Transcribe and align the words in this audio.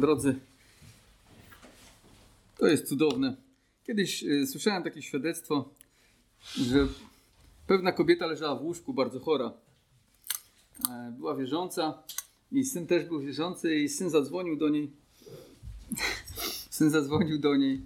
Drodzy, 0.00 0.38
to 2.58 2.66
jest 2.66 2.88
cudowne. 2.88 3.36
Kiedyś 3.86 4.22
y, 4.22 4.46
słyszałem 4.46 4.82
takie 4.82 5.02
świadectwo, 5.02 5.68
że 6.56 6.88
pewna 7.66 7.92
kobieta 7.92 8.26
leżała 8.26 8.56
w 8.56 8.62
łóżku, 8.62 8.94
bardzo 8.94 9.20
chora. 9.20 9.52
E, 10.90 11.14
była 11.18 11.36
wierząca, 11.36 12.02
jej 12.52 12.64
syn 12.64 12.86
też 12.86 13.04
był 13.04 13.20
wierzący, 13.20 13.74
i 13.74 13.88
syn 13.88 14.10
zadzwonił 14.10 14.56
do 14.56 14.68
niej. 14.68 14.90
syn 16.78 16.90
zadzwonił 16.90 17.38
do 17.38 17.56
niej 17.56 17.80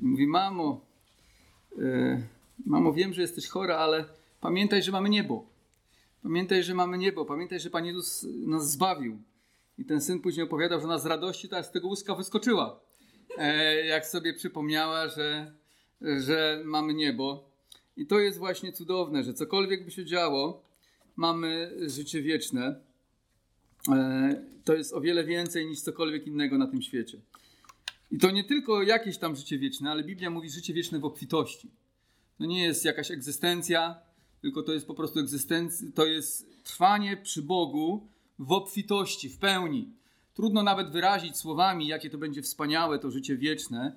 i 0.00 0.04
mówi: 0.04 0.26
Mamo, 0.26 0.80
e, 1.78 2.22
mamo, 2.66 2.92
wiem, 2.92 3.14
że 3.14 3.22
jesteś 3.22 3.48
chora, 3.48 3.76
ale 3.76 4.04
pamiętaj, 4.40 4.82
że 4.82 4.92
mamy 4.92 5.08
niebo. 5.08 5.46
Pamiętaj, 6.22 6.62
że 6.62 6.74
mamy 6.74 6.98
niebo. 6.98 7.24
Pamiętaj, 7.24 7.60
że 7.60 7.70
Pan 7.70 7.84
Jezus 7.84 8.26
nas 8.46 8.70
zbawił. 8.70 9.18
I 9.78 9.84
ten 9.84 10.00
syn 10.00 10.20
później 10.20 10.46
opowiadał, 10.46 10.80
że 10.80 10.84
ona 10.84 10.98
z 10.98 11.06
radości 11.06 11.48
tak 11.48 11.66
z 11.66 11.70
tego 11.70 11.88
łuska 11.88 12.14
wyskoczyła. 12.14 12.80
E, 13.38 13.74
jak 13.86 14.06
sobie 14.06 14.34
przypomniała, 14.34 15.08
że, 15.08 15.52
że 16.00 16.62
mamy 16.64 16.94
niebo. 16.94 17.50
I 17.96 18.06
to 18.06 18.18
jest 18.18 18.38
właśnie 18.38 18.72
cudowne, 18.72 19.24
że 19.24 19.34
cokolwiek 19.34 19.84
by 19.84 19.90
się 19.90 20.04
działo, 20.04 20.62
mamy 21.16 21.76
życie 21.86 22.22
wieczne. 22.22 22.80
E, 23.92 24.44
to 24.64 24.74
jest 24.74 24.92
o 24.92 25.00
wiele 25.00 25.24
więcej 25.24 25.66
niż 25.66 25.80
cokolwiek 25.80 26.26
innego 26.26 26.58
na 26.58 26.66
tym 26.66 26.82
świecie. 26.82 27.20
I 28.10 28.18
to 28.18 28.30
nie 28.30 28.44
tylko 28.44 28.82
jakieś 28.82 29.18
tam 29.18 29.36
życie 29.36 29.58
wieczne, 29.58 29.90
ale 29.90 30.04
Biblia 30.04 30.30
mówi 30.30 30.50
życie 30.50 30.74
wieczne 30.74 30.98
w 30.98 31.04
obfitości. 31.04 31.70
To 32.38 32.44
nie 32.44 32.62
jest 32.62 32.84
jakaś 32.84 33.10
egzystencja, 33.10 33.98
tylko 34.42 34.62
to 34.62 34.72
jest 34.72 34.86
po 34.86 34.94
prostu 34.94 35.20
egzystencja, 35.20 35.88
to 35.94 36.06
jest 36.06 36.64
trwanie 36.64 37.16
przy 37.16 37.42
Bogu 37.42 38.08
w 38.38 38.52
obfitości, 38.52 39.28
w 39.28 39.38
pełni. 39.38 39.88
Trudno 40.34 40.62
nawet 40.62 40.90
wyrazić 40.90 41.36
słowami, 41.36 41.86
jakie 41.86 42.10
to 42.10 42.18
będzie 42.18 42.42
wspaniałe 42.42 42.98
to 42.98 43.10
życie 43.10 43.36
wieczne. 43.36 43.96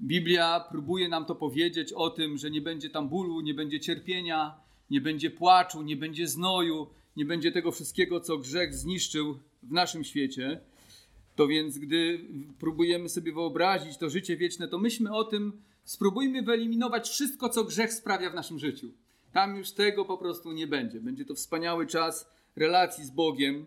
Biblia 0.00 0.60
próbuje 0.70 1.08
nam 1.08 1.24
to 1.24 1.34
powiedzieć 1.34 1.92
o 1.92 2.10
tym, 2.10 2.38
że 2.38 2.50
nie 2.50 2.60
będzie 2.60 2.90
tam 2.90 3.08
bólu, 3.08 3.40
nie 3.40 3.54
będzie 3.54 3.80
cierpienia, 3.80 4.54
nie 4.90 5.00
będzie 5.00 5.30
płaczu, 5.30 5.82
nie 5.82 5.96
będzie 5.96 6.28
znoju, 6.28 6.86
nie 7.16 7.24
będzie 7.24 7.52
tego 7.52 7.72
wszystkiego, 7.72 8.20
co 8.20 8.38
grzech 8.38 8.74
zniszczył 8.74 9.38
w 9.62 9.72
naszym 9.72 10.04
świecie. 10.04 10.60
To 11.36 11.46
więc, 11.46 11.78
gdy 11.78 12.20
próbujemy 12.58 13.08
sobie 13.08 13.32
wyobrazić 13.32 13.96
to 13.96 14.10
życie 14.10 14.36
wieczne, 14.36 14.68
to 14.68 14.78
myślmy 14.78 15.14
o 15.14 15.24
tym, 15.24 15.52
spróbujmy 15.84 16.42
wyeliminować 16.42 17.08
wszystko, 17.08 17.48
co 17.48 17.64
grzech 17.64 17.92
sprawia 17.92 18.30
w 18.30 18.34
naszym 18.34 18.58
życiu. 18.58 18.92
Tam 19.32 19.56
już 19.56 19.72
tego 19.72 20.04
po 20.04 20.18
prostu 20.18 20.52
nie 20.52 20.66
będzie. 20.66 21.00
Będzie 21.00 21.24
to 21.24 21.34
wspaniały 21.34 21.86
czas 21.86 22.30
relacji 22.56 23.04
z 23.04 23.10
Bogiem, 23.10 23.66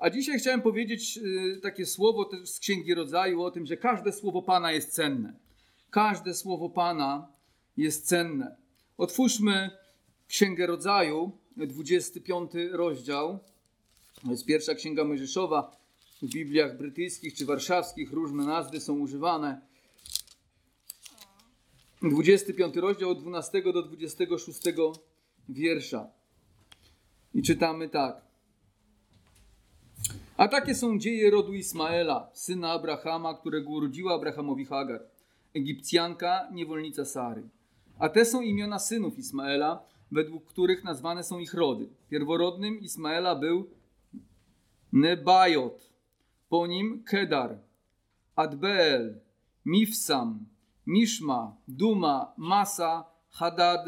a 0.00 0.10
dzisiaj 0.10 0.38
chciałem 0.38 0.62
powiedzieć 0.62 1.18
y, 1.18 1.60
takie 1.62 1.86
słowo 1.86 2.24
też 2.24 2.50
z 2.50 2.58
Księgi 2.58 2.94
Rodzaju 2.94 3.42
o 3.42 3.50
tym, 3.50 3.66
że 3.66 3.76
każde 3.76 4.12
słowo 4.12 4.42
Pana 4.42 4.72
jest 4.72 4.92
cenne. 4.92 5.32
Każde 5.90 6.34
słowo 6.34 6.70
Pana 6.70 7.28
jest 7.76 8.06
cenne. 8.06 8.56
Otwórzmy 8.98 9.70
Księgę 10.28 10.66
Rodzaju, 10.66 11.32
25 11.56 12.50
rozdział. 12.72 13.38
To 14.22 14.30
jest 14.30 14.46
pierwsza 14.46 14.74
Księga 14.74 15.04
Mojżeszowa. 15.04 15.76
W 16.22 16.26
Bibliach 16.26 16.78
brytyjskich 16.78 17.34
czy 17.34 17.46
warszawskich 17.46 18.12
różne 18.12 18.44
nazwy 18.44 18.80
są 18.80 18.98
używane. 18.98 19.60
25 22.02 22.76
rozdział 22.76 23.10
od 23.10 23.20
12 23.20 23.62
do 23.62 23.82
26 23.82 24.60
wiersza. 25.48 26.06
I 27.34 27.42
czytamy 27.42 27.88
tak. 27.88 28.29
A 30.40 30.48
takie 30.48 30.74
są 30.74 30.98
dzieje 30.98 31.30
rodu 31.30 31.54
Ismaela, 31.54 32.30
syna 32.32 32.72
Abrahama, 32.72 33.34
którego 33.34 33.70
urodziła 33.70 34.14
Abrahamowi 34.14 34.64
Hagar, 34.64 35.02
Egipcjanka, 35.54 36.48
niewolnica 36.52 37.04
Sary. 37.04 37.48
A 37.98 38.08
te 38.08 38.24
są 38.24 38.40
imiona 38.40 38.78
synów 38.78 39.18
Ismaela, 39.18 39.82
według 40.12 40.44
których 40.44 40.84
nazwane 40.84 41.24
są 41.24 41.38
ich 41.38 41.54
rody. 41.54 41.88
Pierworodnym 42.10 42.80
Ismaela 42.80 43.36
był 43.36 43.70
Nebajot, 44.92 45.90
po 46.48 46.66
nim 46.66 47.04
Kedar, 47.04 47.58
Adbeel, 48.36 49.20
Mifsam, 49.64 50.46
Mishma, 50.86 51.56
Duma, 51.68 52.32
Masa, 52.36 53.04
Hadad, 53.30 53.86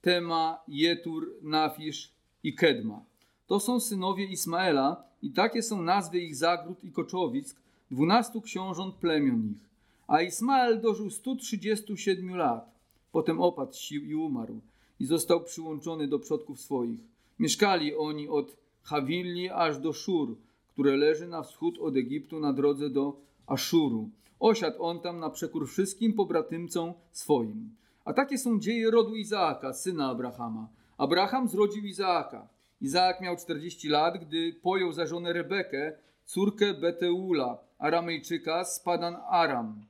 Tema, 0.00 0.58
Jetur, 0.68 1.34
Nafisz 1.42 2.12
i 2.42 2.54
Kedma. 2.54 3.04
To 3.46 3.60
są 3.60 3.80
synowie 3.80 4.24
Ismaela, 4.24 5.11
i 5.22 5.30
takie 5.30 5.62
są 5.62 5.82
nazwy 5.82 6.18
ich 6.18 6.36
zagród 6.36 6.84
i 6.84 6.92
koczowisk, 6.92 7.60
dwunastu 7.90 8.40
książąt 8.40 8.94
plemion 8.94 9.50
ich. 9.50 9.68
A 10.06 10.22
Ismael 10.22 10.80
dożył 10.80 11.10
137 11.10 12.36
lat. 12.36 12.72
Potem 13.12 13.40
opadł 13.40 13.74
sił 13.74 14.04
i 14.04 14.14
umarł 14.14 14.60
i 15.00 15.06
został 15.06 15.44
przyłączony 15.44 16.08
do 16.08 16.18
przodków 16.18 16.60
swoich. 16.60 17.00
Mieszkali 17.38 17.96
oni 17.96 18.28
od 18.28 18.56
Hawilli 18.82 19.50
aż 19.50 19.78
do 19.78 19.92
Szur, 19.92 20.36
które 20.72 20.96
leży 20.96 21.28
na 21.28 21.42
wschód 21.42 21.78
od 21.78 21.96
Egiptu 21.96 22.40
na 22.40 22.52
drodze 22.52 22.90
do 22.90 23.16
Aszuru. 23.46 24.10
Osiadł 24.40 24.82
on 24.82 25.00
tam 25.00 25.18
na 25.18 25.30
przekór 25.30 25.68
wszystkim 25.68 26.12
pobratymcom 26.12 26.92
swoim. 27.12 27.70
A 28.04 28.12
takie 28.12 28.38
są 28.38 28.60
dzieje 28.60 28.90
rodu 28.90 29.16
Izaaka, 29.16 29.72
syna 29.72 30.10
Abrahama. 30.10 30.68
Abraham 30.98 31.48
zrodził 31.48 31.84
Izaaka. 31.84 32.48
Izaak 32.82 33.20
miał 33.20 33.36
40 33.36 33.88
lat, 33.88 34.18
gdy 34.18 34.52
pojął 34.52 34.92
za 34.92 35.06
żonę 35.06 35.32
Rebekę, 35.32 35.92
córkę 36.24 36.74
Beteula, 36.74 37.58
Aramejczyka 37.78 38.64
z 38.64 38.80
Padan 38.80 39.16
Aram, 39.28 39.84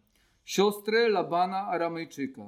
siostrę 0.44 1.08
Labana 1.08 1.66
Aramejczyka. 1.66 2.42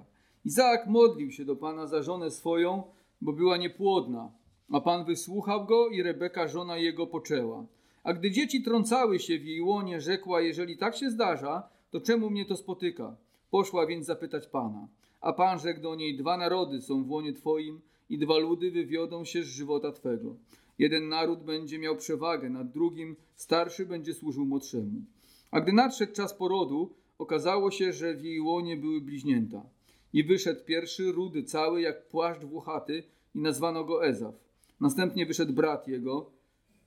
Izaak 0.45 0.87
modlił 0.87 1.31
się 1.31 1.45
do 1.45 1.57
Pana 1.57 1.87
za 1.87 2.03
żonę 2.03 2.31
swoją, 2.31 2.83
bo 3.21 3.33
była 3.33 3.57
niepłodna, 3.57 4.31
a 4.73 4.81
Pan 4.81 5.05
wysłuchał 5.05 5.65
go 5.67 5.89
i 5.89 6.03
Rebeka, 6.03 6.49
żona 6.49 6.77
jego, 6.77 7.07
poczęła. 7.07 7.65
A 8.03 8.13
gdy 8.13 8.31
dzieci 8.31 8.63
trącały 8.63 9.19
się 9.19 9.39
w 9.39 9.45
jej 9.45 9.61
łonie, 9.63 10.01
rzekła, 10.01 10.41
jeżeli 10.41 10.77
tak 10.77 10.97
się 10.97 11.11
zdarza, 11.11 11.69
to 11.91 12.01
czemu 12.01 12.31
mnie 12.31 12.45
to 12.45 12.57
spotyka? 12.57 13.17
Poszła 13.51 13.87
więc 13.87 14.07
zapytać 14.07 14.47
Pana. 14.47 14.89
A 15.21 15.33
Pan 15.33 15.59
rzekł 15.59 15.81
do 15.81 15.95
niej, 15.95 16.17
dwa 16.17 16.37
narody 16.37 16.83
są 16.83 17.05
w 17.05 17.11
łonie 17.11 17.33
Twoim, 17.33 17.81
i 18.11 18.19
dwa 18.19 18.39
ludy 18.39 18.71
wywiodą 18.71 19.25
się 19.25 19.45
z 19.45 19.47
żywota 19.47 19.93
Twego. 19.93 20.37
Jeden 20.79 21.09
naród 21.09 21.43
będzie 21.43 21.79
miał 21.79 21.97
przewagę 21.97 22.51
nad 22.51 22.71
drugim, 22.71 23.17
starszy 23.35 23.87
będzie 23.87 24.15
służył 24.15 24.45
młodszemu. 24.47 25.03
A 25.51 25.61
gdy 25.61 25.73
nadszedł 25.73 26.13
czas 26.13 26.35
porodu, 26.35 26.95
okazało 27.19 27.71
się, 27.71 27.93
że 27.93 28.15
w 28.15 28.25
jej 28.25 28.41
łonie 28.41 28.77
były 28.77 29.01
bliźnięta. 29.01 29.67
I 30.13 30.25
wyszedł 30.25 30.65
pierwszy, 30.65 31.13
rudy 31.13 31.43
cały, 31.43 31.81
jak 31.81 32.09
płaszcz 32.09 32.45
włochaty, 32.45 33.03
i 33.35 33.39
nazwano 33.41 33.85
go 33.85 34.07
Ezaw. 34.07 34.35
Następnie 34.81 35.27
wyszedł 35.27 35.53
brat 35.53 35.89
jego, 35.89 36.31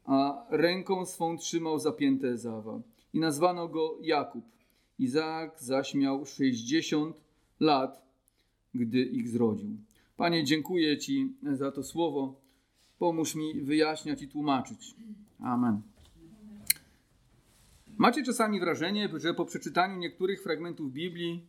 a 0.05 0.45
ręką 0.49 1.05
swą 1.05 1.37
trzymał 1.37 1.79
zapięte 1.79 2.27
Ezawa. 2.27 2.81
I 3.13 3.19
nazwano 3.19 3.67
go 3.67 3.97
Jakub. 4.01 4.45
Izaak 4.99 5.61
zaś 5.61 5.95
miał 5.95 6.25
sześćdziesiąt 6.25 7.15
lat, 7.59 8.01
gdy 8.73 8.99
ich 8.99 9.29
zrodził. 9.29 9.77
Panie, 10.17 10.43
dziękuję 10.43 10.97
Ci 10.97 11.33
za 11.53 11.71
to 11.71 11.83
słowo. 11.83 12.41
Pomóż 12.99 13.35
mi 13.35 13.61
wyjaśniać 13.61 14.21
i 14.21 14.27
tłumaczyć. 14.27 14.95
Amen. 15.43 15.81
Macie 17.97 18.23
czasami 18.23 18.59
wrażenie, 18.59 19.09
że 19.15 19.33
po 19.33 19.45
przeczytaniu 19.45 19.97
niektórych 19.97 20.43
fragmentów 20.43 20.91
Biblii 20.91 21.47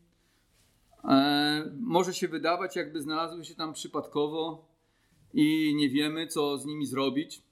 e, 1.05 1.73
może 1.81 2.15
się 2.15 2.29
wydawać, 2.29 2.77
jakby 2.77 3.03
znalazły 3.03 3.45
się 3.45 3.55
tam 3.55 3.73
przypadkowo 3.73 4.69
i 5.35 5.75
nie 5.77 5.89
wiemy, 5.89 6.27
co 6.27 6.59
z 6.59 6.67
nimi 6.67 6.87
zrobić. 6.87 7.43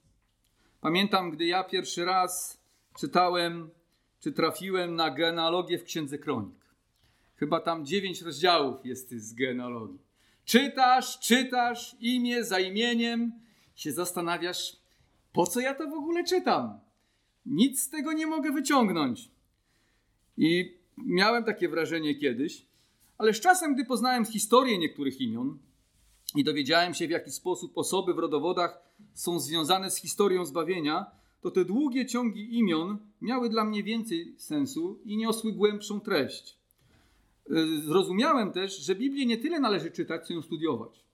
Pamiętam, 0.81 1.31
gdy 1.31 1.45
ja 1.45 1.63
pierwszy 1.63 2.05
raz 2.05 2.61
czytałem, 2.97 3.69
czy 4.19 4.31
trafiłem 4.31 4.95
na 4.95 5.11
genealogię 5.11 5.77
w 5.77 5.83
Księdze 5.83 6.17
Kronik. 6.17 6.65
Chyba 7.35 7.59
tam 7.59 7.85
dziewięć 7.85 8.21
rozdziałów 8.21 8.85
jest 8.85 9.11
z 9.11 9.33
genealogii. 9.33 10.06
Czytasz, 10.47 11.19
czytasz 11.19 11.95
imię 11.99 12.43
za 12.43 12.59
imieniem, 12.59 13.31
się 13.75 13.91
zastanawiasz, 13.91 14.77
po 15.33 15.47
co 15.47 15.59
ja 15.59 15.75
to 15.75 15.89
w 15.89 15.93
ogóle 15.93 16.23
czytam? 16.23 16.79
Nic 17.45 17.81
z 17.81 17.89
tego 17.89 18.13
nie 18.13 18.27
mogę 18.27 18.51
wyciągnąć. 18.51 19.29
I 20.37 20.77
miałem 20.97 21.43
takie 21.43 21.69
wrażenie 21.69 22.15
kiedyś, 22.15 22.65
ale 23.17 23.33
z 23.33 23.39
czasem, 23.39 23.73
gdy 23.73 23.85
poznałem 23.85 24.25
historię 24.25 24.77
niektórych 24.77 25.21
imion 25.21 25.57
i 26.35 26.43
dowiedziałem 26.43 26.93
się, 26.93 27.07
w 27.07 27.11
jaki 27.11 27.31
sposób 27.31 27.77
osoby 27.77 28.13
w 28.13 28.19
rodowodach 28.19 28.79
są 29.13 29.39
związane 29.39 29.91
z 29.91 29.97
historią 29.97 30.45
zbawienia, 30.45 31.05
to 31.41 31.51
te 31.51 31.65
długie 31.65 32.05
ciągi 32.05 32.57
imion 32.57 32.97
miały 33.21 33.49
dla 33.49 33.65
mnie 33.65 33.83
więcej 33.83 34.35
sensu 34.37 34.99
i 35.05 35.17
niosły 35.17 35.53
głębszą 35.53 35.99
treść. 35.99 36.57
Y, 37.51 37.81
zrozumiałem 37.81 38.51
też, 38.51 38.77
że 38.77 38.95
Biblię 38.95 39.25
nie 39.25 39.37
tyle 39.37 39.59
należy 39.59 39.91
czytać, 39.91 40.27
co 40.27 40.33
ją 40.33 40.41
studiować. 40.41 41.05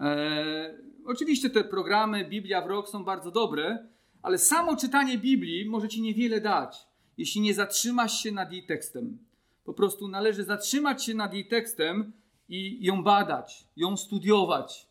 E, 0.00 0.78
oczywiście 1.04 1.50
te 1.50 1.64
programy 1.64 2.24
Biblia 2.24 2.62
w 2.62 2.66
rok 2.66 2.88
są 2.88 3.04
bardzo 3.04 3.30
dobre, 3.30 3.88
ale 4.22 4.38
samo 4.38 4.76
czytanie 4.76 5.18
Biblii 5.18 5.68
może 5.68 5.88
ci 5.88 6.02
niewiele 6.02 6.40
dać. 6.40 6.86
jeśli 7.18 7.40
nie 7.40 7.54
zatrzymasz 7.54 8.22
się 8.22 8.32
nad 8.32 8.52
jej 8.52 8.66
tekstem. 8.66 9.18
Po 9.64 9.74
prostu 9.74 10.08
należy 10.08 10.44
zatrzymać 10.44 11.04
się 11.04 11.14
nad 11.14 11.34
jej 11.34 11.48
tekstem 11.48 12.12
i 12.48 12.84
ją 12.84 13.02
badać, 13.02 13.66
ją 13.76 13.96
studiować. 13.96 14.88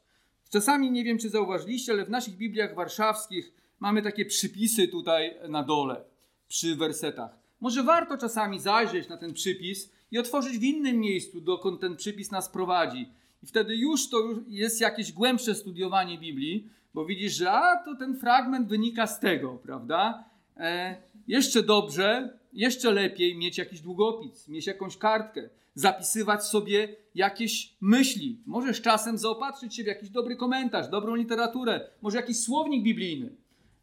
Czasami 0.49 0.91
nie 0.91 1.03
wiem, 1.03 1.17
czy 1.17 1.29
zauważyliście, 1.29 1.91
ale 1.91 2.05
w 2.05 2.09
naszych 2.09 2.37
Bibliach 2.37 2.75
warszawskich 2.75 3.53
mamy 3.79 4.01
takie 4.01 4.25
przypisy 4.25 4.87
tutaj 4.87 5.35
na 5.49 5.63
dole, 5.63 6.03
przy 6.47 6.75
wersetach. 6.75 7.31
Może 7.59 7.83
warto 7.83 8.17
czasami 8.17 8.59
zajrzeć 8.59 9.09
na 9.09 9.17
ten 9.17 9.33
przypis 9.33 9.91
i 10.11 10.19
otworzyć 10.19 10.57
w 10.57 10.63
innym 10.63 10.99
miejscu, 10.99 11.41
dokąd 11.41 11.81
ten 11.81 11.95
przypis 11.95 12.31
nas 12.31 12.49
prowadzi. 12.49 13.09
I 13.43 13.47
wtedy 13.47 13.75
już 13.75 14.09
to 14.09 14.17
jest 14.47 14.81
jakieś 14.81 15.11
głębsze 15.11 15.55
studiowanie 15.55 16.17
Biblii, 16.17 16.69
bo 16.93 17.05
widzisz, 17.05 17.33
że 17.33 17.51
a, 17.51 17.83
to 17.83 17.95
ten 17.95 18.19
fragment 18.19 18.67
wynika 18.67 19.07
z 19.07 19.19
tego, 19.19 19.59
prawda? 19.63 20.23
E, 20.57 20.95
jeszcze 21.27 21.63
dobrze, 21.63 22.37
jeszcze 22.53 22.91
lepiej 22.91 23.37
mieć 23.37 23.57
jakiś 23.57 23.81
długopis, 23.81 24.47
mieć 24.47 24.67
jakąś 24.67 24.97
kartkę, 24.97 25.49
zapisywać 25.75 26.43
sobie 26.43 26.95
jakieś 27.15 27.73
myśli. 27.81 28.39
Możesz 28.45 28.81
czasem 28.81 29.17
zaopatrzyć 29.17 29.75
się 29.75 29.83
w 29.83 29.87
jakiś 29.87 30.09
dobry 30.09 30.35
komentarz, 30.35 30.87
dobrą 30.87 31.15
literaturę, 31.15 31.89
może 32.01 32.17
jakiś 32.17 32.39
słownik 32.39 32.83
biblijny, 32.83 33.35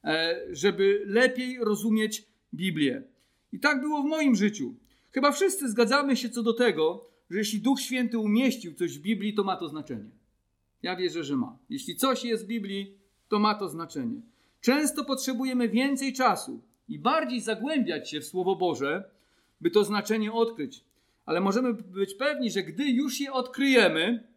e, 0.04 0.40
żeby 0.52 1.02
lepiej 1.06 1.58
rozumieć 1.58 2.24
Biblię. 2.54 3.02
I 3.52 3.60
tak 3.60 3.80
było 3.80 4.02
w 4.02 4.06
moim 4.06 4.34
życiu. 4.34 4.74
Chyba 5.12 5.32
wszyscy 5.32 5.70
zgadzamy 5.70 6.16
się 6.16 6.30
co 6.30 6.42
do 6.42 6.52
tego, 6.52 7.04
że 7.30 7.38
jeśli 7.38 7.60
Duch 7.60 7.80
Święty 7.80 8.18
umieścił 8.18 8.74
coś 8.74 8.98
w 8.98 9.02
Biblii, 9.02 9.34
to 9.34 9.44
ma 9.44 9.56
to 9.56 9.68
znaczenie. 9.68 10.10
Ja 10.82 10.96
wierzę, 10.96 11.24
że 11.24 11.36
ma. 11.36 11.58
Jeśli 11.70 11.96
coś 11.96 12.24
jest 12.24 12.44
w 12.44 12.46
Biblii, 12.46 12.98
to 13.28 13.38
ma 13.38 13.54
to 13.54 13.68
znaczenie. 13.68 14.20
Często 14.60 15.04
potrzebujemy 15.04 15.68
więcej 15.68 16.12
czasu 16.12 16.60
i 16.88 16.98
bardziej 16.98 17.40
zagłębiać 17.40 18.10
się 18.10 18.20
w 18.20 18.26
Słowo 18.26 18.56
Boże, 18.56 19.10
by 19.60 19.70
to 19.70 19.84
znaczenie 19.84 20.32
odkryć. 20.32 20.84
Ale 21.26 21.40
możemy 21.40 21.74
być 21.74 22.14
pewni, 22.14 22.50
że 22.50 22.62
gdy 22.62 22.90
już 22.90 23.20
je 23.20 23.32
odkryjemy, 23.32 24.28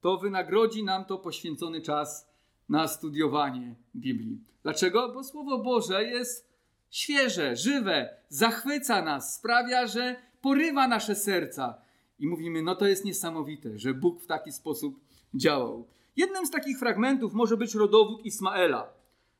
to 0.00 0.18
wynagrodzi 0.18 0.84
nam 0.84 1.04
to 1.04 1.18
poświęcony 1.18 1.80
czas 1.80 2.28
na 2.68 2.88
studiowanie 2.88 3.74
Biblii. 3.96 4.38
Dlaczego? 4.62 5.12
Bo 5.12 5.24
Słowo 5.24 5.58
Boże 5.58 6.04
jest 6.04 6.49
świeże, 6.90 7.56
żywe, 7.56 8.16
zachwyca 8.28 9.02
nas, 9.02 9.34
sprawia, 9.36 9.86
że 9.86 10.16
porywa 10.40 10.88
nasze 10.88 11.14
serca. 11.14 11.74
I 12.18 12.26
mówimy, 12.26 12.62
no 12.62 12.74
to 12.74 12.86
jest 12.86 13.04
niesamowite, 13.04 13.78
że 13.78 13.94
Bóg 13.94 14.20
w 14.20 14.26
taki 14.26 14.52
sposób 14.52 15.00
działał. 15.34 15.86
Jednym 16.16 16.46
z 16.46 16.50
takich 16.50 16.78
fragmentów 16.78 17.34
może 17.34 17.56
być 17.56 17.74
rodowód 17.74 18.24
Ismaela. 18.24 18.92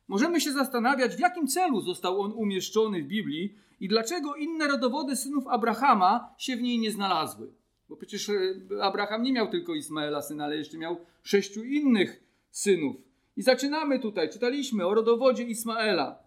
Możemy 0.07 0.41
się 0.41 0.51
zastanawiać, 0.51 1.15
w 1.15 1.19
jakim 1.19 1.47
celu 1.47 1.81
został 1.81 2.21
on 2.21 2.31
umieszczony 2.31 3.03
w 3.03 3.07
Biblii 3.07 3.55
i 3.79 3.87
dlaczego 3.87 4.35
inne 4.35 4.67
rodowody 4.67 5.15
synów 5.15 5.47
Abrahama 5.47 6.35
się 6.37 6.55
w 6.55 6.61
niej 6.61 6.79
nie 6.79 6.91
znalazły. 6.91 7.53
Bo 7.89 7.95
przecież 7.95 8.29
e, 8.29 8.33
Abraham 8.81 9.23
nie 9.23 9.33
miał 9.33 9.47
tylko 9.47 9.73
Ismaela 9.73 10.21
syna, 10.21 10.45
ale 10.45 10.57
jeszcze 10.57 10.77
miał 10.77 10.97
sześciu 11.23 11.63
innych 11.63 12.23
synów. 12.51 12.95
I 13.37 13.41
zaczynamy 13.41 13.99
tutaj, 13.99 14.29
czytaliśmy 14.29 14.87
o 14.87 14.93
rodowodzie 14.93 15.43
Ismaela. 15.43 16.19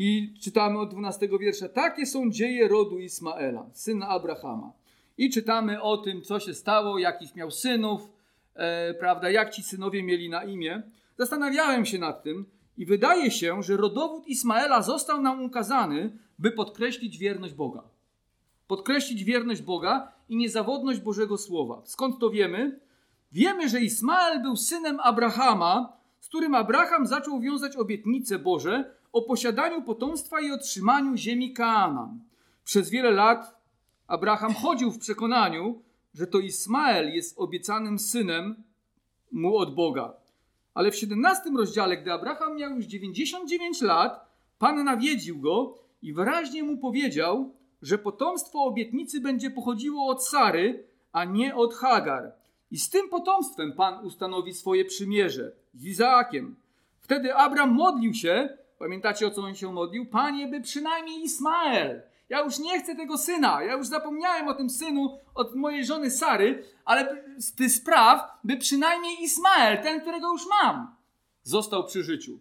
I 0.00 0.34
czytamy 0.40 0.78
od 0.78 0.90
12 0.90 1.28
wiersza. 1.40 1.68
Takie 1.68 2.06
są 2.06 2.30
dzieje 2.30 2.68
rodu 2.68 2.98
Ismaela, 2.98 3.66
syna 3.72 4.08
Abrahama. 4.08 4.72
I 5.18 5.30
czytamy 5.30 5.82
o 5.82 5.96
tym, 5.96 6.22
co 6.22 6.40
się 6.40 6.54
stało, 6.54 6.98
jakich 6.98 7.36
miał 7.36 7.50
synów, 7.50 8.10
e, 8.54 8.94
prawda, 8.94 9.30
jak 9.30 9.50
ci 9.50 9.62
synowie 9.62 10.02
mieli 10.02 10.28
na 10.28 10.44
imię. 10.44 10.82
Zastanawiałem 11.16 11.84
się 11.84 11.98
nad 11.98 12.22
tym 12.22 12.46
i 12.76 12.86
wydaje 12.86 13.30
się, 13.30 13.62
że 13.62 13.76
rodowód 13.76 14.26
Ismaela 14.26 14.82
został 14.82 15.22
nam 15.22 15.44
ukazany, 15.44 16.18
by 16.38 16.50
podkreślić 16.50 17.18
wierność 17.18 17.54
Boga. 17.54 17.82
Podkreślić 18.66 19.24
wierność 19.24 19.62
Boga 19.62 20.12
i 20.28 20.36
niezawodność 20.36 21.00
Bożego 21.00 21.38
Słowa. 21.38 21.82
Skąd 21.84 22.18
to 22.18 22.30
wiemy? 22.30 22.80
Wiemy, 23.32 23.68
że 23.68 23.80
Ismael 23.80 24.42
był 24.42 24.56
synem 24.56 25.00
Abrahama, 25.00 25.92
z 26.20 26.28
którym 26.28 26.54
Abraham 26.54 27.06
zaczął 27.06 27.40
wiązać 27.40 27.76
obietnice 27.76 28.38
Boże 28.38 28.97
o 29.18 29.22
posiadaniu 29.22 29.82
potomstwa 29.82 30.40
i 30.40 30.50
otrzymaniu 30.50 31.16
ziemi 31.16 31.52
Kaanam. 31.52 32.20
Przez 32.64 32.90
wiele 32.90 33.10
lat 33.10 33.60
Abraham 34.06 34.54
chodził 34.54 34.90
w 34.90 34.98
przekonaniu, 34.98 35.82
że 36.14 36.26
to 36.26 36.38
Ismael 36.38 37.14
jest 37.14 37.38
obiecanym 37.38 37.98
synem 37.98 38.62
mu 39.32 39.56
od 39.56 39.74
Boga. 39.74 40.14
Ale 40.74 40.90
w 40.90 40.96
17 40.96 41.50
rozdziale, 41.56 41.96
gdy 41.96 42.12
Abraham 42.12 42.56
miał 42.56 42.70
już 42.70 42.84
99 42.84 43.82
lat, 43.82 44.28
Pan 44.58 44.84
nawiedził 44.84 45.40
go 45.40 45.78
i 46.02 46.12
wyraźnie 46.12 46.62
mu 46.62 46.78
powiedział, 46.78 47.54
że 47.82 47.98
potomstwo 47.98 48.64
obietnicy 48.64 49.20
będzie 49.20 49.50
pochodziło 49.50 50.06
od 50.06 50.26
Sary, 50.26 50.86
a 51.12 51.24
nie 51.24 51.54
od 51.54 51.74
Hagar. 51.74 52.32
I 52.70 52.78
z 52.78 52.90
tym 52.90 53.08
potomstwem 53.08 53.72
Pan 53.72 54.06
ustanowi 54.06 54.54
swoje 54.54 54.84
przymierze 54.84 55.52
z 55.74 55.84
Izaakiem. 55.84 56.56
Wtedy 57.00 57.34
Abram 57.34 57.74
modlił 57.74 58.14
się, 58.14 58.58
pamiętacie 58.78 59.26
o 59.26 59.30
co 59.30 59.42
on 59.42 59.54
się 59.54 59.72
modlił? 59.72 60.06
Panie, 60.06 60.48
by 60.48 60.60
przynajmniej 60.60 61.22
Ismael, 61.22 62.02
ja 62.28 62.40
już 62.44 62.58
nie 62.58 62.80
chcę 62.80 62.96
tego 62.96 63.18
syna. 63.18 63.62
Ja 63.62 63.72
już 63.72 63.86
zapomniałem 63.86 64.48
o 64.48 64.54
tym 64.54 64.70
synu 64.70 65.18
od 65.34 65.54
mojej 65.54 65.84
żony 65.84 66.10
Sary, 66.10 66.64
ale 66.84 67.24
tych 67.56 67.72
spraw, 67.72 68.20
by 68.44 68.56
przynajmniej 68.56 69.22
Ismael, 69.22 69.82
ten, 69.82 70.00
którego 70.00 70.32
już 70.32 70.42
mam, 70.62 70.96
został 71.42 71.84
przy 71.84 72.04
życiu. 72.04 72.38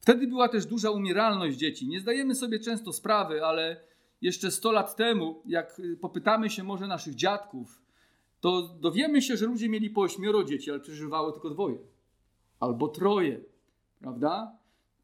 Wtedy 0.00 0.26
była 0.26 0.48
też 0.48 0.66
duża 0.66 0.90
umieralność 0.90 1.56
dzieci. 1.56 1.88
Nie 1.88 2.00
zdajemy 2.00 2.34
sobie 2.34 2.58
często 2.58 2.92
sprawy, 2.92 3.44
ale 3.44 3.80
jeszcze 4.22 4.50
100 4.50 4.72
lat 4.72 4.96
temu, 4.96 5.42
jak 5.46 5.80
popytamy 6.00 6.50
się 6.50 6.64
może 6.64 6.86
naszych 6.86 7.14
dziadków, 7.14 7.82
to 8.40 8.62
dowiemy 8.62 9.22
się, 9.22 9.36
że 9.36 9.46
ludzie 9.46 9.68
mieli 9.68 9.90
po 9.90 10.00
ośmioro 10.00 10.44
dzieci, 10.44 10.70
ale 10.70 10.80
przeżywało 10.80 11.32
tylko 11.32 11.50
dwoje 11.50 11.78
albo 12.60 12.88
troje, 12.88 13.40
prawda? 14.00 14.59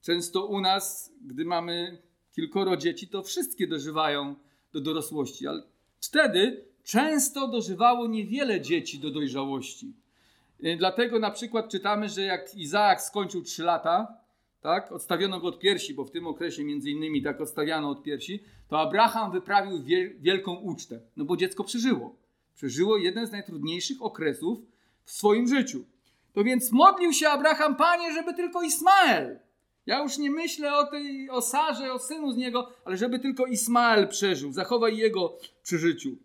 Często 0.06 0.46
u 0.46 0.60
nas, 0.60 1.12
gdy 1.20 1.44
mamy 1.44 2.02
kilkoro 2.32 2.76
dzieci, 2.76 3.08
to 3.08 3.22
wszystkie 3.22 3.66
dożywają 3.66 4.34
do 4.72 4.80
dorosłości, 4.80 5.46
ale 5.46 5.62
wtedy 6.00 6.64
często 6.84 7.48
dożywało 7.48 8.06
niewiele 8.06 8.60
dzieci 8.60 8.98
do 8.98 9.10
dojrzałości. 9.10 9.92
Y, 10.64 10.76
dlatego 10.78 11.18
na 11.18 11.30
przykład 11.30 11.68
czytamy, 11.68 12.08
że 12.08 12.22
jak 12.22 12.54
Izaak 12.54 13.02
skończył 13.02 13.42
3 13.42 13.62
lata, 13.62 14.20
tak, 14.60 14.92
odstawiono 14.92 15.40
go 15.40 15.48
od 15.48 15.58
piersi, 15.58 15.94
bo 15.94 16.04
w 16.04 16.10
tym 16.10 16.26
okresie 16.26 16.64
między 16.64 16.90
innymi 16.90 17.22
tak 17.22 17.40
odstawiano 17.40 17.90
od 17.90 18.02
piersi, 18.02 18.42
to 18.68 18.80
Abraham 18.80 19.32
wyprawił 19.32 19.82
wielką 20.18 20.54
ucztę, 20.54 21.00
no 21.16 21.24
bo 21.24 21.36
dziecko 21.36 21.64
przeżyło. 21.64 22.16
Przeżyło 22.54 22.96
jeden 22.96 23.26
z 23.26 23.32
najtrudniejszych 23.32 24.02
okresów 24.02 24.58
w 25.04 25.10
swoim 25.10 25.48
życiu. 25.48 25.84
To 26.32 26.44
więc 26.44 26.72
modlił 26.72 27.12
się 27.12 27.28
Abraham, 27.28 27.76
panie, 27.76 28.12
żeby 28.12 28.34
tylko 28.34 28.62
Ismael, 28.62 29.45
ja 29.86 30.02
już 30.02 30.18
nie 30.18 30.30
myślę 30.30 30.78
o 30.78 30.86
tej, 30.86 31.30
o 31.30 31.42
Sarze, 31.42 31.92
o 31.92 31.98
synu 31.98 32.32
z 32.32 32.36
niego, 32.36 32.72
ale 32.84 32.96
żeby 32.96 33.18
tylko 33.18 33.46
Ismael 33.46 34.08
przeżył, 34.08 34.52
zachowaj 34.52 34.96
jego 34.96 35.38
przy 35.62 35.78
życiu. 35.78 36.16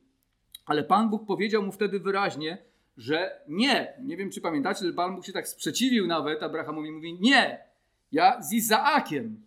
Ale 0.65 0.83
Pan 0.83 1.09
Bóg 1.09 1.25
powiedział 1.25 1.63
mu 1.63 1.71
wtedy 1.71 1.99
wyraźnie, 1.99 2.57
że 2.97 3.41
nie. 3.47 3.93
Nie 4.03 4.17
wiem, 4.17 4.29
czy 4.29 4.41
pamiętacie, 4.41 4.85
że 4.85 4.93
Pan 4.93 5.15
Bóg 5.15 5.25
się 5.25 5.33
tak 5.33 5.47
sprzeciwił 5.47 6.07
nawet 6.07 6.43
Abrahamowi. 6.43 6.91
Mówi, 6.91 7.17
nie, 7.21 7.59
ja 8.11 8.41
z 8.41 8.53
Izaakiem 8.53 9.45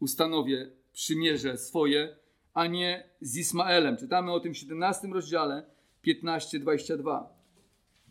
ustanowię 0.00 0.70
przymierze 0.92 1.58
swoje, 1.58 2.16
a 2.54 2.66
nie 2.66 3.08
z 3.20 3.36
Ismaelem. 3.36 3.96
Czytamy 3.96 4.32
o 4.32 4.40
tym 4.40 4.54
w 4.54 4.58
17 4.58 5.08
rozdziale 5.12 5.64
15-22. 6.06 7.24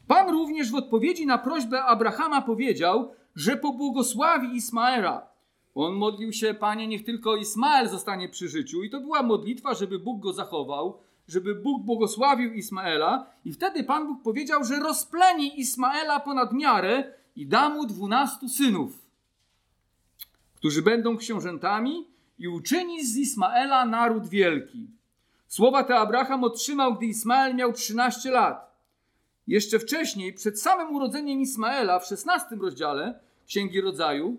Pan 0.07 0.29
również 0.29 0.71
w 0.71 0.75
odpowiedzi 0.75 1.25
na 1.25 1.37
prośbę 1.37 1.83
Abrahama 1.83 2.41
powiedział, 2.41 3.11
że 3.35 3.57
pobłogosławi 3.57 4.55
Ismaela 4.55 5.34
on 5.75 5.93
modlił 5.93 6.33
się, 6.33 6.53
Panie, 6.53 6.87
niech 6.87 7.05
tylko 7.05 7.35
Ismael 7.35 7.89
zostanie 7.89 8.29
przy 8.29 8.49
życiu. 8.49 8.83
I 8.83 8.89
to 8.89 8.99
była 9.01 9.23
modlitwa, 9.23 9.73
żeby 9.73 9.99
Bóg 9.99 10.19
go 10.21 10.33
zachował, 10.33 10.99
żeby 11.27 11.55
Bóg 11.55 11.83
błogosławił 11.83 12.53
Ismaela. 12.53 13.25
I 13.45 13.53
wtedy 13.53 13.83
Pan 13.83 14.07
Bóg 14.07 14.23
powiedział, 14.23 14.63
że 14.63 14.79
rozpleni 14.79 15.59
Ismaela 15.59 16.19
ponad 16.19 16.53
miarę 16.53 17.13
i 17.35 17.47
da 17.47 17.69
mu 17.69 17.85
dwunastu 17.85 18.49
synów, 18.49 19.05
którzy 20.55 20.81
będą 20.81 21.17
książętami 21.17 22.07
i 22.39 22.47
uczyni 22.47 23.05
z 23.05 23.17
Ismaela 23.17 23.85
naród 23.85 24.27
wielki. 24.27 24.87
Słowa 25.47 25.83
te 25.83 25.95
Abraham 25.95 26.43
otrzymał, 26.43 26.95
gdy 26.95 27.05
Ismael 27.05 27.55
miał 27.55 27.73
13 27.73 28.31
lat. 28.31 28.75
Jeszcze 29.47 29.79
wcześniej, 29.79 30.33
przed 30.33 30.61
samym 30.61 30.95
urodzeniem 30.95 31.41
Ismaela, 31.41 31.99
w 31.99 32.05
16 32.05 32.55
rozdziale 32.55 33.19
Księgi 33.47 33.81
Rodzaju, 33.81 34.37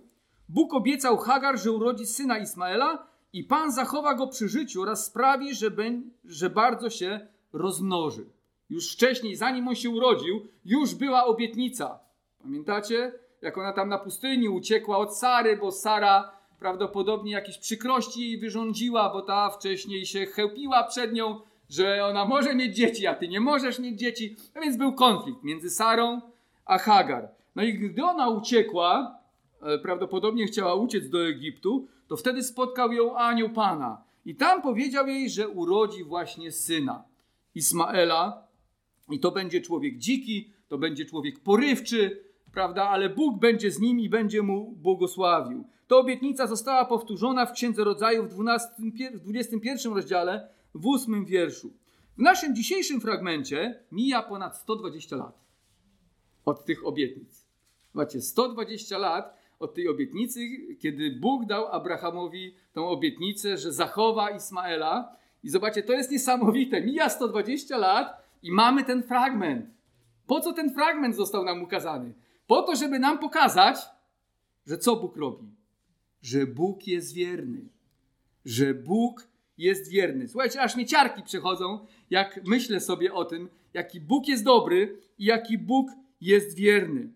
Bóg 0.49 0.75
obiecał 0.75 1.17
Hagar, 1.17 1.59
że 1.59 1.73
urodzi 1.73 2.07
syna 2.07 2.39
Ismaela 2.39 3.07
i 3.33 3.45
Pan 3.45 3.73
zachowa 3.73 4.15
go 4.15 4.27
przy 4.27 4.49
życiu 4.49 4.83
oraz 4.83 5.07
sprawi, 5.07 5.55
że, 5.55 5.71
ben, 5.71 6.11
że 6.25 6.51
bardzo 6.51 6.91
się 6.91 7.27
rozmnoży. 7.53 8.27
Już 8.71 8.93
wcześniej, 8.93 9.37
zanim 9.37 9.69
on 9.69 9.75
się 9.75 9.91
urodził, 9.91 10.47
już 10.65 10.95
była 10.95 11.25
obietnica. 11.25 11.99
Pamiętacie? 12.43 13.13
Jak 13.43 13.59
ona 13.59 13.73
tam 13.73 13.89
na 13.89 13.99
pustyni 13.99 14.49
uciekła 14.49 14.99
od 14.99 15.19
Sary, 15.19 15.57
bo 15.57 15.73
Sara 15.73 16.33
prawdopodobnie 16.59 17.33
jakieś 17.33 17.59
przykrości 17.59 18.21
jej 18.21 18.39
wyrządziła, 18.39 19.11
bo 19.13 19.23
ta 19.23 19.51
wcześniej 19.51 20.07
się 20.07 20.27
chełpiła 20.27 20.85
przed 20.85 21.13
nią, 21.13 21.41
że 21.71 22.05
ona 22.05 22.25
może 22.25 22.55
mieć 22.55 22.77
dzieci, 22.77 23.07
a 23.07 23.15
ty 23.15 23.29
nie 23.29 23.41
możesz 23.41 23.79
mieć 23.79 23.99
dzieci. 23.99 24.37
No 24.55 24.61
więc 24.61 24.77
był 24.77 24.93
konflikt 24.93 25.43
między 25.43 25.71
Sarą 25.71 26.21
a 26.65 26.79
Hagar. 26.79 27.29
No 27.57 27.63
i 27.63 27.75
gdy 27.75 28.05
ona 28.05 28.29
uciekła, 28.29 29.19
prawdopodobnie 29.83 30.47
chciała 30.47 30.75
uciec 30.75 31.09
do 31.09 31.27
Egiptu, 31.27 31.89
to 32.09 32.17
wtedy 32.17 32.43
spotkał 32.43 32.93
ją 32.93 33.17
anioł 33.17 33.51
Pana. 33.51 34.05
I 34.25 34.35
tam 34.35 34.63
powiedział 34.63 35.07
jej, 35.07 35.31
że 35.31 35.49
urodzi 35.49 36.05
właśnie 36.05 36.53
syna 36.53 37.05
Ismaela. 37.55 38.47
I 39.11 39.21
to 39.21 39.31
będzie 39.31 39.61
człowiek 39.61 39.99
dziki, 39.99 40.53
to 40.69 40.79
będzie 40.79 41.05
człowiek 41.05 41.41
porywczy, 41.41 42.25
prawda? 42.53 42.89
Ale 42.89 43.11
Bóg 43.11 43.41
będzie 43.41 43.71
z 43.71 43.81
nim 43.81 44.01
i 44.01 44.09
będzie 44.09 44.43
mu 44.43 44.73
błogosławił. 44.73 45.65
To 45.87 45.99
obietnica 45.99 46.47
została 46.47 46.85
powtórzona 46.85 47.47
w 47.47 47.53
Księdze 47.53 47.85
Rodzaju 47.85 48.23
w, 48.23 48.29
12, 48.29 48.69
w 49.15 49.21
21 49.21 49.93
rozdziale, 49.93 50.49
w 50.75 50.87
8 50.87 51.25
wierszu. 51.25 51.73
W 52.19 52.21
naszym 52.23 52.55
dzisiejszym 52.55 53.01
fragmencie 53.01 53.85
mija 53.93 54.23
ponad 54.23 54.57
120 54.57 55.17
lat 55.17 55.47
od 56.45 56.65
tych 56.65 56.87
obietnic. 56.87 57.47
Macie 57.95 58.21
120 58.21 58.99
lat 58.99 59.37
od 59.59 59.75
tej 59.75 59.89
obietnicy, 59.89 60.41
kiedy 60.79 61.11
Bóg 61.11 61.47
dał 61.47 61.67
Abrahamowi 61.67 62.55
tą 62.73 62.89
obietnicę, 62.89 63.57
że 63.57 63.73
zachowa 63.73 64.31
Ismaela. 64.31 65.17
I 65.43 65.49
zobaczcie, 65.49 65.83
to 65.83 65.93
jest 65.93 66.11
niesamowite. 66.11 66.81
Mija 66.81 67.09
120 67.09 67.77
lat 67.79 68.23
i 68.43 68.53
mamy 68.53 68.85
ten 68.85 69.03
fragment. 69.03 69.67
Po 70.27 70.41
co 70.41 70.53
ten 70.53 70.75
fragment 70.75 71.17
został 71.17 71.45
nam 71.45 71.63
ukazany? 71.63 72.13
Po 72.47 72.63
to, 72.63 72.77
żeby 72.77 72.99
nam 72.99 73.19
pokazać, 73.19 73.77
że 74.67 74.79
co 74.79 74.97
Bóg 74.97 75.17
robi? 75.17 75.47
Że 76.23 76.47
Bóg 76.47 76.87
jest 76.87 77.15
wierny. 77.15 77.69
Że 78.45 78.75
Bóg 78.75 79.29
jest 79.59 79.91
wierny. 79.91 80.29
Słuchajcie, 80.29 80.63
aż 80.63 80.77
mnie 80.77 80.87
ciarki 80.87 81.23
przechodzą, 81.23 81.87
jak 82.11 82.41
myślę 82.47 82.81
sobie 82.81 83.15
o 83.15 83.25
tym, 83.25 83.49
jaki 83.75 84.01
Bóg 84.01 84.29
jest 84.29 84.45
dobry 84.45 84.99
i 85.19 85.25
jaki 85.25 85.59
Bóg 85.59 85.91
jest 86.21 86.57
wierny. 86.57 87.09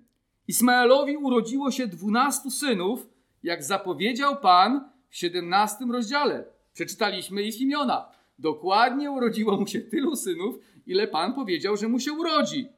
Ismaelowi 0.50 1.16
urodziło 1.16 1.70
się 1.70 1.86
dwunastu 1.86 2.50
synów, 2.50 3.06
jak 3.42 3.64
zapowiedział 3.64 4.36
Pan 4.36 4.88
w 5.08 5.16
17 5.16 5.84
rozdziale. 5.92 6.44
Przeczytaliśmy 6.72 7.42
ich 7.42 7.60
imiona. 7.60 8.08
Dokładnie 8.38 9.10
urodziło 9.10 9.56
mu 9.56 9.66
się 9.66 9.80
tylu 9.80 10.16
synów, 10.16 10.54
ile 10.86 11.08
Pan 11.08 11.34
powiedział, 11.34 11.76
że 11.76 11.88
mu 11.88 12.00
się 12.00 12.12
urodzi. 12.12 12.68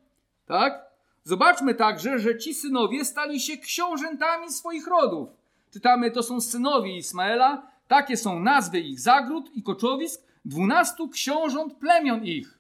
Tak? 0.47 0.85
Zobaczmy 1.25 1.75
także, 1.75 2.19
że 2.19 2.39
ci 2.39 2.55
synowie 2.55 3.05
stali 3.05 3.41
się 3.41 3.57
książętami 3.57 4.51
swoich 4.51 4.87
rodów. 4.87 5.29
Czytamy, 5.71 6.11
to 6.11 6.23
są 6.23 6.41
synowie 6.41 6.97
Ismaela, 6.97 7.71
takie 7.89 8.17
są 8.17 8.41
nazwy 8.41 8.81
ich 8.81 9.01
zagród 9.01 9.51
i 9.55 9.63
koczowisk, 9.63 10.23
dwunastu 10.45 11.09
książąt 11.09 11.75
plemion 11.75 12.25
ich. 12.25 12.59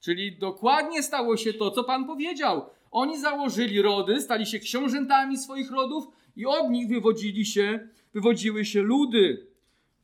Czyli 0.00 0.38
dokładnie 0.38 1.02
stało 1.02 1.36
się 1.36 1.52
to, 1.52 1.70
co 1.70 1.84
Pan 1.84 2.06
powiedział. 2.06 2.77
Oni 2.90 3.20
założyli 3.20 3.82
rody, 3.82 4.20
stali 4.20 4.46
się 4.46 4.58
książętami 4.58 5.38
swoich 5.38 5.70
rodów 5.70 6.04
i 6.36 6.46
od 6.46 6.70
nich 6.70 6.88
wywodzili 6.88 7.46
się, 7.46 7.88
wywodziły 8.14 8.64
się 8.64 8.82
ludy. 8.82 9.46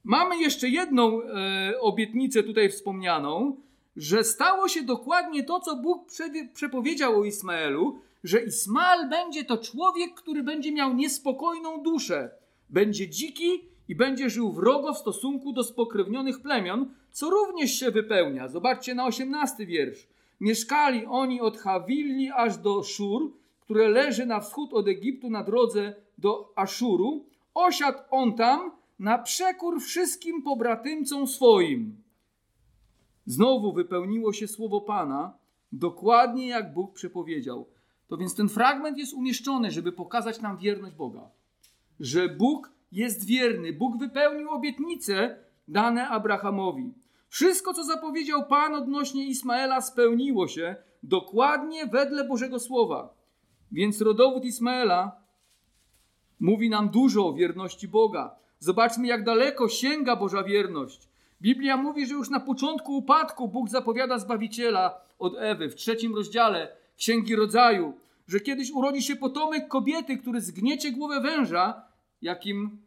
Mamy 0.04 0.36
jeszcze 0.36 0.68
jedną 0.68 1.22
e, 1.22 1.80
obietnicę 1.80 2.42
tutaj 2.42 2.70
wspomnianą, 2.70 3.56
że 3.96 4.24
stało 4.24 4.68
się 4.68 4.82
dokładnie 4.82 5.44
to, 5.44 5.60
co 5.60 5.76
Bóg 5.76 6.08
przepowiedział 6.54 7.20
o 7.20 7.24
Ismaelu, 7.24 7.98
że 8.24 8.44
Ismael 8.44 9.08
będzie 9.08 9.44
to 9.44 9.58
człowiek, 9.58 10.14
który 10.14 10.42
będzie 10.42 10.72
miał 10.72 10.94
niespokojną 10.94 11.82
duszę, 11.82 12.30
będzie 12.70 13.08
dziki 13.08 13.64
i 13.88 13.94
będzie 13.94 14.30
żył 14.30 14.52
wrogo 14.52 14.94
w 14.94 14.98
stosunku 14.98 15.52
do 15.52 15.64
spokrewnionych 15.64 16.40
plemion, 16.40 16.94
co 17.12 17.30
również 17.30 17.70
się 17.70 17.90
wypełnia. 17.90 18.48
Zobaczcie 18.48 18.94
na 18.94 19.06
osiemnasty 19.06 19.66
wiersz. 19.66 20.06
Mieszkali 20.40 21.06
oni 21.06 21.40
od 21.40 21.58
Hawilli 21.58 22.30
aż 22.30 22.56
do 22.56 22.82
Szur, 22.82 23.32
które 23.60 23.88
leży 23.88 24.26
na 24.26 24.40
wschód 24.40 24.72
od 24.72 24.88
Egiptu 24.88 25.30
na 25.30 25.44
drodze 25.44 25.94
do 26.18 26.52
Aszuru. 26.56 27.24
Osiadł 27.54 27.98
on 28.10 28.32
tam 28.32 28.70
na 28.98 29.18
przekór 29.18 29.80
wszystkim 29.80 30.42
pobratymcom 30.42 31.26
swoim. 31.26 31.96
Znowu 33.26 33.72
wypełniło 33.72 34.32
się 34.32 34.48
słowo 34.48 34.80
Pana, 34.80 35.32
dokładnie 35.72 36.48
jak 36.48 36.74
Bóg 36.74 36.92
przepowiedział. 36.92 37.66
To 38.08 38.16
więc 38.16 38.34
ten 38.34 38.48
fragment 38.48 38.98
jest 38.98 39.14
umieszczony, 39.14 39.70
żeby 39.70 39.92
pokazać 39.92 40.40
nam 40.40 40.56
wierność 40.56 40.94
Boga. 40.94 41.30
Że 42.00 42.28
Bóg 42.28 42.72
jest 42.92 43.26
wierny. 43.26 43.72
Bóg 43.72 43.98
wypełnił 43.98 44.50
obietnice 44.50 45.38
dane 45.68 46.08
Abrahamowi. 46.08 46.92
Wszystko, 47.34 47.74
co 47.74 47.84
zapowiedział 47.84 48.46
Pan 48.46 48.74
odnośnie 48.74 49.26
Ismaela, 49.26 49.80
spełniło 49.80 50.48
się 50.48 50.76
dokładnie 51.02 51.86
wedle 51.86 52.24
Bożego 52.24 52.60
Słowa. 52.60 53.14
Więc 53.72 54.00
rodowód 54.00 54.44
Ismaela 54.44 55.16
mówi 56.40 56.70
nam 56.70 56.88
dużo 56.88 57.26
o 57.26 57.32
wierności 57.32 57.88
Boga. 57.88 58.34
Zobaczmy, 58.58 59.06
jak 59.06 59.24
daleko 59.24 59.68
sięga 59.68 60.16
Boża 60.16 60.42
wierność. 60.42 61.08
Biblia 61.42 61.76
mówi, 61.76 62.06
że 62.06 62.14
już 62.14 62.30
na 62.30 62.40
początku 62.40 62.96
upadku 62.96 63.48
Bóg 63.48 63.68
zapowiada 63.68 64.18
Zbawiciela 64.18 65.00
od 65.18 65.34
Ewy 65.38 65.68
w 65.68 65.74
trzecim 65.74 66.14
rozdziale 66.14 66.76
Księgi 66.96 67.36
Rodzaju, 67.36 67.94
że 68.28 68.40
kiedyś 68.40 68.70
urodzi 68.70 69.02
się 69.02 69.16
potomek 69.16 69.68
kobiety, 69.68 70.18
który 70.18 70.40
zgniecie 70.40 70.92
głowę 70.92 71.20
węża, 71.20 71.82
jakim 72.22 72.78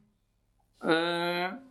e, 0.84 1.67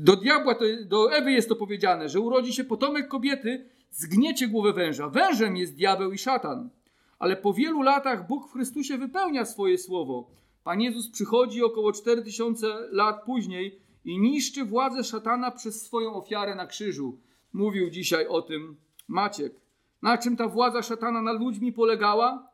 do 0.00 0.16
diabła, 0.16 0.54
to, 0.54 0.64
do 0.86 1.12
Ewy 1.12 1.32
jest 1.32 1.48
to 1.48 1.56
powiedziane, 1.56 2.08
że 2.08 2.20
urodzi 2.20 2.52
się 2.52 2.64
potomek 2.64 3.08
kobiety, 3.08 3.68
zgniecie 3.90 4.48
głowę 4.48 4.72
węża. 4.72 5.08
Wężem 5.08 5.56
jest 5.56 5.74
diabeł 5.74 6.12
i 6.12 6.18
szatan. 6.18 6.70
Ale 7.18 7.36
po 7.36 7.54
wielu 7.54 7.82
latach 7.82 8.26
Bóg 8.26 8.48
w 8.48 8.52
Chrystusie 8.52 8.98
wypełnia 8.98 9.44
swoje 9.44 9.78
słowo. 9.78 10.30
Pan 10.64 10.80
Jezus 10.80 11.10
przychodzi 11.10 11.62
około 11.62 11.92
4000 11.92 12.66
lat 12.90 13.24
później 13.24 13.78
i 14.04 14.18
niszczy 14.18 14.64
władzę 14.64 15.04
szatana 15.04 15.50
przez 15.50 15.82
swoją 15.82 16.14
ofiarę 16.14 16.54
na 16.54 16.66
krzyżu. 16.66 17.18
Mówił 17.52 17.90
dzisiaj 17.90 18.26
o 18.26 18.42
tym 18.42 18.76
Maciek. 19.08 19.60
Na 20.02 20.18
czym 20.18 20.36
ta 20.36 20.48
władza 20.48 20.82
szatana 20.82 21.22
nad 21.22 21.40
ludźmi 21.40 21.72
polegała? 21.72 22.48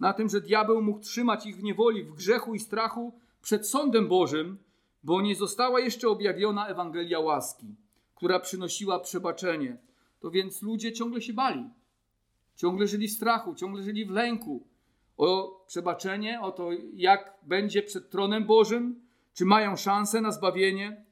Na 0.00 0.12
tym, 0.12 0.28
że 0.28 0.40
diabeł 0.40 0.82
mógł 0.82 1.00
trzymać 1.00 1.46
ich 1.46 1.56
w 1.56 1.62
niewoli, 1.62 2.04
w 2.04 2.14
grzechu 2.14 2.54
i 2.54 2.60
strachu 2.60 3.12
przed 3.42 3.68
sądem 3.68 4.08
Bożym, 4.08 4.58
bo 5.02 5.20
nie 5.20 5.34
została 5.34 5.80
jeszcze 5.80 6.08
objawiona 6.08 6.66
Ewangelia 6.66 7.20
łaski, 7.20 7.66
która 8.14 8.40
przynosiła 8.40 9.00
przebaczenie. 9.00 9.78
To 10.20 10.30
więc 10.30 10.62
ludzie 10.62 10.92
ciągle 10.92 11.20
się 11.20 11.32
bali, 11.32 11.70
ciągle 12.56 12.86
żyli 12.86 13.08
w 13.08 13.12
strachu, 13.12 13.54
ciągle 13.54 13.82
żyli 13.82 14.06
w 14.06 14.10
lęku 14.10 14.66
o 15.16 15.60
przebaczenie, 15.66 16.40
o 16.40 16.52
to, 16.52 16.70
jak 16.94 17.34
będzie 17.42 17.82
przed 17.82 18.10
tronem 18.10 18.46
Bożym, 18.46 19.00
czy 19.34 19.44
mają 19.44 19.76
szansę 19.76 20.20
na 20.20 20.32
zbawienie. 20.32 21.04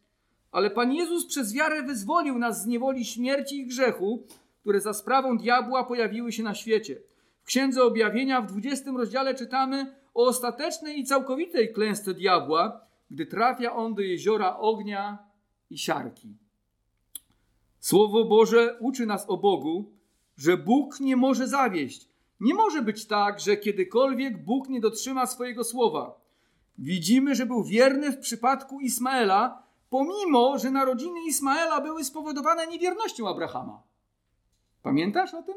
Ale 0.53 0.71
Pan 0.71 0.93
Jezus 0.93 1.27
przez 1.27 1.55
wiarę 1.55 1.83
wyzwolił 1.83 2.39
nas 2.39 2.63
z 2.63 2.67
niewoli 2.67 3.05
śmierci 3.05 3.61
i 3.61 3.67
grzechu, 3.67 4.27
które 4.61 4.81
za 4.81 4.95
sprawą 4.95 5.39
diabła 5.39 5.85
pojawiły 5.85 6.33
się 6.33 6.43
na 6.43 6.55
świecie. 6.55 7.01
W 7.43 7.47
Księdze 7.47 7.83
Objawienia 7.83 8.41
w 8.41 8.47
20 8.47 8.91
rozdziale 8.91 9.35
czytamy 9.35 9.95
o 10.15 10.27
ostatecznej 10.27 11.01
i 11.01 11.05
całkowitej 11.05 11.73
klęsce 11.73 12.15
diabła, 12.15 12.87
gdy 13.11 13.27
trafia 13.27 13.75
on 13.75 13.95
do 13.95 14.03
jeziora 14.03 14.59
ognia 14.59 15.19
i 15.71 15.79
siarki. 15.79 16.37
Słowo 17.81 18.25
Boże 18.25 18.77
uczy 18.81 19.07
nas 19.07 19.25
o 19.29 19.37
Bogu, 19.37 19.93
że 20.37 20.57
Bóg 20.57 21.01
nie 21.01 21.17
może 21.17 21.49
zawieść. 21.49 22.09
Nie 22.41 22.55
może 22.55 22.83
być 22.83 23.07
tak, 23.07 23.41
że 23.41 23.57
kiedykolwiek 23.57 24.45
Bóg 24.45 24.69
nie 24.69 24.81
dotrzyma 24.81 25.27
swojego 25.27 25.65
słowa. 25.65 26.21
Widzimy, 26.79 27.35
że 27.35 27.47
był 27.47 27.65
wierny 27.65 28.13
w 28.13 28.19
przypadku 28.19 28.81
Ismaela, 28.81 29.63
pomimo, 29.91 30.59
że 30.59 30.71
narodziny 30.71 31.21
Ismaela 31.29 31.81
były 31.81 32.05
spowodowane 32.05 32.67
niewiernością 32.67 33.29
Abrahama. 33.29 33.83
Pamiętasz 34.83 35.35
o 35.35 35.43
tym? 35.43 35.55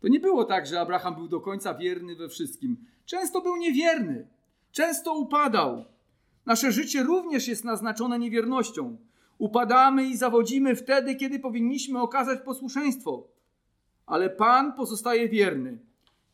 To 0.00 0.08
nie 0.08 0.20
było 0.20 0.44
tak, 0.44 0.66
że 0.66 0.80
Abraham 0.80 1.14
był 1.14 1.28
do 1.28 1.40
końca 1.40 1.74
wierny 1.74 2.16
we 2.16 2.28
wszystkim. 2.28 2.76
Często 3.06 3.40
był 3.40 3.56
niewierny, 3.56 4.28
często 4.72 5.14
upadał. 5.14 5.84
Nasze 6.46 6.72
życie 6.72 7.02
również 7.02 7.48
jest 7.48 7.64
naznaczone 7.64 8.18
niewiernością. 8.18 8.96
Upadamy 9.38 10.08
i 10.08 10.16
zawodzimy 10.16 10.76
wtedy, 10.76 11.14
kiedy 11.14 11.38
powinniśmy 11.38 12.00
okazać 12.00 12.40
posłuszeństwo. 12.40 13.28
Ale 14.06 14.30
Pan 14.30 14.72
pozostaje 14.72 15.28
wierny. 15.28 15.78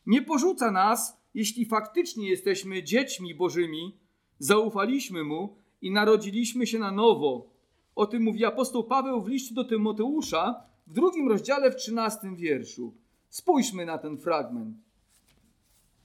Nie 0.05 0.21
porzuca 0.21 0.71
nas, 0.71 1.17
jeśli 1.33 1.65
faktycznie 1.65 2.29
jesteśmy 2.29 2.83
dziećmi 2.83 3.35
Bożymi, 3.35 3.97
zaufaliśmy 4.39 5.23
Mu 5.23 5.55
i 5.81 5.91
narodziliśmy 5.91 6.67
się 6.67 6.79
na 6.79 6.91
nowo. 6.91 7.49
O 7.95 8.05
tym 8.05 8.23
mówi 8.23 8.45
apostoł 8.45 8.83
Paweł 8.83 9.21
w 9.21 9.27
liście 9.27 9.55
do 9.55 9.63
Tymoteusza 9.63 10.63
w 10.87 10.93
drugim 10.93 11.29
rozdziale 11.29 11.71
w 11.71 11.75
trzynastym 11.75 12.35
wierszu. 12.35 12.93
Spójrzmy 13.29 13.85
na 13.85 13.97
ten 13.97 14.17
fragment. 14.17 14.77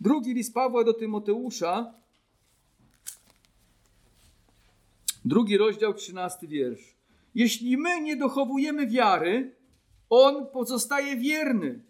Drugi 0.00 0.34
list 0.34 0.54
Pawła 0.54 0.84
do 0.84 0.92
Tymoteusza, 0.92 1.94
Drugi 5.24 5.58
rozdział, 5.58 5.94
trzynasty 5.94 6.46
wiersz. 6.46 6.96
Jeśli 7.34 7.76
my 7.76 8.00
nie 8.00 8.16
dochowujemy 8.16 8.86
wiary, 8.86 9.56
on 10.10 10.46
pozostaje 10.46 11.16
wierny, 11.16 11.84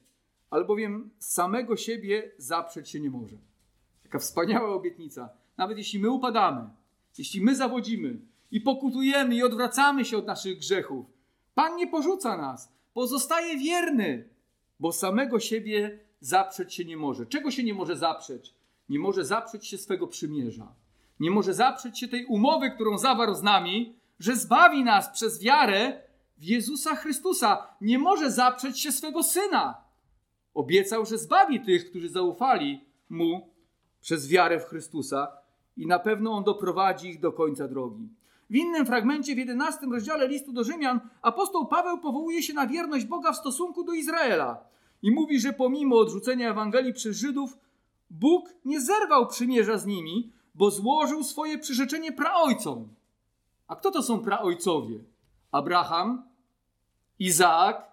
albowiem 0.51 1.11
samego 1.19 1.77
siebie 1.77 2.33
zaprzeć 2.39 2.91
się 2.91 3.01
nie 3.01 3.11
może. 3.11 3.37
Taka 4.03 4.19
wspaniała 4.19 4.75
obietnica. 4.75 5.31
Nawet 5.57 5.79
jeśli 5.79 5.99
my 5.99 6.11
upadamy, 6.11 6.69
jeśli 7.19 7.41
my 7.41 7.57
zawodzimy 7.57 8.19
i 8.51 8.61
pokutujemy 8.61 9.35
i 9.35 9.43
odwracamy 9.43 10.05
się 10.05 10.19
od 10.19 10.27
naszych 10.27 10.59
grzechów, 10.59 11.07
Pan 11.55 11.77
nie 11.77 11.87
porzuca 11.87 12.37
nas, 12.37 12.73
pozostaje 12.95 13.59
wierny, 13.59 14.29
bo 14.81 14.93
samego 14.93 15.41
siebie 15.41 15.99
zaprzeć 16.21 16.75
się 16.75 16.85
nie 16.85 16.97
może. 16.97 17.27
Czego 17.27 17.51
się 17.51 17.63
nie 17.63 17.75
może 17.75 17.97
zaprzeć? 17.97 18.55
Nie 18.89 18.99
może 18.99 19.25
zaprzeć 19.25 19.67
się 19.67 19.79
swego 19.79 20.07
przymierza. 20.07 20.75
Nie 21.21 21.31
może 21.31 21.55
zaprzeć 21.55 21.99
się 21.99 22.09
tej 22.09 22.27
umowy, 22.27 22.71
którą 22.71 22.99
zawarł 22.99 23.35
z 23.35 23.43
nami, 23.43 23.97
że 24.19 24.37
zbawi 24.37 24.85
nas 24.85 25.09
przez 25.09 25.43
wiarę 25.43 26.01
w 26.39 26.45
Jezusa 26.45 26.97
Chrystusa. 26.97 27.67
Nie 27.81 27.99
może 27.99 28.31
zaprzeć 28.31 28.81
się 28.81 28.93
swego 28.93 29.23
syna. 29.23 29.75
Obiecał, 30.55 31.07
że 31.07 31.19
zbawi 31.19 31.61
tych, 31.61 31.91
którzy 31.91 32.09
zaufali 32.09 32.85
mu 33.11 33.49
przez 34.01 34.29
wiarę 34.29 34.61
w 34.61 34.65
Chrystusa 34.65 35.29
i 35.77 35.87
na 35.87 35.99
pewno 35.99 36.33
on 36.33 36.45
doprowadzi 36.45 37.09
ich 37.09 37.21
do 37.21 37.33
końca 37.33 37.69
drogi. 37.69 38.09
W 38.51 38.57
innym 38.57 38.87
fragmencie, 38.87 39.35
w 39.35 39.39
11 39.39 39.87
rozdziale 39.87 40.29
listu 40.29 40.53
do 40.53 40.65
Rzymian, 40.65 41.01
apostoł 41.23 41.67
Paweł 41.67 41.99
powołuje 41.99 42.43
się 42.43 42.55
na 42.55 42.67
wierność 42.67 43.05
Boga 43.05 43.33
w 43.33 43.37
stosunku 43.37 43.85
do 43.85 43.93
Izraela 43.93 44.65
i 45.03 45.11
mówi, 45.11 45.41
że 45.41 45.53
pomimo 45.53 45.99
odrzucenia 45.99 46.51
Ewangelii 46.51 46.93
przez 46.93 47.17
Żydów, 47.17 47.59
Bóg 48.11 48.55
nie 48.65 48.81
zerwał 48.81 49.27
przymierza 49.27 49.79
z 49.79 49.87
nimi, 49.87 50.33
bo 50.55 50.71
złożył 50.71 51.25
swoje 51.25 51.59
przyrzeczenie 51.59 52.13
praojcom. 52.13 52.89
A 53.69 53.77
kto 53.77 53.91
to 53.91 54.03
są 54.03 54.21
praojcowie? 54.21 54.99
Abraham, 55.53 56.23
Izaak 57.19 57.93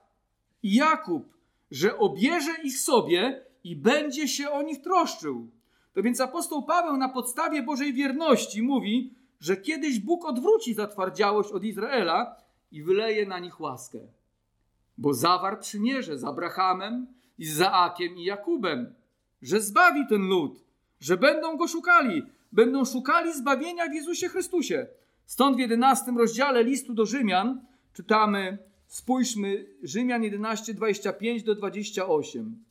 i 0.64 0.76
Jakub, 0.76 1.38
że 1.72 1.98
obierze 1.98 2.52
ich 2.64 2.80
sobie 2.80 3.46
i 3.64 3.76
będzie 3.76 4.28
się 4.28 4.50
o 4.50 4.62
nich 4.62 4.82
troszczył. 4.82 5.50
To 5.94 6.04
więc 6.04 6.22
apostoł 6.22 6.64
Paweł 6.64 6.98
na 6.98 7.10
podstawie 7.10 7.64
Bożej 7.64 7.94
wierności 7.94 8.62
mówi, 8.62 9.14
że 9.40 9.58
kiedyś 9.58 10.00
Bóg 10.00 10.26
odwróci 10.26 10.74
zatwardziałość 10.74 11.52
od 11.52 11.64
Izraela 11.64 12.36
i 12.72 12.84
wyleje 12.84 13.26
na 13.26 13.40
nich 13.40 13.60
łaskę. 13.60 14.00
Bo 14.98 15.14
zawarł 15.14 15.58
przymierze 15.60 16.18
z 16.18 16.24
Abrahamem, 16.24 17.08
Izaakiem 17.38 18.18
i 18.18 18.24
Jakubem, 18.24 18.94
że 19.42 19.62
zbawi 19.62 20.08
ten 20.08 20.22
lud, 20.22 20.64
że 21.00 21.18
będą 21.18 21.58
go 21.58 21.68
szukali, 21.68 22.24
będą 22.52 22.86
szukali 22.86 23.34
zbawienia 23.34 23.90
w 23.90 23.94
Jezusie 23.94 24.30
Chrystusie. 24.30 24.88
Stąd 25.26 25.58
w 25.58 25.60
11 25.60 26.12
rozdziale 26.18 26.64
listu 26.64 26.94
do 26.94 27.06
Rzymian 27.06 27.62
czytamy, 27.94 28.58
spójrzmy, 28.88 29.66
Rzymian 29.84 30.24
11, 30.24 30.74
25 30.74 31.44
do 31.44 31.56
28. 31.56 32.64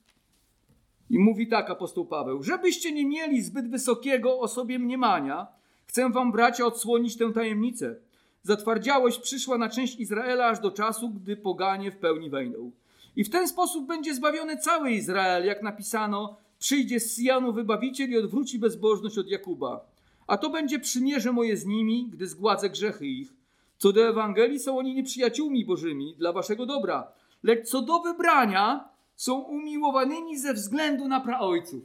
I 1.11 1.19
mówi 1.19 1.49
tak 1.49 1.71
apostoł 1.71 2.07
Paweł: 2.07 2.43
Żebyście 2.43 2.93
nie 2.93 3.07
mieli 3.07 3.43
zbyt 3.43 3.71
wysokiego 3.71 4.41
o 4.41 4.49
sobie 4.49 4.79
mniemania, 4.79 5.47
chcę 5.87 6.11
wam, 6.11 6.33
bracia, 6.33 6.67
odsłonić 6.67 7.17
tę 7.17 7.33
tajemnicę. 7.33 7.97
Zatwardziałość 8.43 9.19
przyszła 9.19 9.59
na 9.59 9.69
część 9.69 10.01
Izraela 10.01 10.47
aż 10.47 10.61
do 10.61 10.71
czasu, 10.71 11.09
gdy 11.09 11.37
poganie 11.37 11.91
w 11.91 11.97
pełni 11.97 12.31
wejdą. 12.31 12.71
I 13.17 13.25
w 13.25 13.31
ten 13.31 13.49
sposób 13.49 13.87
będzie 13.87 14.15
zbawiony 14.15 14.57
cały 14.57 14.91
Izrael, 14.91 15.47
jak 15.47 15.63
napisano: 15.63 16.37
Przyjdzie 16.59 17.01
z 17.01 17.15
Syjanu 17.15 17.53
wybawiciel 17.53 18.11
i 18.11 18.19
odwróci 18.19 18.59
bezbożność 18.59 19.19
od 19.19 19.29
Jakuba. 19.29 19.81
A 20.27 20.37
to 20.39 20.51
będzie 20.51 20.79
przymierze 20.79 21.33
moje 21.33 21.57
z 21.57 21.67
nimi, 21.67 22.09
gdy 22.13 22.27
zgładzę 22.27 22.71
grzechy 22.71 23.07
ich. 23.07 23.33
Co 23.79 23.93
do 23.93 24.09
Ewangelii 24.09 24.61
są 24.61 24.79
oni 24.79 24.95
nieprzyjaciółmi 24.95 25.65
Bożymi 25.65 26.15
dla 26.19 26.33
waszego 26.33 26.67
dobra. 26.67 27.13
Lecz 27.43 27.69
co 27.69 27.83
do 27.83 27.99
wybrania, 27.99 28.89
są 29.17 29.39
umiłowanymi 29.41 30.39
ze 30.39 30.55
względu 30.55 31.09
na 31.09 31.21
praojców. 31.21 31.83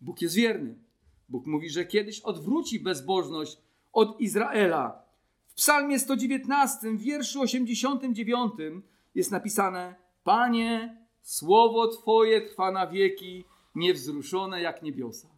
Bóg 0.00 0.22
jest 0.22 0.34
wierny. 0.34 0.74
Bóg 1.28 1.46
mówi, 1.46 1.70
że 1.70 1.84
kiedyś 1.84 2.20
odwróci 2.20 2.80
bezbożność 2.80 3.58
od 3.92 4.20
Izraela. 4.20 5.02
W 5.46 5.54
Psalmie 5.54 5.98
119, 5.98 6.96
wierszu 6.96 7.40
89 7.40 8.52
jest 9.14 9.30
napisane: 9.30 9.94
Panie, 10.24 10.96
słowo 11.22 11.88
Twoje 11.88 12.40
trwa 12.40 12.70
na 12.70 12.86
wieki, 12.86 13.44
niewzruszone 13.74 14.62
jak 14.62 14.82
niebiosa. 14.82 15.28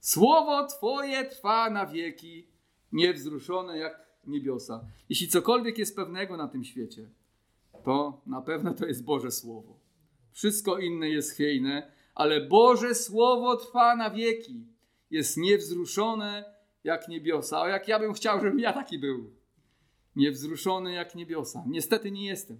Słowo 0.00 0.66
Twoje 0.66 1.24
trwa 1.24 1.70
na 1.70 1.86
wieki, 1.86 2.46
niewzruszone 2.92 3.78
jak 3.78 4.06
niebiosa. 4.26 4.84
Jeśli 5.08 5.28
cokolwiek 5.28 5.78
jest 5.78 5.96
pewnego 5.96 6.36
na 6.36 6.48
tym 6.48 6.64
świecie, 6.64 7.08
to 7.84 8.20
na 8.26 8.42
pewno 8.42 8.74
to 8.74 8.86
jest 8.86 9.04
Boże 9.04 9.30
Słowo. 9.30 9.78
Wszystko 10.32 10.78
inne 10.78 11.08
jest 11.08 11.32
chwiejne, 11.32 11.92
ale 12.14 12.40
Boże 12.40 12.94
Słowo 12.94 13.56
trwa 13.56 13.96
na 13.96 14.10
wieki. 14.10 14.66
Jest 15.10 15.36
niewzruszone 15.36 16.54
jak 16.84 17.08
niebiosa. 17.08 17.60
O 17.60 17.68
jak 17.68 17.88
ja 17.88 17.98
bym 17.98 18.12
chciał, 18.12 18.40
żebym 18.40 18.60
ja 18.60 18.72
taki 18.72 18.98
był. 18.98 19.30
Niewzruszony 20.16 20.92
jak 20.92 21.14
niebiosa. 21.14 21.64
Niestety 21.66 22.10
nie 22.10 22.26
jestem. 22.26 22.58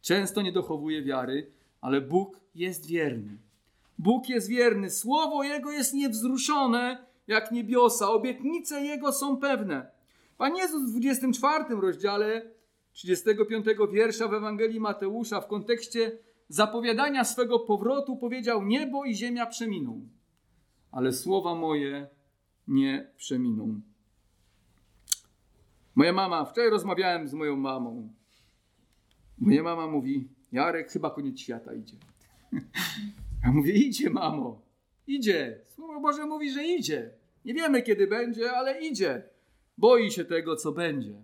Często 0.00 0.42
nie 0.42 0.52
dochowuję 0.52 1.02
wiary, 1.02 1.52
ale 1.80 2.00
Bóg 2.00 2.40
jest 2.54 2.86
wierny. 2.86 3.38
Bóg 3.98 4.28
jest 4.28 4.48
wierny. 4.48 4.90
Słowo 4.90 5.44
Jego 5.44 5.72
jest 5.72 5.94
niewzruszone 5.94 7.06
jak 7.26 7.52
niebiosa. 7.52 8.10
Obietnice 8.10 8.80
Jego 8.80 9.12
są 9.12 9.36
pewne. 9.36 9.90
Pan 10.38 10.56
Jezus 10.56 10.82
w 10.82 10.90
24 10.90 11.64
rozdziale 11.80 12.50
35 12.92 13.66
wiersza 13.92 14.28
w 14.28 14.34
Ewangelii 14.34 14.80
Mateusza 14.80 15.40
w 15.40 15.46
kontekście 15.46 16.18
zapowiadania 16.48 17.24
swego 17.24 17.58
powrotu 17.58 18.16
powiedział: 18.16 18.64
Niebo 18.64 19.04
i 19.04 19.14
ziemia 19.14 19.46
przeminą, 19.46 20.08
ale 20.92 21.12
słowa 21.12 21.54
moje 21.54 22.08
nie 22.68 23.10
przeminą. 23.16 23.80
Moja 25.94 26.12
mama, 26.12 26.44
wczoraj 26.44 26.70
rozmawiałem 26.70 27.28
z 27.28 27.34
moją 27.34 27.56
mamą. 27.56 28.08
Moja 29.38 29.62
mama 29.62 29.86
mówi: 29.86 30.28
Jarek, 30.52 30.90
chyba 30.90 31.10
koniec 31.10 31.40
świata 31.40 31.74
idzie. 31.74 31.96
Ja 33.44 33.52
mówię: 33.52 33.72
Idzie, 33.72 34.10
mamo, 34.10 34.62
idzie. 35.06 35.60
Słowo 35.66 36.00
Boże 36.00 36.26
mówi, 36.26 36.50
że 36.50 36.64
idzie. 36.64 37.10
Nie 37.44 37.54
wiemy, 37.54 37.82
kiedy 37.82 38.06
będzie, 38.06 38.52
ale 38.52 38.80
idzie. 38.80 39.22
Boi 39.78 40.10
się 40.10 40.24
tego, 40.24 40.56
co 40.56 40.72
będzie. 40.72 41.14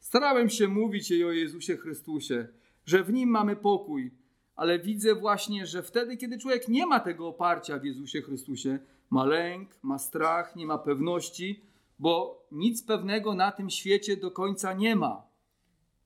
Starałem 0.00 0.50
się 0.50 0.68
mówić 0.68 1.10
jej 1.10 1.24
o 1.24 1.32
Jezusie 1.32 1.76
Chrystusie, 1.76 2.48
że 2.86 3.04
w 3.04 3.12
nim 3.12 3.28
mamy 3.30 3.56
pokój, 3.56 4.10
ale 4.56 4.78
widzę 4.78 5.14
właśnie, 5.14 5.66
że 5.66 5.82
wtedy, 5.82 6.16
kiedy 6.16 6.38
człowiek 6.38 6.68
nie 6.68 6.86
ma 6.86 7.00
tego 7.00 7.28
oparcia 7.28 7.78
w 7.78 7.84
Jezusie 7.84 8.22
Chrystusie, 8.22 8.78
ma 9.10 9.24
lęk, 9.24 9.70
ma 9.82 9.98
strach, 9.98 10.56
nie 10.56 10.66
ma 10.66 10.78
pewności, 10.78 11.60
bo 11.98 12.42
nic 12.52 12.82
pewnego 12.82 13.34
na 13.34 13.52
tym 13.52 13.70
świecie 13.70 14.16
do 14.16 14.30
końca 14.30 14.72
nie 14.72 14.96
ma. 14.96 15.22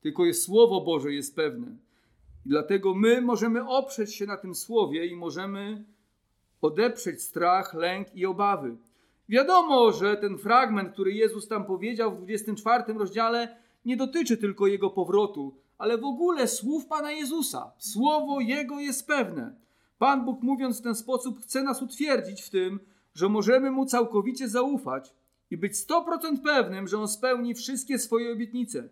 Tylko 0.00 0.24
jest 0.24 0.42
Słowo 0.42 0.80
Boże 0.80 1.12
jest 1.12 1.36
pewne. 1.36 1.76
I 2.46 2.48
dlatego 2.48 2.94
my 2.94 3.20
możemy 3.20 3.68
oprzeć 3.68 4.14
się 4.14 4.26
na 4.26 4.37
tym 4.37 4.55
Słowie 4.55 5.07
i 5.07 5.16
możemy 5.16 5.85
odeprzeć 6.62 7.22
strach, 7.22 7.74
lęk 7.74 8.14
i 8.14 8.26
obawy. 8.26 8.76
Wiadomo, 9.28 9.92
że 9.92 10.16
ten 10.16 10.38
fragment, 10.38 10.92
który 10.92 11.12
Jezus 11.12 11.48
tam 11.48 11.64
powiedział 11.64 12.12
w 12.12 12.16
24 12.16 12.92
rozdziale, 12.92 13.57
nie 13.85 13.96
dotyczy 13.96 14.37
tylko 14.37 14.66
Jego 14.66 14.90
powrotu, 14.90 15.55
ale 15.78 15.98
w 15.98 16.05
ogóle 16.05 16.48
słów 16.48 16.87
Pana 16.87 17.12
Jezusa. 17.12 17.72
Słowo 17.78 18.40
Jego 18.40 18.81
jest 18.81 19.07
pewne. 19.07 19.55
Pan 19.98 20.24
Bóg, 20.24 20.42
mówiąc 20.42 20.81
w 20.81 20.83
ten 20.83 20.94
sposób, 20.94 21.40
chce 21.40 21.62
nas 21.62 21.83
utwierdzić 21.83 22.42
w 22.42 22.50
tym, 22.50 22.81
że 23.14 23.28
możemy 23.28 23.70
Mu 23.70 23.87
całkowicie 23.87 24.48
zaufać 24.48 25.14
i 25.50 25.57
być 25.57 25.72
100% 25.72 26.42
pewnym, 26.44 26.88
że 26.88 26.98
On 26.98 27.09
spełni 27.09 27.55
wszystkie 27.55 27.98
swoje 27.98 28.33
obietnice. 28.33 28.88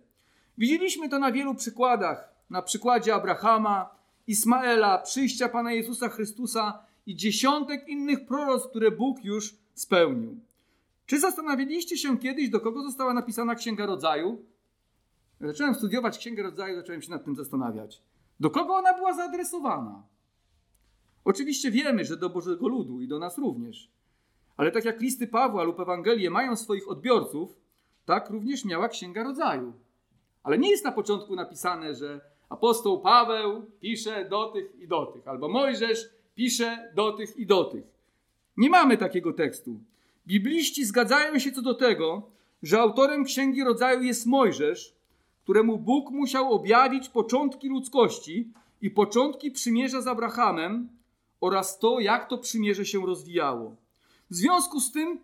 Widzieliśmy 0.59 1.09
to 1.09 1.19
na 1.19 1.33
wielu 1.33 1.55
przykładach. 1.55 2.29
Na 2.51 2.63
przykładzie 2.63 3.15
Abrahama, 3.15 3.95
Ismaela, 4.27 4.99
przyjścia 4.99 5.49
Pana 5.49 5.73
Jezusa 5.73 6.09
Chrystusa 6.09 6.85
i 7.07 7.17
dziesiątek 7.17 7.89
innych 7.89 8.27
proroc, 8.27 8.69
które 8.69 8.91
Bóg 8.91 9.25
już 9.25 9.55
spełnił. 9.75 10.41
Czy 11.07 11.21
zastanawialiście 11.21 11.97
się 11.97 12.19
kiedyś, 12.19 12.51
do 12.51 12.61
kogo 12.61 12.83
została 12.83 13.15
napisana 13.15 13.55
Księga 13.55 13.87
Rodzaju? 13.87 14.45
zacząłem 15.41 15.75
studiować 15.75 16.19
Księgę 16.19 16.43
Rodzaju, 16.43 16.77
zacząłem 16.77 17.03
się 17.03 17.11
nad 17.11 17.25
tym 17.25 17.37
zastanawiać. 17.37 18.03
Do 18.41 18.51
kogo 18.51 18.75
ona 18.75 18.95
była 18.95 19.15
zaadresowana? 19.15 20.03
Oczywiście 21.25 21.71
wiemy, 21.71 22.05
że 22.05 22.17
do 22.17 22.31
Bożego 22.31 22.69
Ludu 22.69 23.01
i 23.01 23.09
do 23.09 23.19
nas 23.19 23.39
również. 23.39 23.91
Ale 24.57 24.73
tak 24.73 24.85
jak 24.85 25.01
listy 25.01 25.27
Pawła 25.27 25.63
lub 25.63 25.81
Ewangelie 25.81 26.31
mają 26.31 26.57
swoich 26.57 26.89
odbiorców, 26.89 27.57
tak 28.05 28.31
również 28.31 28.65
miała 28.65 28.89
Księga 28.89 29.23
Rodzaju. 29.23 29.73
Ale 30.43 30.59
nie 30.59 30.71
jest 30.71 30.85
na 30.85 30.93
początku 30.93 31.37
napisane, 31.37 31.95
że 31.95 32.30
apostoł 32.51 33.01
Paweł 33.01 33.71
pisze 33.81 34.29
do 34.29 34.47
tych 34.47 34.81
i 34.81 34.89
do 34.89 35.07
tych, 35.07 35.29
albo 35.29 35.49
Mojżesz 35.49 36.09
pisze 36.35 36.93
do 36.95 37.13
tych 37.13 37.37
i 37.37 37.47
do 37.47 37.65
tych. 37.65 37.85
Nie 38.57 38.71
mamy 38.71 38.97
takiego 38.97 39.33
tekstu. 39.33 39.81
Bibliści 40.27 40.85
zgadzają 40.85 41.39
się 41.39 41.53
co 41.53 41.63
do 41.63 41.75
tego, 41.75 42.23
że 42.63 42.81
autorem 42.81 43.25
Księgi 43.25 43.65
Rodzaju 43.65 44.03
jest 44.03 44.27
Mojżesz, 44.27 44.95
któremu 45.43 45.79
Bóg 45.79 46.11
musiał 46.11 46.53
objawić 46.53 47.09
początki 47.09 47.69
ludzkości 47.69 48.53
i 48.83 48.91
początki 48.91 49.51
przymierza 49.51 50.01
z 50.01 50.07
Abrahamem 50.07 50.89
oraz 51.41 51.79
to, 51.79 52.01
jak 52.01 52.29
to 52.29 52.39
przymierze 52.39 52.85
się 52.85 53.07
rozwijało. 53.07 53.77
W 54.31 54.35
związku 54.35 54.81
z 54.81 54.93
tym 54.93 55.19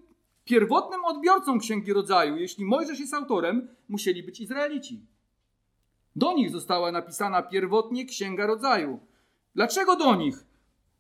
pierwotnym 0.45 1.05
odbiorcą 1.05 1.59
Księgi 1.59 1.93
Rodzaju, 1.93 2.37
jeśli 2.37 2.65
Mojżesz 2.65 3.01
jest 3.01 3.15
autorem, 3.15 3.69
musieli 3.89 4.23
być 4.23 4.41
Izraelici. 4.41 5.01
Do 6.16 6.33
nich 6.33 6.50
została 6.50 6.92
napisana 6.92 7.42
pierwotnie 7.42 8.05
Księga 8.05 8.46
Rodzaju. 8.46 9.00
Dlaczego 9.55 9.96
do 9.96 10.14
nich? 10.14 10.44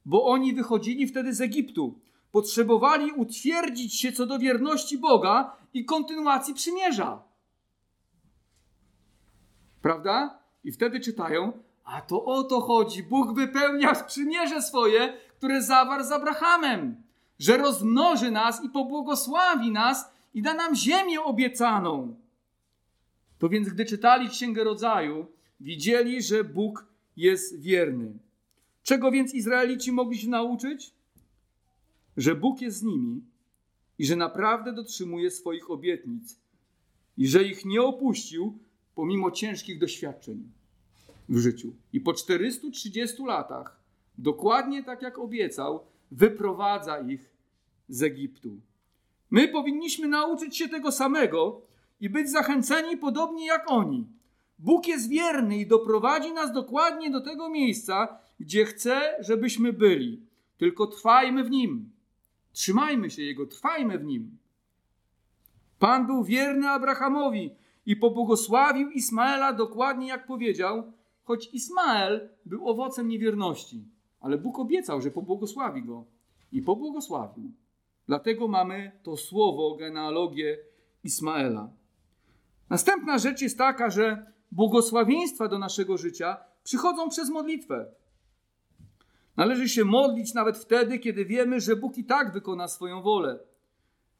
Bo 0.04 0.24
oni 0.24 0.54
wychodzili 0.54 1.06
wtedy 1.06 1.34
z 1.34 1.40
Egiptu. 1.40 1.98
Potrzebowali 2.32 3.12
utwierdzić 3.12 4.00
się 4.00 4.12
co 4.12 4.26
do 4.26 4.38
wierności 4.38 4.98
Boga 4.98 5.56
i 5.74 5.84
kontynuacji 5.84 6.54
przymierza. 6.54 7.22
Prawda? 9.82 10.38
I 10.64 10.72
wtedy 10.72 11.00
czytają, 11.00 11.52
a 11.84 12.00
to 12.00 12.24
o 12.24 12.44
to 12.44 12.60
chodzi. 12.60 13.02
Bóg 13.02 13.34
wypełnia 13.34 13.94
przymierze 13.94 14.62
swoje, 14.62 15.12
które 15.38 15.62
zawarł 15.62 16.04
z 16.04 16.12
Abrahamem, 16.12 17.02
że 17.38 17.56
rozmnoży 17.56 18.30
nas 18.30 18.64
i 18.64 18.68
pobłogosławi 18.68 19.70
nas 19.70 20.12
i 20.34 20.42
da 20.42 20.54
nam 20.54 20.74
ziemię 20.74 21.22
obiecaną. 21.22 22.16
To 23.38 23.48
więc, 23.48 23.68
gdy 23.68 23.84
czytali 23.84 24.28
Księgę 24.28 24.64
Rodzaju, 24.64 25.26
widzieli, 25.60 26.22
że 26.22 26.44
Bóg 26.44 26.86
jest 27.16 27.60
wierny. 27.60 28.18
Czego 28.82 29.10
więc 29.10 29.34
Izraelici 29.34 29.92
mogli 29.92 30.18
się 30.18 30.28
nauczyć? 30.28 30.90
Że 32.16 32.34
Bóg 32.34 32.60
jest 32.60 32.78
z 32.78 32.82
nimi 32.82 33.22
i 33.98 34.06
że 34.06 34.16
naprawdę 34.16 34.72
dotrzymuje 34.72 35.30
swoich 35.30 35.70
obietnic 35.70 36.40
i 37.18 37.28
że 37.28 37.44
ich 37.44 37.64
nie 37.64 37.82
opuścił 37.82 38.58
pomimo 38.94 39.30
ciężkich 39.30 39.78
doświadczeń 39.78 40.50
w 41.28 41.38
życiu. 41.38 41.72
I 41.92 42.00
po 42.00 42.14
430 42.14 43.22
latach, 43.26 43.80
dokładnie 44.18 44.84
tak 44.84 45.02
jak 45.02 45.18
obiecał, 45.18 45.80
wyprowadza 46.10 46.98
ich 46.98 47.30
z 47.88 48.02
Egiptu. 48.02 48.60
My 49.30 49.48
powinniśmy 49.48 50.08
nauczyć 50.08 50.56
się 50.56 50.68
tego 50.68 50.92
samego 50.92 51.65
i 52.00 52.10
być 52.10 52.30
zachęceni 52.30 52.96
podobnie 52.96 53.46
jak 53.46 53.70
oni. 53.70 54.06
Bóg 54.58 54.86
jest 54.88 55.08
wierny 55.08 55.58
i 55.58 55.66
doprowadzi 55.66 56.32
nas 56.32 56.52
dokładnie 56.52 57.10
do 57.10 57.20
tego 57.20 57.48
miejsca, 57.50 58.18
gdzie 58.40 58.64
chce, 58.64 59.16
żebyśmy 59.20 59.72
byli. 59.72 60.26
Tylko 60.58 60.86
trwajmy 60.86 61.44
w 61.44 61.50
nim. 61.50 61.90
Trzymajmy 62.52 63.10
się 63.10 63.22
Jego, 63.22 63.46
trwajmy 63.46 63.98
w 63.98 64.04
nim. 64.04 64.38
Pan 65.78 66.06
był 66.06 66.24
wierny 66.24 66.68
Abrahamowi 66.68 67.50
i 67.86 67.96
pobłogosławił 67.96 68.90
Ismaela 68.90 69.52
dokładnie 69.52 70.08
jak 70.08 70.26
powiedział, 70.26 70.92
choć 71.24 71.54
Ismael 71.54 72.28
był 72.46 72.68
owocem 72.68 73.08
niewierności. 73.08 73.84
Ale 74.20 74.38
Bóg 74.38 74.58
obiecał, 74.58 75.00
że 75.00 75.10
pobłogosławi 75.10 75.82
go 75.82 76.04
i 76.52 76.62
pobłogosławił. 76.62 77.50
Dlatego 78.06 78.48
mamy 78.48 78.92
to 79.02 79.16
słowo, 79.16 79.76
genealogię 79.76 80.58
Ismaela. 81.04 81.70
Następna 82.70 83.18
rzecz 83.18 83.42
jest 83.42 83.58
taka, 83.58 83.90
że 83.90 84.32
błogosławieństwa 84.52 85.48
do 85.48 85.58
naszego 85.58 85.98
życia 85.98 86.36
przychodzą 86.64 87.08
przez 87.08 87.30
modlitwę. 87.30 87.86
Należy 89.36 89.68
się 89.68 89.84
modlić 89.84 90.34
nawet 90.34 90.58
wtedy, 90.58 90.98
kiedy 90.98 91.24
wiemy, 91.24 91.60
że 91.60 91.76
Bóg 91.76 91.98
i 91.98 92.04
tak 92.04 92.32
wykona 92.32 92.68
swoją 92.68 93.02
wolę. 93.02 93.38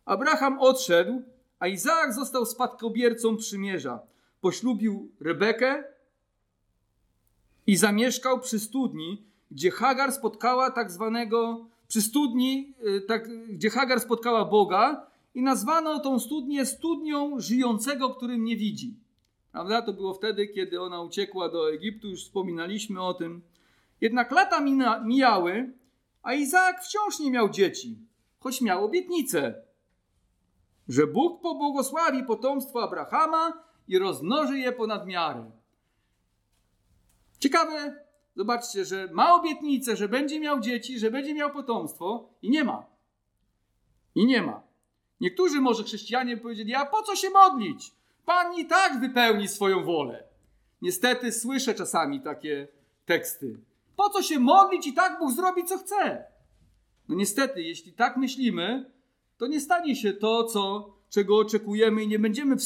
Abraham 0.04 0.59
odszedł, 0.59 1.22
a 1.59 1.66
Izaak 1.66 2.14
został 2.14 2.46
spadkobiercą 2.46 3.37
przymierza. 3.37 4.00
Poślubił 4.40 5.11
Rebekę 5.20 5.85
i 7.66 7.76
zamieszkał 7.76 8.40
przy 8.40 8.61
studni, 8.61 9.26
gdzie 9.50 9.70
Hagar 9.70 10.12
spotkała 10.12 10.70
tak 10.70 10.90
zwanego, 10.90 11.66
przy 11.88 12.02
studni, 12.02 12.74
y, 12.87 13.00
tak, 13.00 13.28
gdzie 13.48 13.70
Hagar 13.70 14.00
spotkała 14.00 14.44
Boga 14.44 15.06
i 15.37 15.42
nazwano 15.42 16.01
tą 16.01 16.18
studnię 16.18 16.66
studnią 16.66 17.40
żyjącego, 17.40 18.14
którym 18.14 18.44
nie 18.44 18.57
widzi. 18.57 18.94
Prawda? 19.53 19.83
To 19.83 19.92
było 19.92 20.14
wtedy, 20.14 20.49
kiedy 20.49 20.83
ona 20.83 21.03
uciekła 21.03 21.49
do 21.49 21.72
Egiptu, 21.72 22.09
już 22.09 22.25
wspominaliśmy 22.25 23.03
o 23.03 23.14
tym. 23.14 23.42
Jednak 24.01 24.33
lata 24.33 24.61
mijały, 25.05 25.72
a 26.22 26.35
Izaak 26.35 26.85
wciąż 26.85 27.18
nie 27.20 27.31
miał 27.31 27.49
dzieci, 27.49 27.99
choć 28.38 28.61
miał 28.61 28.85
obietnicę, 28.85 29.62
że 30.88 31.07
Bóg 31.07 31.42
pobłogosławi 31.42 32.25
potomstwo 32.25 32.83
Abrahama 32.83 33.64
i 33.88 33.99
rozmnoży 33.99 34.59
je 34.59 34.72
ponad 34.72 35.07
miarę. 35.07 35.51
Ciekawe, 37.38 38.05
zobaczcie, 38.37 38.85
że 38.85 39.09
ma 39.12 39.35
obietnicę, 39.35 39.96
że 39.96 40.09
będzie 40.09 40.40
miał 40.40 40.61
dzieci, 40.61 40.99
że 40.99 41.11
będzie 41.11 41.35
miał 41.35 41.51
potomstwo 41.51 42.29
i 42.42 42.51
nie 42.51 42.64
ma. 42.64 42.87
I 44.14 44.27
nie 44.27 44.42
ma. 44.42 44.65
Niektórzy 45.20 45.61
może 45.61 45.85
chrześcijanie 45.85 46.37
powiedzieli, 46.37 46.74
a 46.74 46.87
po 46.87 47.02
co 47.02 47.16
się 47.16 47.31
modlić? 47.31 47.92
Pan 48.24 48.59
i 48.59 48.66
tak 48.66 49.00
wypełni 49.00 49.48
swoją 49.48 49.85
wolę. 49.85 50.24
Niestety 50.83 51.33
słyszę 51.33 51.74
czasami 51.74 52.20
takie 52.20 52.68
teksty. 53.07 53.59
Po 53.96 54.11
co 54.11 54.22
się 54.22 54.38
modlić 54.38 54.87
i 54.87 54.92
tak 54.92 55.18
Bóg 55.18 55.33
zrobi 55.33 55.64
co 55.64 55.79
chce? 55.79 56.24
No 57.09 57.14
niestety, 57.14 57.62
jeśli 57.62 57.92
tak 57.92 58.16
myślimy, 58.16 58.90
to 59.38 59.46
nie 59.46 59.61
stanie 59.61 59.96
się 59.96 60.12
to, 60.12 60.44
co, 60.44 60.94
czego 61.11 61.38
oczekujemy 61.38 62.02
i 62.05 62.09
nie 62.09 62.18
będziemy, 62.18 62.57
w, 62.57 62.62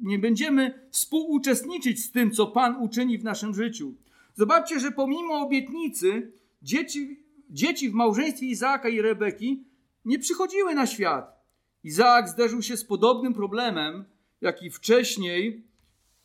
nie 0.00 0.18
będziemy 0.18 0.88
współuczestniczyć 0.90 2.04
z 2.04 2.12
tym, 2.12 2.30
co 2.30 2.46
Pan 2.46 2.82
uczyni 2.82 3.18
w 3.18 3.24
naszym 3.24 3.54
życiu. 3.54 3.94
Zobaczcie, 4.34 4.80
że 4.80 4.92
pomimo 4.92 5.40
obietnicy 5.40 6.32
dzieci, 6.62 7.20
dzieci 7.50 7.90
w 7.90 7.94
małżeństwie 7.94 8.46
Izaaka 8.46 8.88
i 8.88 9.00
Rebeki 9.00 9.64
nie 10.04 10.18
przychodziły 10.18 10.74
na 10.74 10.86
świat. 10.86 11.37
Izaak 11.84 12.28
zderzył 12.28 12.62
się 12.62 12.76
z 12.76 12.84
podobnym 12.84 13.34
problemem, 13.34 14.04
jaki 14.40 14.70
wcześniej, 14.70 15.64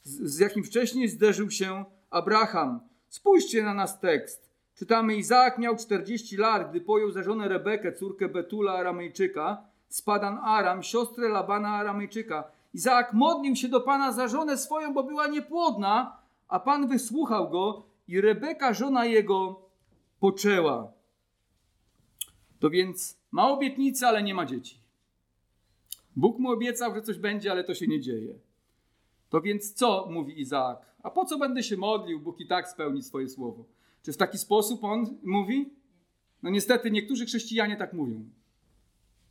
z 0.03 0.39
jakim 0.39 0.63
wcześniej 0.63 1.09
zderzył 1.09 1.51
się 1.51 1.85
Abraham. 2.09 2.79
Spójrzcie 3.09 3.63
na 3.63 3.73
nas 3.73 3.99
tekst. 3.99 4.53
Czytamy, 4.75 5.15
Izaak 5.15 5.57
miał 5.57 5.75
40 5.75 6.37
lat, 6.37 6.69
gdy 6.69 6.81
pojął 6.81 7.11
za 7.11 7.23
żonę 7.23 7.47
Rebekę, 7.47 7.93
córkę 7.93 8.29
Betula 8.29 8.73
Aramejczyka, 8.73 9.63
z 9.89 10.01
Padan 10.01 10.37
Aram, 10.43 10.83
siostrę 10.83 11.29
Labana 11.29 11.69
Aramejczyka. 11.69 12.43
Izaak 12.73 13.13
modlił 13.13 13.55
się 13.55 13.67
do 13.67 13.81
Pana 13.81 14.11
za 14.11 14.27
żonę 14.27 14.57
swoją, 14.57 14.93
bo 14.93 15.03
była 15.03 15.27
niepłodna, 15.27 16.17
a 16.47 16.59
Pan 16.59 16.87
wysłuchał 16.87 17.49
go 17.49 17.85
i 18.07 18.21
Rebeka, 18.21 18.73
żona 18.73 19.05
jego, 19.05 19.69
poczęła. 20.19 20.91
To 22.59 22.69
więc 22.69 23.17
ma 23.31 23.49
obietnicę, 23.49 24.07
ale 24.07 24.23
nie 24.23 24.33
ma 24.33 24.45
dzieci. 24.45 24.82
Bóg 26.15 26.39
mu 26.39 26.51
obiecał, 26.51 26.95
że 26.95 27.01
coś 27.01 27.17
będzie, 27.17 27.51
ale 27.51 27.63
to 27.63 27.75
się 27.75 27.87
nie 27.87 28.01
dzieje. 28.01 28.39
To 29.29 29.41
więc 29.41 29.73
co 29.73 30.07
mówi 30.11 30.41
Izaak? 30.41 30.85
A 31.03 31.09
po 31.09 31.25
co 31.25 31.37
będę 31.37 31.63
się 31.63 31.77
modlił? 31.77 32.19
Bóg 32.19 32.39
i 32.39 32.47
tak 32.47 32.69
spełni 32.69 33.03
swoje 33.03 33.29
słowo. 33.29 33.65
Czy 34.03 34.13
w 34.13 34.17
taki 34.17 34.37
sposób 34.37 34.83
on 34.83 35.17
mówi? 35.23 35.73
No 36.43 36.49
niestety 36.49 36.91
niektórzy 36.91 37.25
chrześcijanie 37.25 37.77
tak 37.77 37.93
mówią. 37.93 38.23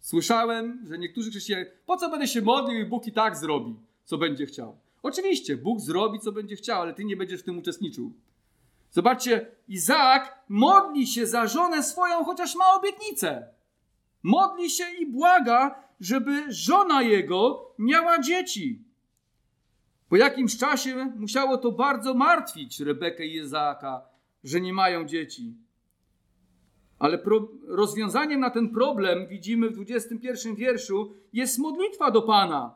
Słyszałem, 0.00 0.84
że 0.88 0.98
niektórzy 0.98 1.30
chrześcijanie, 1.30 1.66
po 1.86 1.96
co 1.96 2.10
będę 2.10 2.28
się 2.28 2.42
modlił 2.42 2.80
i 2.80 2.84
Bóg 2.84 3.06
i 3.06 3.12
tak 3.12 3.36
zrobi, 3.36 3.76
co 4.04 4.18
będzie 4.18 4.46
chciał. 4.46 4.76
Oczywiście, 5.02 5.56
Bóg 5.56 5.80
zrobi, 5.80 6.20
co 6.20 6.32
będzie 6.32 6.56
chciał, 6.56 6.82
ale 6.82 6.94
ty 6.94 7.04
nie 7.04 7.16
będziesz 7.16 7.40
w 7.40 7.44
tym 7.44 7.58
uczestniczył. 7.58 8.12
Zobaczcie, 8.90 9.46
Izaak 9.68 10.44
modli 10.48 11.06
się 11.06 11.26
za 11.26 11.46
żonę 11.46 11.82
swoją, 11.82 12.24
chociaż 12.24 12.56
ma 12.56 12.64
obietnicę. 12.74 13.48
Modli 14.22 14.70
się 14.70 14.84
i 15.00 15.06
błaga, 15.06 15.88
żeby 16.02 16.52
żona 16.52 17.02
jego 17.02 17.70
miała 17.78 18.18
dzieci. 18.18 18.84
Po 20.08 20.16
jakimś 20.16 20.58
czasie 20.58 21.12
musiało 21.16 21.58
to 21.58 21.72
bardzo 21.72 22.14
martwić 22.14 22.80
Rebekę 22.80 23.26
i 23.26 23.36
Izaaka, 23.36 24.02
że 24.44 24.60
nie 24.60 24.72
mają 24.72 25.04
dzieci. 25.04 25.54
Ale 26.98 27.18
pro, 27.18 27.48
rozwiązaniem 27.66 28.40
na 28.40 28.50
ten 28.50 28.70
problem, 28.70 29.26
widzimy 29.26 29.70
w 29.70 29.72
21 29.72 30.54
wierszu, 30.54 31.14
jest 31.32 31.58
modlitwa 31.58 32.10
do 32.10 32.22
Pana, 32.22 32.74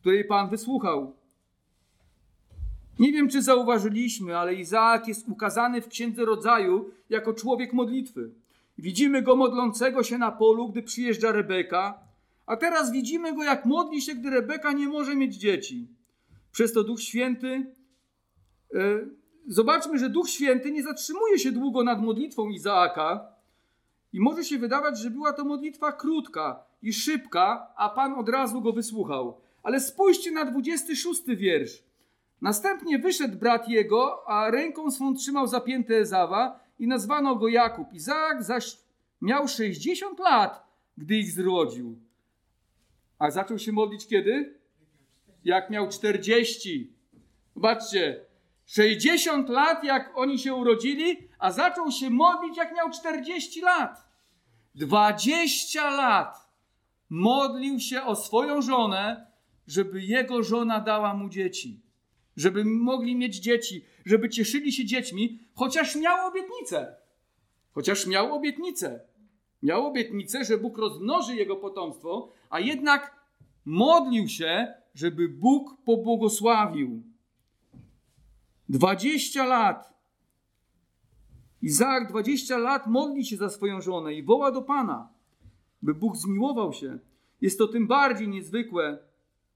której 0.00 0.24
Pan 0.24 0.48
wysłuchał. 0.48 1.16
Nie 2.98 3.12
wiem, 3.12 3.28
czy 3.28 3.42
zauważyliśmy, 3.42 4.38
ale 4.38 4.54
Izaak 4.54 5.08
jest 5.08 5.28
ukazany 5.28 5.82
w 5.82 5.88
Księdze 5.88 6.24
Rodzaju 6.24 6.90
jako 7.10 7.32
człowiek 7.34 7.72
modlitwy. 7.72 8.30
Widzimy 8.78 9.22
go 9.22 9.36
modlącego 9.36 10.02
się 10.02 10.18
na 10.18 10.32
polu, 10.32 10.68
gdy 10.68 10.82
przyjeżdża 10.82 11.32
Rebeka, 11.32 12.09
a 12.50 12.56
teraz 12.56 12.92
widzimy 12.92 13.34
go, 13.34 13.42
jak 13.42 13.64
modli 13.64 14.02
się, 14.02 14.14
gdy 14.14 14.30
Rebeka 14.30 14.72
nie 14.72 14.88
może 14.88 15.16
mieć 15.16 15.34
dzieci. 15.34 15.88
Przez 16.52 16.72
to 16.72 16.84
Duch 16.84 17.00
Święty. 17.00 17.74
E, 18.74 18.78
zobaczmy, 19.46 19.98
że 19.98 20.08
Duch 20.08 20.30
Święty 20.30 20.72
nie 20.72 20.82
zatrzymuje 20.82 21.38
się 21.38 21.52
długo 21.52 21.84
nad 21.84 22.02
modlitwą 22.02 22.48
Izaaka. 22.48 23.26
I 24.12 24.20
może 24.20 24.44
się 24.44 24.58
wydawać, 24.58 24.98
że 24.98 25.10
była 25.10 25.32
to 25.32 25.44
modlitwa 25.44 25.92
krótka 25.92 26.64
i 26.82 26.92
szybka, 26.92 27.72
a 27.76 27.88
Pan 27.88 28.14
od 28.14 28.28
razu 28.28 28.60
go 28.60 28.72
wysłuchał. 28.72 29.40
Ale 29.62 29.80
spójrzcie 29.80 30.30
na 30.30 30.44
26 30.44 31.22
wiersz. 31.26 31.82
Następnie 32.40 32.98
wyszedł 32.98 33.38
brat 33.38 33.68
jego, 33.68 34.28
a 34.28 34.50
ręką 34.50 34.90
swą 34.90 35.14
trzymał 35.14 35.46
zapięte 35.46 35.96
Ezawa 35.96 36.60
i 36.78 36.86
nazwano 36.86 37.36
go 37.36 37.48
Jakub. 37.48 37.92
Izaak 37.92 38.42
zaś 38.42 38.76
miał 39.20 39.48
60 39.48 40.18
lat, 40.18 40.66
gdy 40.98 41.16
ich 41.16 41.30
zrodził. 41.30 42.09
A 43.20 43.30
zaczął 43.30 43.58
się 43.58 43.72
modlić 43.72 44.06
kiedy? 44.06 44.60
Jak 45.44 45.70
miał 45.70 45.88
40. 45.88 46.92
Zobaczcie, 47.54 48.24
60 48.66 49.48
lat 49.48 49.84
jak 49.84 50.12
oni 50.14 50.38
się 50.38 50.54
urodzili, 50.54 51.16
a 51.38 51.52
zaczął 51.52 51.90
się 51.90 52.10
modlić 52.10 52.56
jak 52.56 52.74
miał 52.76 52.90
40 52.90 53.60
lat. 53.60 54.08
20 54.74 55.90
lat 55.90 56.50
modlił 57.10 57.80
się 57.80 58.02
o 58.02 58.16
swoją 58.16 58.62
żonę, 58.62 59.26
żeby 59.66 60.02
jego 60.02 60.42
żona 60.42 60.80
dała 60.80 61.14
mu 61.14 61.28
dzieci. 61.28 61.80
Żeby 62.36 62.64
mogli 62.64 63.16
mieć 63.16 63.36
dzieci, 63.36 63.84
żeby 64.06 64.28
cieszyli 64.28 64.72
się 64.72 64.84
dziećmi, 64.84 65.38
chociaż 65.54 65.96
miał 65.96 66.28
obietnicę. 66.28 66.96
Chociaż 67.72 68.06
miał 68.06 68.34
obietnicę. 68.34 69.00
Miał 69.62 69.86
obietnicę, 69.86 70.44
że 70.44 70.58
Bóg 70.58 70.78
rozmnoży 70.78 71.34
jego 71.36 71.56
potomstwo, 71.56 72.32
a 72.50 72.60
jednak 72.60 73.16
modlił 73.64 74.28
się, 74.28 74.74
żeby 74.94 75.28
Bóg 75.28 75.76
pobłogosławił. 75.84 77.02
20 78.68 79.44
lat. 79.44 79.94
Izaak 81.62 82.08
20 82.08 82.58
lat 82.58 82.86
modli 82.86 83.24
się 83.24 83.36
za 83.36 83.48
swoją 83.48 83.80
żonę 83.80 84.14
i 84.14 84.22
woła 84.22 84.52
do 84.52 84.62
Pana, 84.62 85.08
by 85.82 85.94
Bóg 85.94 86.16
zmiłował 86.16 86.72
się. 86.72 86.98
Jest 87.40 87.58
to 87.58 87.68
tym 87.68 87.86
bardziej 87.86 88.28
niezwykłe, 88.28 88.98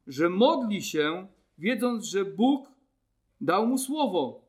że 0.07 0.31
modli 0.31 0.83
się, 0.83 1.27
wiedząc, 1.59 2.05
że 2.05 2.25
Bóg 2.25 2.69
dał 3.41 3.67
mu 3.67 3.79
słowo 3.79 4.45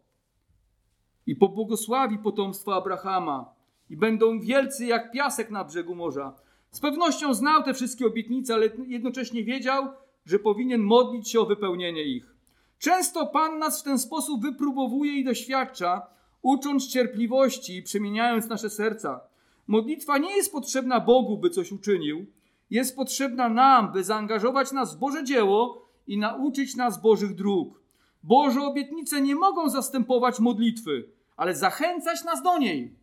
i 1.28 1.36
pobłogosławi 1.36 2.18
potomstwo 2.18 2.76
Abrahama 2.76 3.54
i 3.90 3.98
będą 3.98 4.40
wielcy 4.40 4.86
jak 4.86 5.12
piasek 5.12 5.52
na 5.52 5.64
brzegu 5.64 5.96
morza. 5.96 6.34
Z 6.76 6.80
pewnością 6.80 7.34
znał 7.34 7.64
te 7.64 7.74
wszystkie 7.74 8.08
obietnice, 8.08 8.54
ale 8.54 8.70
jednocześnie 8.88 9.44
wiedział, 9.44 9.88
że 10.26 10.40
powinien 10.40 10.82
modlić 10.82 11.30
się 11.32 11.40
o 11.40 11.46
wypełnienie 11.46 12.04
ich. 12.04 12.36
Często 12.80 13.28
Pan 13.28 13.60
nas 13.60 13.82
w 13.82 13.84
ten 13.84 14.00
sposób 14.00 14.42
wypróbowuje 14.42 15.14
i 15.14 15.24
doświadcza, 15.24 16.08
ucząc 16.42 16.88
cierpliwości 16.88 17.76
i 17.76 17.84
przemieniając 17.84 18.48
nasze 18.48 18.70
serca. 18.70 19.22
Modlitwa 19.68 20.18
nie 20.18 20.36
jest 20.36 20.52
potrzebna 20.52 21.00
Bogu, 21.00 21.38
by 21.38 21.50
coś 21.50 21.72
uczynił, 21.72 22.26
jest 22.70 22.96
potrzebna 22.96 23.50
nam, 23.50 23.92
by 23.92 24.04
zaangażować 24.04 24.72
nas 24.72 24.96
w 24.96 25.00
Boże 25.00 25.24
dzieło 25.24 25.88
i 26.08 26.18
nauczyć 26.18 26.76
nas 26.76 27.02
Bożych 27.02 27.36
dróg. 27.36 27.82
Boże 28.24 28.62
obietnice 28.62 29.22
nie 29.22 29.36
mogą 29.36 29.70
zastępować 29.70 30.40
modlitwy, 30.40 31.10
ale 31.38 31.56
zachęcać 31.56 32.24
nas 32.24 32.44
do 32.44 32.58
niej. 32.58 32.96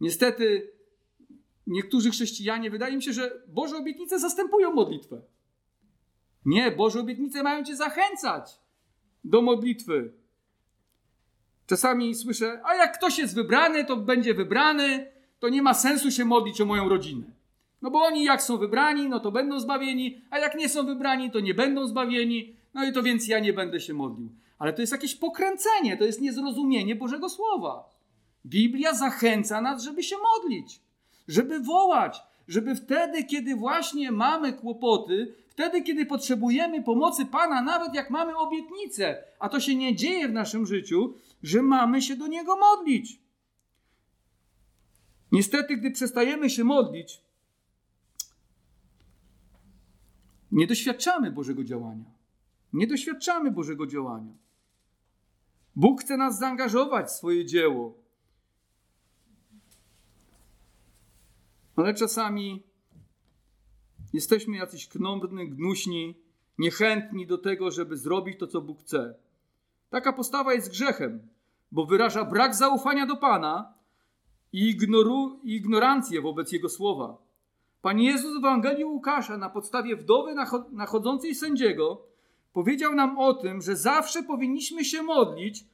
Niestety, 0.00 0.75
niektórzy 1.66 2.10
chrześcijanie, 2.10 2.70
wydaje 2.70 2.96
mi 2.96 3.02
się, 3.02 3.12
że 3.12 3.42
Boże 3.48 3.76
obietnice 3.76 4.18
zastępują 4.18 4.72
modlitwę. 4.72 5.22
Nie, 6.44 6.70
Boże 6.70 7.00
obietnice 7.00 7.42
mają 7.42 7.64
cię 7.64 7.76
zachęcać 7.76 8.60
do 9.24 9.42
modlitwy. 9.42 10.12
Czasami 11.66 12.14
słyszę, 12.14 12.60
a 12.64 12.74
jak 12.74 12.98
ktoś 12.98 13.18
jest 13.18 13.34
wybrany, 13.34 13.84
to 13.84 13.96
będzie 13.96 14.34
wybrany, 14.34 15.12
to 15.38 15.48
nie 15.48 15.62
ma 15.62 15.74
sensu 15.74 16.10
się 16.10 16.24
modlić 16.24 16.60
o 16.60 16.66
moją 16.66 16.88
rodzinę. 16.88 17.26
No 17.82 17.90
bo 17.90 17.98
oni 18.04 18.24
jak 18.24 18.42
są 18.42 18.58
wybrani, 18.58 19.08
no 19.08 19.20
to 19.20 19.32
będą 19.32 19.60
zbawieni, 19.60 20.20
a 20.30 20.38
jak 20.38 20.54
nie 20.54 20.68
są 20.68 20.86
wybrani, 20.86 21.30
to 21.30 21.40
nie 21.40 21.54
będą 21.54 21.86
zbawieni. 21.86 22.56
No 22.74 22.84
i 22.84 22.92
to 22.92 23.02
więc 23.02 23.28
ja 23.28 23.38
nie 23.38 23.52
będę 23.52 23.80
się 23.80 23.94
modlił. 23.94 24.28
Ale 24.58 24.72
to 24.72 24.80
jest 24.80 24.92
jakieś 24.92 25.14
pokręcenie, 25.14 25.96
to 25.96 26.04
jest 26.04 26.20
niezrozumienie 26.20 26.96
Bożego 26.96 27.28
Słowa. 27.28 27.90
Biblia 28.46 28.94
zachęca 28.94 29.60
nas, 29.60 29.82
żeby 29.82 30.02
się 30.02 30.16
modlić, 30.16 30.80
żeby 31.28 31.60
wołać, 31.60 32.22
żeby 32.48 32.74
wtedy, 32.74 33.24
kiedy 33.24 33.56
właśnie 33.56 34.12
mamy 34.12 34.52
kłopoty, 34.52 35.34
wtedy, 35.48 35.82
kiedy 35.82 36.06
potrzebujemy 36.06 36.82
pomocy 36.82 37.26
Pana, 37.26 37.62
nawet 37.62 37.94
jak 37.94 38.10
mamy 38.10 38.36
obietnicę, 38.36 39.24
a 39.38 39.48
to 39.48 39.60
się 39.60 39.76
nie 39.76 39.96
dzieje 39.96 40.28
w 40.28 40.32
naszym 40.32 40.66
życiu, 40.66 41.14
że 41.42 41.62
mamy 41.62 42.02
się 42.02 42.16
do 42.16 42.26
Niego 42.26 42.56
modlić. 42.56 43.20
Niestety, 45.32 45.76
gdy 45.76 45.90
przestajemy 45.90 46.50
się 46.50 46.64
modlić, 46.64 47.20
nie 50.52 50.66
doświadczamy 50.66 51.32
Bożego 51.32 51.64
działania. 51.64 52.04
Nie 52.72 52.86
doświadczamy 52.86 53.50
Bożego 53.50 53.86
działania. 53.86 54.32
Bóg 55.76 56.00
chce 56.00 56.16
nas 56.16 56.38
zaangażować 56.38 57.06
w 57.06 57.10
swoje 57.10 57.46
dzieło. 57.46 58.05
Ale 61.76 61.94
czasami 61.94 62.62
jesteśmy 64.12 64.56
jacyś 64.56 64.88
knąbni, 64.88 65.48
gnuśni, 65.48 66.14
niechętni 66.58 67.26
do 67.26 67.38
tego, 67.38 67.70
żeby 67.70 67.96
zrobić 67.96 68.38
to, 68.38 68.46
co 68.46 68.60
Bóg 68.60 68.80
chce. 68.80 69.14
Taka 69.90 70.12
postawa 70.12 70.54
jest 70.54 70.70
grzechem, 70.70 71.28
bo 71.72 71.86
wyraża 71.86 72.24
brak 72.24 72.54
zaufania 72.54 73.06
do 73.06 73.16
Pana 73.16 73.74
i, 74.52 74.68
ignoru, 74.68 75.40
ignorancję 75.44 76.20
wobec 76.20 76.52
Jego 76.52 76.68
słowa. 76.68 77.18
Pan 77.82 78.00
Jezus 78.00 78.34
w 78.34 78.38
Ewangelii 78.38 78.84
Łukasza 78.84 79.36
na 79.36 79.50
podstawie 79.50 79.96
wdowy 79.96 80.34
nachodzącej 80.72 81.34
sędziego 81.34 82.02
powiedział 82.52 82.94
nam 82.94 83.18
o 83.18 83.34
tym, 83.34 83.62
że 83.62 83.76
zawsze 83.76 84.22
powinniśmy 84.22 84.84
się 84.84 85.02
modlić 85.02 85.64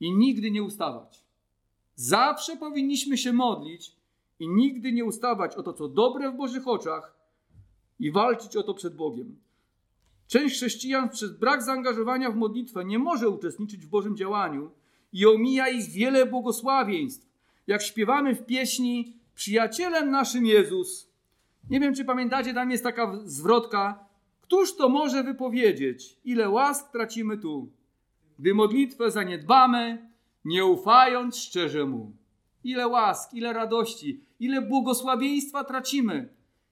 i 0.00 0.12
nigdy 0.12 0.50
nie 0.50 0.62
ustawać. 0.62 1.24
Zawsze 1.94 2.56
powinniśmy 2.56 3.18
się 3.18 3.32
modlić 3.32 3.96
i 4.40 4.48
nigdy 4.48 4.92
nie 4.92 5.04
ustawać 5.04 5.56
o 5.56 5.62
to, 5.62 5.72
co 5.72 5.88
dobre 5.88 6.30
w 6.30 6.36
Bożych 6.36 6.68
oczach 6.68 7.16
i 7.98 8.10
walczyć 8.10 8.56
o 8.56 8.62
to 8.62 8.74
przed 8.74 8.96
Bogiem. 8.96 9.36
Część 10.26 10.56
chrześcijan 10.56 11.08
przez 11.08 11.38
brak 11.38 11.62
zaangażowania 11.62 12.30
w 12.30 12.36
modlitwę 12.36 12.84
nie 12.84 12.98
może 12.98 13.28
uczestniczyć 13.28 13.86
w 13.86 13.88
Bożym 13.88 14.16
działaniu 14.16 14.70
i 15.12 15.26
omija 15.26 15.68
ich 15.68 15.90
wiele 15.90 16.26
błogosławieństw. 16.26 17.26
Jak 17.66 17.82
śpiewamy 17.82 18.34
w 18.34 18.46
pieśni 18.46 19.16
Przyjacielem 19.36 20.10
naszym 20.10 20.46
Jezus. 20.46 21.10
Nie 21.70 21.80
wiem, 21.80 21.94
czy 21.94 22.04
pamiętacie, 22.04 22.54
tam 22.54 22.70
jest 22.70 22.84
taka 22.84 23.20
zwrotka. 23.24 24.06
Któż 24.40 24.76
to 24.76 24.88
może 24.88 25.24
wypowiedzieć, 25.24 26.18
ile 26.24 26.50
łask 26.50 26.92
tracimy 26.92 27.38
tu, 27.38 27.72
gdy 28.38 28.54
modlitwę 28.54 29.10
zaniedbamy, 29.10 30.10
nie 30.44 30.64
ufając 30.64 31.36
szczerze 31.36 31.86
Mu. 31.86 32.12
Ile 32.66 32.88
łask, 32.88 33.34
ile 33.34 33.52
radości, 33.52 34.20
ile 34.40 34.62
błogosławieństwa 34.62 35.64
tracimy, 35.64 36.28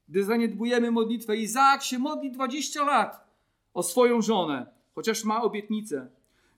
gdy 0.08 0.24
zaniedbujemy 0.24 0.90
modlitwę. 0.90 1.36
Izaak 1.36 1.82
się 1.82 1.98
modli 1.98 2.30
20 2.30 2.84
lat 2.84 3.28
o 3.74 3.82
swoją 3.82 4.22
żonę, 4.22 4.66
chociaż 4.94 5.24
ma 5.24 5.42
obietnicę. 5.42 6.08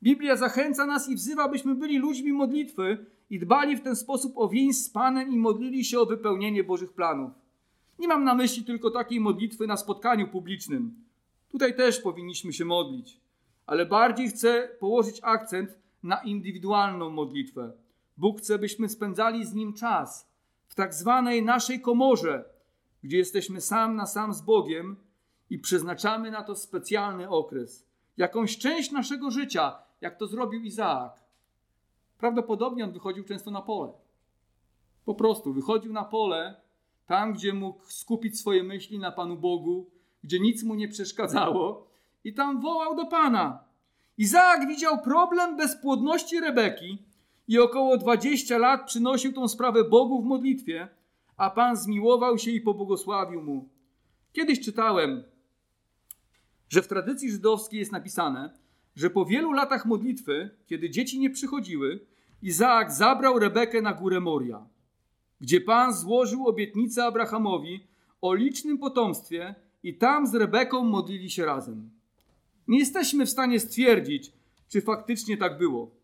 Biblia 0.02 0.36
zachęca 0.36 0.86
nas 0.86 1.08
i 1.08 1.14
wzywa, 1.14 1.48
byśmy 1.48 1.74
byli 1.74 1.98
ludźmi 1.98 2.32
modlitwy 2.32 3.06
i 3.30 3.38
dbali 3.38 3.76
w 3.76 3.82
ten 3.82 3.96
sposób 3.96 4.32
o 4.36 4.48
więź 4.48 4.76
z 4.76 4.90
Panem 4.90 5.32
i 5.32 5.36
modlili 5.36 5.84
się 5.84 6.00
o 6.00 6.06
wypełnienie 6.06 6.64
Bożych 6.64 6.92
planów. 6.92 7.30
Nie 7.98 8.08
mam 8.08 8.24
na 8.24 8.34
myśli 8.34 8.64
tylko 8.64 8.90
takiej 8.90 9.20
modlitwy 9.20 9.66
na 9.66 9.76
spotkaniu 9.76 10.28
publicznym. 10.28 10.94
Tutaj 11.48 11.76
też 11.76 12.00
powinniśmy 12.00 12.52
się 12.52 12.64
modlić, 12.64 13.20
ale 13.66 13.86
bardziej 13.86 14.28
chcę 14.28 14.68
położyć 14.80 15.20
akcent 15.22 15.78
na 16.02 16.22
indywidualną 16.22 17.10
modlitwę. 17.10 17.85
Bóg 18.16 18.38
chce, 18.40 18.58
byśmy 18.58 18.88
spędzali 18.88 19.46
z 19.46 19.54
Nim 19.54 19.72
czas 19.74 20.30
w 20.68 20.74
tak 20.74 20.94
zwanej 20.94 21.44
naszej 21.44 21.80
komorze, 21.80 22.44
gdzie 23.02 23.16
jesteśmy 23.16 23.60
sam 23.60 23.96
na 23.96 24.06
sam 24.06 24.34
z 24.34 24.40
Bogiem 24.40 24.96
i 25.50 25.58
przeznaczamy 25.58 26.30
na 26.30 26.42
to 26.42 26.56
specjalny 26.56 27.28
okres, 27.28 27.86
jakąś 28.16 28.58
część 28.58 28.90
naszego 28.90 29.30
życia, 29.30 29.78
jak 30.00 30.18
to 30.18 30.26
zrobił 30.26 30.62
Izaak. 30.62 31.20
Prawdopodobnie 32.18 32.84
on 32.84 32.92
wychodził 32.92 33.24
często 33.24 33.50
na 33.50 33.62
pole. 33.62 33.92
Po 35.04 35.14
prostu 35.14 35.52
wychodził 35.52 35.92
na 35.92 36.04
pole, 36.04 36.60
tam 37.06 37.32
gdzie 37.32 37.52
mógł 37.52 37.90
skupić 37.90 38.40
swoje 38.40 38.62
myśli 38.62 38.98
na 38.98 39.12
Panu 39.12 39.36
Bogu, 39.36 39.90
gdzie 40.24 40.40
nic 40.40 40.62
mu 40.62 40.74
nie 40.74 40.88
przeszkadzało, 40.88 41.86
i 42.24 42.34
tam 42.34 42.60
wołał 42.60 42.96
do 42.96 43.06
Pana. 43.06 43.64
Izaak 44.18 44.68
widział 44.68 44.98
problem 44.98 45.56
bezpłodności 45.56 46.40
Rebeki 46.40 47.05
i 47.48 47.58
około 47.58 47.96
20 47.96 48.58
lat 48.58 48.86
przynosił 48.86 49.32
tą 49.32 49.48
sprawę 49.48 49.84
Bogu 49.84 50.22
w 50.22 50.24
modlitwie, 50.24 50.88
a 51.36 51.50
Pan 51.50 51.76
zmiłował 51.76 52.38
się 52.38 52.50
i 52.50 52.60
pobłogosławił 52.60 53.42
mu. 53.42 53.68
Kiedyś 54.32 54.60
czytałem, 54.60 55.22
że 56.68 56.82
w 56.82 56.88
tradycji 56.88 57.30
żydowskiej 57.30 57.78
jest 57.78 57.92
napisane, 57.92 58.58
że 58.96 59.10
po 59.10 59.24
wielu 59.24 59.52
latach 59.52 59.86
modlitwy, 59.86 60.50
kiedy 60.66 60.90
dzieci 60.90 61.18
nie 61.18 61.30
przychodziły, 61.30 62.00
Izaak 62.42 62.92
zabrał 62.92 63.38
Rebekę 63.38 63.82
na 63.82 63.92
górę 63.92 64.20
Moria, 64.20 64.66
gdzie 65.40 65.60
Pan 65.60 65.94
złożył 65.94 66.46
obietnicę 66.46 67.04
Abrahamowi 67.04 67.86
o 68.20 68.34
licznym 68.34 68.78
potomstwie 68.78 69.54
i 69.82 69.94
tam 69.94 70.26
z 70.26 70.34
Rebeką 70.34 70.84
modlili 70.84 71.30
się 71.30 71.44
razem. 71.44 71.90
Nie 72.68 72.78
jesteśmy 72.78 73.26
w 73.26 73.30
stanie 73.30 73.60
stwierdzić, 73.60 74.32
czy 74.68 74.80
faktycznie 74.80 75.36
tak 75.36 75.58
było. 75.58 75.95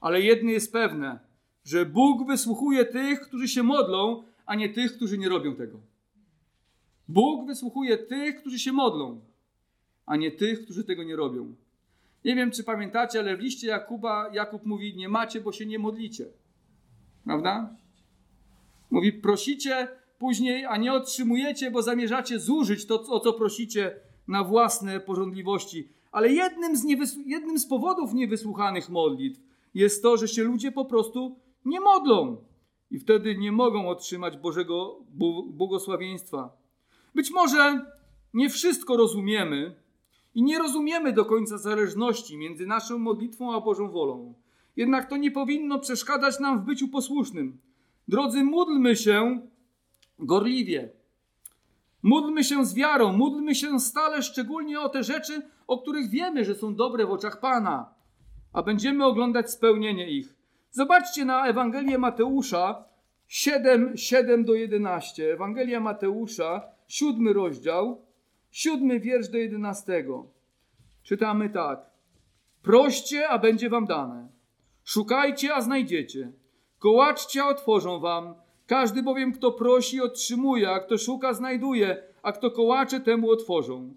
Ale 0.00 0.20
jedno 0.20 0.50
jest 0.50 0.72
pewne, 0.72 1.18
że 1.64 1.86
Bóg 1.86 2.26
wysłuchuje 2.26 2.84
tych, 2.84 3.20
którzy 3.20 3.48
się 3.48 3.62
modlą, 3.62 4.22
a 4.46 4.54
nie 4.54 4.68
tych, 4.68 4.96
którzy 4.96 5.18
nie 5.18 5.28
robią 5.28 5.56
tego. 5.56 5.80
Bóg 7.08 7.46
wysłuchuje 7.46 7.98
tych, 7.98 8.40
którzy 8.40 8.58
się 8.58 8.72
modlą, 8.72 9.20
a 10.06 10.16
nie 10.16 10.30
tych, 10.30 10.64
którzy 10.64 10.84
tego 10.84 11.04
nie 11.04 11.16
robią. 11.16 11.54
Nie 12.24 12.34
wiem, 12.34 12.50
czy 12.50 12.64
pamiętacie, 12.64 13.18
ale 13.18 13.36
w 13.36 13.40
liście 13.40 13.66
Jakuba 13.66 14.30
Jakub 14.32 14.66
mówi: 14.66 14.96
Nie 14.96 15.08
macie, 15.08 15.40
bo 15.40 15.52
się 15.52 15.66
nie 15.66 15.78
modlicie. 15.78 16.26
Prawda? 17.24 17.76
Mówi: 18.90 19.12
Prosicie 19.12 19.88
później, 20.18 20.64
a 20.64 20.76
nie 20.76 20.92
otrzymujecie, 20.92 21.70
bo 21.70 21.82
zamierzacie 21.82 22.40
zużyć 22.40 22.86
to, 22.86 23.02
o 23.02 23.20
co 23.20 23.32
prosicie 23.32 23.96
na 24.28 24.44
własne 24.44 25.00
porządliwości. 25.00 25.88
Ale 26.12 26.28
jednym 26.28 26.76
z, 26.76 26.84
jednym 27.26 27.58
z 27.58 27.66
powodów 27.66 28.14
niewysłuchanych 28.14 28.88
modlitw 28.88 29.40
jest 29.78 30.02
to, 30.02 30.16
że 30.16 30.28
się 30.28 30.42
ludzie 30.42 30.72
po 30.72 30.84
prostu 30.84 31.36
nie 31.64 31.80
modlą 31.80 32.44
i 32.90 32.98
wtedy 32.98 33.36
nie 33.36 33.52
mogą 33.52 33.88
otrzymać 33.88 34.36
Bożego 34.36 35.00
błogosławieństwa. 35.50 36.52
Być 37.14 37.30
może 37.30 37.84
nie 38.34 38.50
wszystko 38.50 38.96
rozumiemy 38.96 39.76
i 40.34 40.42
nie 40.42 40.58
rozumiemy 40.58 41.12
do 41.12 41.24
końca 41.24 41.58
zależności 41.58 42.36
między 42.36 42.66
naszą 42.66 42.98
modlitwą 42.98 43.54
a 43.54 43.60
Bożą 43.60 43.90
wolą. 43.90 44.34
Jednak 44.76 45.10
to 45.10 45.16
nie 45.16 45.30
powinno 45.30 45.78
przeszkadzać 45.78 46.40
nam 46.40 46.60
w 46.60 46.64
byciu 46.64 46.88
posłusznym. 46.88 47.58
Drodzy, 48.08 48.44
módlmy 48.44 48.96
się 48.96 49.40
gorliwie. 50.18 50.92
Módlmy 52.02 52.44
się 52.44 52.64
z 52.64 52.74
wiarą, 52.74 53.12
módlmy 53.12 53.54
się 53.54 53.80
stale, 53.80 54.22
szczególnie 54.22 54.80
o 54.80 54.88
te 54.88 55.02
rzeczy, 55.02 55.42
o 55.66 55.78
których 55.78 56.10
wiemy, 56.10 56.44
że 56.44 56.54
są 56.54 56.74
dobre 56.74 57.06
w 57.06 57.10
oczach 57.10 57.40
Pana, 57.40 57.97
a 58.58 58.62
będziemy 58.62 59.06
oglądać 59.06 59.50
spełnienie 59.50 60.10
ich. 60.10 60.34
Zobaczcie 60.70 61.24
na 61.24 61.46
Ewangelię 61.46 61.98
Mateusza 61.98 62.84
7, 63.28 63.96
7 63.96 64.44
do 64.44 64.54
11. 64.54 65.32
Ewangelia 65.32 65.80
Mateusza, 65.80 66.62
siódmy 66.88 67.32
rozdział, 67.32 68.02
siódmy 68.50 69.00
wiersz 69.00 69.28
do 69.28 69.38
11. 69.38 70.04
Czytamy 71.02 71.50
tak. 71.50 71.90
Proście, 72.62 73.28
a 73.28 73.38
będzie 73.38 73.70
wam 73.70 73.86
dane. 73.86 74.28
Szukajcie, 74.84 75.54
a 75.54 75.60
znajdziecie. 75.60 76.32
Kołaczcie, 76.78 77.42
a 77.42 77.48
otworzą 77.48 78.00
wam. 78.00 78.34
Każdy 78.66 79.02
bowiem, 79.02 79.32
kto 79.32 79.52
prosi, 79.52 80.00
otrzymuje, 80.00 80.70
a 80.70 80.80
kto 80.80 80.98
szuka, 80.98 81.32
znajduje, 81.32 82.02
a 82.22 82.32
kto 82.32 82.50
kołacze, 82.50 83.00
temu 83.00 83.30
otworzą. 83.30 83.94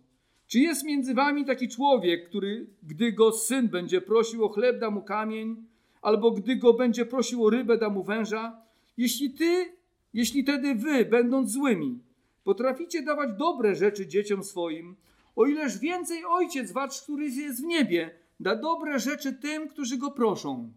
Czy 0.52 0.60
jest 0.60 0.84
między 0.84 1.14
wami 1.14 1.46
taki 1.46 1.70
człowiek, 1.70 2.30
który, 2.30 2.68
gdy 2.84 3.12
go 3.12 3.32
syn 3.32 3.68
będzie 3.68 4.02
prosił 4.02 4.46
o 4.46 4.50
chleb, 4.50 4.80
da 4.80 4.92
mu 4.92 5.02
kamień, 5.02 5.66
albo 6.02 6.32
gdy 6.32 6.56
go 6.56 6.74
będzie 6.74 7.06
prosił 7.06 7.46
o 7.46 7.50
rybę, 7.50 7.78
da 7.78 7.90
mu 7.90 8.04
węża? 8.04 8.62
Jeśli 8.98 9.34
ty, 9.34 9.78
jeśli 10.14 10.44
tedy 10.44 10.76
wy, 10.76 11.06
będąc 11.06 11.52
złymi, 11.52 12.00
potraficie 12.44 13.04
dawać 13.04 13.30
dobre 13.38 13.76
rzeczy 13.76 14.08
dzieciom 14.08 14.44
swoim, 14.44 14.96
o 15.36 15.46
ileż 15.46 15.78
więcej 15.78 16.26
Ojciec 16.26 16.72
wasz, 16.72 17.02
który 17.02 17.30
jest 17.30 17.62
w 17.62 17.66
niebie, 17.66 18.16
da 18.40 18.56
dobre 18.56 19.00
rzeczy 19.00 19.34
tym, 19.34 19.68
którzy 19.68 19.98
go 19.98 20.12
proszą. 20.12 20.72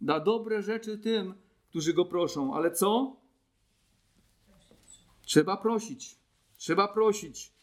Da 0.00 0.20
dobre 0.20 0.62
rzeczy 0.62 0.98
tym, 0.98 1.34
którzy 1.68 1.94
go 1.94 2.04
proszą. 2.04 2.54
Ale 2.54 2.70
co? 2.70 3.16
Trzeba 5.22 5.56
prosić. 5.56 6.16
Trzeba 6.56 6.88
prosić. 6.88 7.55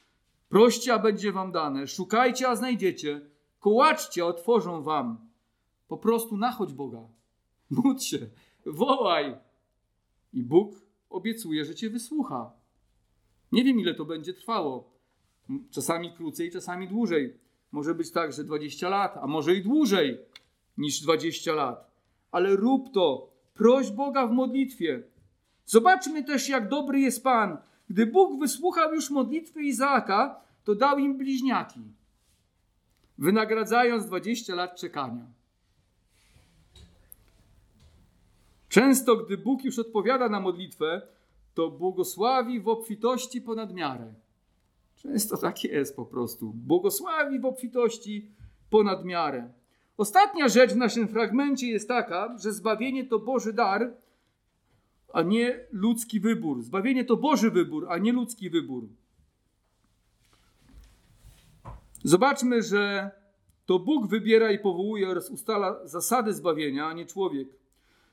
Proście, 0.54 0.94
a 0.94 1.00
będzie 1.00 1.32
wam 1.32 1.52
dane. 1.52 1.88
Szukajcie, 1.88 2.48
a 2.48 2.56
znajdziecie. 2.56 3.22
Kołaczcie, 3.60 4.24
a 4.24 4.26
otworzą 4.26 4.84
wam. 4.84 5.18
Po 5.88 5.98
prostu 5.98 6.38
nachodź 6.38 6.74
Boga. 6.74 7.08
Módl 7.70 8.00
się. 8.00 8.30
Wołaj. 8.66 9.36
I 10.34 10.44
Bóg 10.44 10.76
obiecuje, 11.10 11.66
że 11.66 11.76
cię 11.76 11.90
wysłucha. 11.90 12.52
Nie 13.52 13.64
wiem, 13.64 13.80
ile 13.80 13.96
to 13.96 14.06
będzie 14.06 14.34
trwało. 14.34 14.92
Czasami 15.72 16.14
krócej, 16.14 16.52
czasami 16.52 16.88
dłużej. 16.88 17.38
Może 17.72 17.96
być 17.96 18.12
tak, 18.12 18.34
że 18.34 18.44
20 18.44 18.90
lat, 18.90 19.18
a 19.22 19.28
może 19.28 19.56
i 19.56 19.64
dłużej 19.64 20.20
niż 20.78 21.02
20 21.02 21.54
lat. 21.54 21.92
Ale 22.32 22.56
rób 22.56 22.94
to. 22.94 23.34
Proś 23.54 23.92
Boga 23.92 24.28
w 24.28 24.32
modlitwie. 24.32 25.04
Zobaczmy 25.66 26.24
też, 26.24 26.50
jak 26.50 26.70
dobry 26.70 27.00
jest 27.00 27.24
Pan. 27.24 27.58
Gdy 27.94 28.06
Bóg 28.06 28.40
wysłuchał 28.40 28.94
już 28.94 29.10
modlitwy 29.10 29.64
Izaaka, 29.64 30.42
to 30.64 30.76
dał 30.76 30.98
im 30.98 31.18
bliźniaki, 31.18 31.82
wynagradzając 33.18 34.06
20 34.06 34.56
lat 34.56 34.76
czekania. 34.76 35.26
Często, 38.70 39.16
gdy 39.16 39.38
Bóg 39.38 39.64
już 39.64 39.80
odpowiada 39.80 40.30
na 40.30 40.40
modlitwę, 40.40 41.02
to 41.54 41.72
błogosławi 41.72 42.60
w 42.60 42.68
obfitości 42.68 43.42
ponad 43.42 43.74
miarę. 43.74 44.14
Często 44.96 45.38
tak 45.38 45.64
jest 45.64 45.96
po 45.96 46.06
prostu. 46.06 46.54
Błogosławi 46.54 47.40
w 47.40 47.46
obfitości 47.46 48.32
ponad 48.70 49.06
miarę. 49.06 49.52
Ostatnia 49.98 50.48
rzecz 50.50 50.74
w 50.74 50.78
naszym 50.78 51.08
fragmencie 51.08 51.68
jest 51.68 51.88
taka, 51.88 52.38
że 52.38 52.54
zbawienie 52.54 53.06
to 53.06 53.20
Boży 53.20 53.54
dar, 53.54 53.94
a 55.14 55.22
nie 55.22 55.60
ludzki 55.72 56.20
wybór. 56.20 56.64
Zbawienie 56.64 57.06
to 57.06 57.18
Boży 57.18 57.52
wybór, 57.52 57.86
a 57.90 57.98
nie 57.98 58.14
ludzki 58.14 58.50
wybór. 58.50 58.88
Zobaczmy, 62.04 62.64
że 62.64 63.12
to 63.66 63.80
Bóg 63.80 64.08
wybiera 64.08 64.52
i 64.52 64.60
powołuje 64.60 65.10
oraz 65.10 65.30
ustala 65.30 65.88
zasady 65.88 66.34
zbawienia, 66.34 66.88
a 66.88 66.94
nie 66.94 67.06
człowiek. 67.06 67.48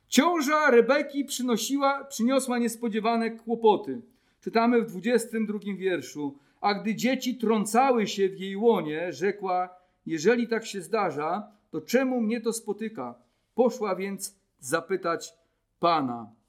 Ciąża 0.08 0.70
Rebeki 0.70 1.24
przynosiła, 1.24 2.04
przyniosła 2.04 2.58
niespodziewane 2.58 3.30
kłopoty. 3.30 4.02
Czytamy 4.40 4.82
w 4.82 4.86
22 4.86 5.58
wierszu. 5.76 6.38
A 6.60 6.74
gdy 6.74 6.94
dzieci 6.94 7.36
trącały 7.36 8.06
się 8.06 8.28
w 8.28 8.38
jej 8.38 8.56
łonie, 8.56 9.12
rzekła: 9.12 9.68
Jeżeli 10.06 10.48
tak 10.48 10.66
się 10.66 10.82
zdarza, 10.82 11.48
to 11.70 11.80
czemu 11.80 12.20
mnie 12.20 12.40
to 12.40 12.52
spotyka? 12.52 13.14
Poszła 13.54 13.96
więc 13.96 14.34
zapytać 14.58 15.32
Pana. 15.80 16.39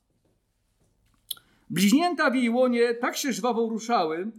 Bliźnięta 1.72 2.30
w 2.30 2.36
jej 2.36 2.50
łonie 2.50 2.94
tak 2.94 3.18
się 3.18 3.34
żwawo 3.34 3.70
ruszały, 3.70 4.32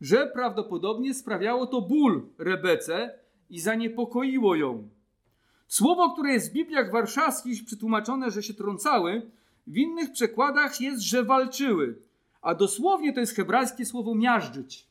że 0.00 0.26
prawdopodobnie 0.26 1.14
sprawiało 1.14 1.66
to 1.66 1.80
ból 1.80 2.28
Rebece 2.38 3.18
i 3.50 3.60
zaniepokoiło 3.60 4.56
ją. 4.56 4.88
Słowo, 5.68 6.12
które 6.12 6.32
jest 6.32 6.50
w 6.50 6.52
Bibliach 6.52 6.92
warszawskich 6.92 7.64
przetłumaczone, 7.64 8.30
że 8.30 8.42
się 8.42 8.54
trącały, 8.54 9.30
w 9.66 9.76
innych 9.76 10.12
przekładach 10.12 10.80
jest, 10.80 11.02
że 11.02 11.24
walczyły. 11.24 11.98
A 12.42 12.54
dosłownie 12.54 13.12
to 13.12 13.20
jest 13.20 13.36
hebrajskie 13.36 13.84
słowo 13.84 14.14
miażdżyć. 14.14 14.86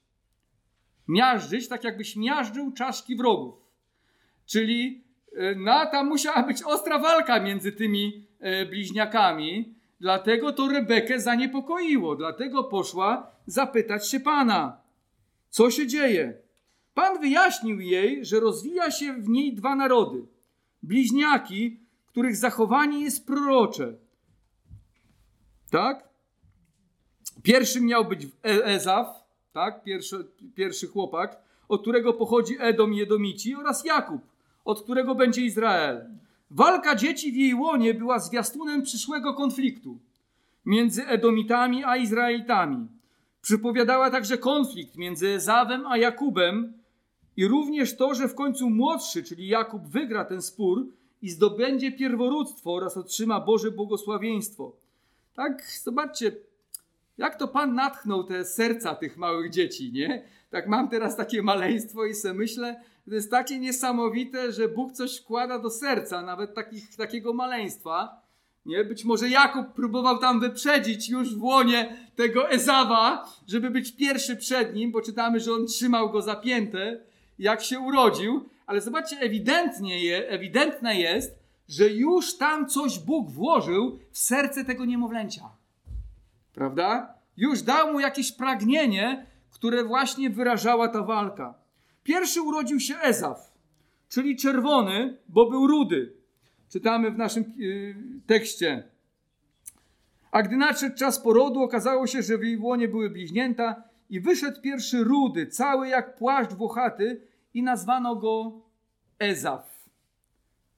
Miażdżyć, 1.07 1.67
tak 1.67 1.83
jakbyś 1.83 2.15
miażdżył 2.15 2.71
czaszki 2.71 3.15
wrogów. 3.15 3.55
Czyli 4.45 5.03
e, 5.35 5.55
no, 5.55 5.85
tam 5.91 6.07
musiała 6.07 6.43
być 6.43 6.63
ostra 6.63 6.99
walka 6.99 7.39
między 7.39 7.71
tymi 7.71 8.27
e, 8.39 8.65
bliźniakami. 8.65 9.76
Dlatego 9.99 10.53
to 10.53 10.67
Rebekę 10.67 11.19
zaniepokoiło. 11.19 12.15
Dlatego 12.15 12.63
poszła 12.63 13.31
zapytać 13.45 14.09
się 14.09 14.19
Pana, 14.19 14.81
co 15.49 15.71
się 15.71 15.87
dzieje. 15.87 16.37
Pan 16.93 17.19
wyjaśnił 17.19 17.79
jej, 17.79 18.25
że 18.25 18.39
rozwija 18.39 18.91
się 18.91 19.13
w 19.13 19.29
niej 19.29 19.53
dwa 19.53 19.75
narody– 19.75 20.25
bliźniaki, 20.83 21.79
których 22.05 22.35
zachowanie 22.35 22.99
jest 23.03 23.27
prorocze. 23.27 23.93
Tak? 25.69 26.09
Pierwszym 27.43 27.85
miał 27.85 28.05
być 28.05 28.25
e- 28.25 28.65
Ezaf, 28.65 29.07
tak? 29.53 29.83
Pierwszy, 29.83 30.27
pierwszy 30.55 30.87
chłopak, 30.87 31.37
od 31.67 31.81
którego 31.81 32.13
pochodzi 32.13 32.55
Edom 32.59 32.93
i 32.93 33.01
Edomici 33.01 33.55
oraz 33.55 33.85
Jakub, 33.85 34.21
od 34.65 34.83
którego 34.83 35.15
będzie 35.15 35.41
Izrael. 35.41 36.05
Walka 36.51 36.95
dzieci 36.95 37.31
w 37.31 37.35
jej 37.35 37.53
łonie 37.53 37.93
była 37.93 38.19
zwiastunem 38.19 38.81
przyszłego 38.81 39.33
konfliktu 39.33 39.99
między 40.65 41.07
Edomitami 41.07 41.83
a 41.83 41.97
Izraelitami. 41.97 42.87
Przypowiadała 43.41 44.11
także 44.11 44.37
konflikt 44.37 44.95
między 44.95 45.27
Ezawem 45.27 45.87
a 45.87 45.97
Jakubem, 45.97 46.73
i 47.37 47.47
również 47.47 47.95
to, 47.95 48.13
że 48.13 48.27
w 48.27 48.35
końcu 48.35 48.69
młodszy, 48.69 49.23
czyli 49.23 49.47
Jakub, 49.47 49.87
wygra 49.87 50.25
ten 50.25 50.41
spór 50.41 50.87
i 51.21 51.29
zdobędzie 51.29 51.91
pierworództwo 51.91 52.73
oraz 52.73 52.97
otrzyma 52.97 53.39
Boże 53.39 53.71
błogosławieństwo. 53.71 54.75
Tak, 55.33 55.71
zobaczcie, 55.83 56.31
jak 57.17 57.35
to 57.35 57.47
Pan 57.47 57.75
natchnął 57.75 58.23
te 58.23 58.45
serca 58.45 58.95
tych 58.95 59.17
małych 59.17 59.51
dzieci, 59.51 59.91
nie? 59.91 60.23
Tak 60.49 60.67
mam 60.67 60.89
teraz 60.89 61.15
takie 61.15 61.41
maleństwo 61.41 62.05
i 62.05 62.15
sobie 62.15 62.33
myślę, 62.33 62.81
to 63.09 63.15
jest 63.15 63.31
takie 63.31 63.59
niesamowite, 63.59 64.51
że 64.51 64.69
Bóg 64.69 64.91
coś 64.91 65.19
wkłada 65.19 65.59
do 65.59 65.69
serca, 65.69 66.21
nawet 66.21 66.55
takich, 66.55 66.95
takiego 66.95 67.33
maleństwa. 67.33 68.21
Nie? 68.65 68.83
Być 68.83 69.05
może 69.05 69.29
Jakub 69.29 69.67
próbował 69.67 70.17
tam 70.17 70.39
wyprzedzić 70.39 71.09
już 71.09 71.35
w 71.35 71.43
łonie 71.43 71.97
tego 72.15 72.49
Ezawa, 72.49 73.29
żeby 73.47 73.69
być 73.69 73.95
pierwszy 73.95 74.35
przed 74.35 74.75
nim, 74.75 74.91
bo 74.91 75.01
czytamy, 75.01 75.39
że 75.39 75.53
on 75.53 75.65
trzymał 75.65 76.09
go 76.09 76.21
zapięte, 76.21 76.99
jak 77.39 77.63
się 77.63 77.79
urodził. 77.79 78.49
Ale 78.65 78.81
zobaczcie, 78.81 79.19
ewidentnie 79.19 80.03
je, 80.03 80.29
ewidentne 80.29 80.99
jest, 80.99 81.39
że 81.69 81.89
już 81.89 82.37
tam 82.37 82.67
coś 82.67 82.99
Bóg 82.99 83.31
włożył 83.31 83.99
w 84.11 84.17
serce 84.17 84.65
tego 84.65 84.85
niemowlęcia. 84.85 85.49
Prawda? 86.53 87.13
Już 87.37 87.61
dał 87.61 87.93
mu 87.93 87.99
jakieś 87.99 88.31
pragnienie, 88.31 89.25
które 89.51 89.83
właśnie 89.83 90.29
wyrażała 90.29 90.87
ta 90.87 91.03
walka. 91.03 91.66
Pierwszy 92.07 92.41
urodził 92.41 92.79
się 92.79 92.97
Ezaf, 92.97 93.53
czyli 94.09 94.35
czerwony, 94.35 95.17
bo 95.29 95.49
był 95.49 95.67
rudy. 95.67 96.13
Czytamy 96.69 97.11
w 97.11 97.17
naszym 97.17 97.53
yy, 97.57 97.95
tekście. 98.27 98.83
A 100.31 100.43
gdy 100.43 100.57
nadszedł 100.57 100.97
czas 100.97 101.19
porodu, 101.19 101.61
okazało 101.61 102.07
się, 102.07 102.23
że 102.23 102.37
w 102.37 102.43
jej 102.43 102.57
łonie 102.57 102.87
były 102.87 103.09
bliźnięta 103.09 103.83
i 104.09 104.19
wyszedł 104.19 104.61
pierwszy 104.61 105.03
rudy, 105.03 105.47
cały 105.47 105.87
jak 105.87 106.15
płaszcz 106.15 106.53
włochaty 106.53 107.21
i 107.53 107.63
nazwano 107.63 108.15
go 108.15 108.61
Ezaf. 109.19 109.89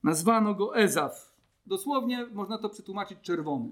Nazwano 0.03 0.53
go 0.53 0.77
Ezaf. 0.77 1.34
Dosłownie 1.65 2.25
można 2.25 2.57
to 2.57 2.69
przetłumaczyć 2.69 3.19
czerwony. 3.21 3.71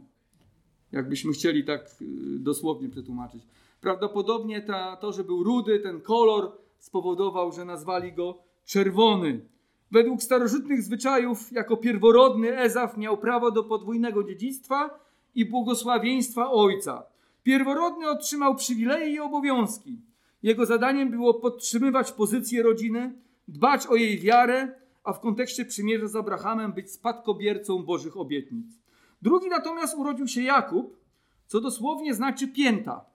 Jakbyśmy 0.91 1.31
chcieli 1.31 1.65
tak 1.65 1.81
y, 2.01 2.05
dosłownie 2.39 2.89
przetłumaczyć. 2.89 3.43
Prawdopodobnie 3.81 4.61
ta, 4.61 4.97
to, 4.97 5.13
że 5.13 5.23
był 5.23 5.43
rudy, 5.43 5.79
ten 5.79 6.01
kolor 6.01 6.66
spowodował, 6.79 7.51
że 7.51 7.65
nazwali 7.65 8.13
go 8.13 8.37
czerwony. 8.65 9.45
Według 9.91 10.23
starożytnych 10.23 10.81
zwyczajów, 10.81 11.51
jako 11.51 11.77
pierworodny 11.77 12.57
Ezaf 12.57 12.97
miał 12.97 13.17
prawo 13.17 13.51
do 13.51 13.63
podwójnego 13.63 14.23
dziedzictwa 14.23 14.99
i 15.35 15.45
błogosławieństwa 15.45 16.51
ojca. 16.51 17.03
Pierworodny 17.43 18.09
otrzymał 18.09 18.55
przywileje 18.55 19.09
i 19.09 19.19
obowiązki. 19.19 19.97
Jego 20.43 20.65
zadaniem 20.65 21.11
było 21.11 21.33
podtrzymywać 21.33 22.11
pozycję 22.11 22.63
rodziny, 22.63 23.13
dbać 23.47 23.87
o 23.87 23.95
jej 23.95 24.19
wiarę, 24.19 24.71
a 25.03 25.13
w 25.13 25.19
kontekście 25.19 25.65
przymierza 25.65 26.07
z 26.07 26.15
Abrahamem 26.15 26.73
być 26.73 26.91
spadkobiercą 26.91 27.83
Bożych 27.83 28.17
obietnic. 28.17 28.67
Drugi 29.21 29.49
natomiast 29.49 29.97
urodził 29.97 30.27
się 30.27 30.41
Jakub, 30.41 30.97
co 31.47 31.61
dosłownie 31.61 32.13
znaczy 32.13 32.47
pięta. 32.47 33.05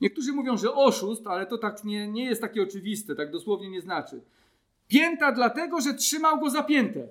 Niektórzy 0.00 0.32
mówią, 0.32 0.56
że 0.56 0.74
oszust, 0.74 1.26
ale 1.26 1.46
to 1.46 1.58
tak 1.58 1.84
nie, 1.84 2.08
nie 2.08 2.24
jest 2.24 2.40
takie 2.40 2.62
oczywiste, 2.62 3.14
tak 3.14 3.30
dosłownie 3.30 3.70
nie 3.70 3.80
znaczy. 3.80 4.20
Pięta 4.88 5.32
dlatego, 5.32 5.80
że 5.80 5.94
trzymał 5.94 6.40
go 6.40 6.50
zapięte. 6.50 7.08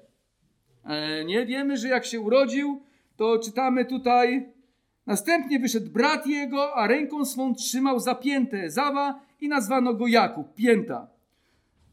E, 0.86 1.26
nie 1.26 1.46
wiemy, 1.46 1.78
że 1.78 1.88
jak 1.88 2.06
się 2.06 2.20
urodził, 2.20 2.82
to 3.18 3.40
czytamy 3.40 3.86
tutaj. 3.86 4.54
Następnie 5.06 5.60
wyszedł 5.60 5.90
brat 5.90 6.28
jego, 6.28 6.76
a 6.76 6.88
ręką 6.88 7.26
swą 7.26 7.56
trzymał 7.56 8.00
zapięte 8.00 8.70
Zawa 8.70 9.20
i 9.42 9.50
nazwano 9.50 9.94
go 9.94 10.08
Jakub, 10.08 10.56
pięta. 10.56 11.08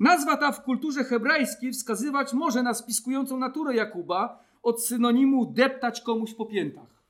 Nazwa 0.00 0.36
ta 0.36 0.52
w 0.52 0.64
kulturze 0.64 1.04
hebrajskiej 1.04 1.72
wskazywać 1.72 2.32
może 2.32 2.62
na 2.62 2.74
spiskującą 2.74 3.38
naturę 3.38 3.74
Jakuba 3.74 4.44
od 4.62 4.84
synonimu 4.84 5.46
deptać 5.46 6.00
komuś 6.00 6.34
po 6.34 6.46
piętach. 6.46 7.02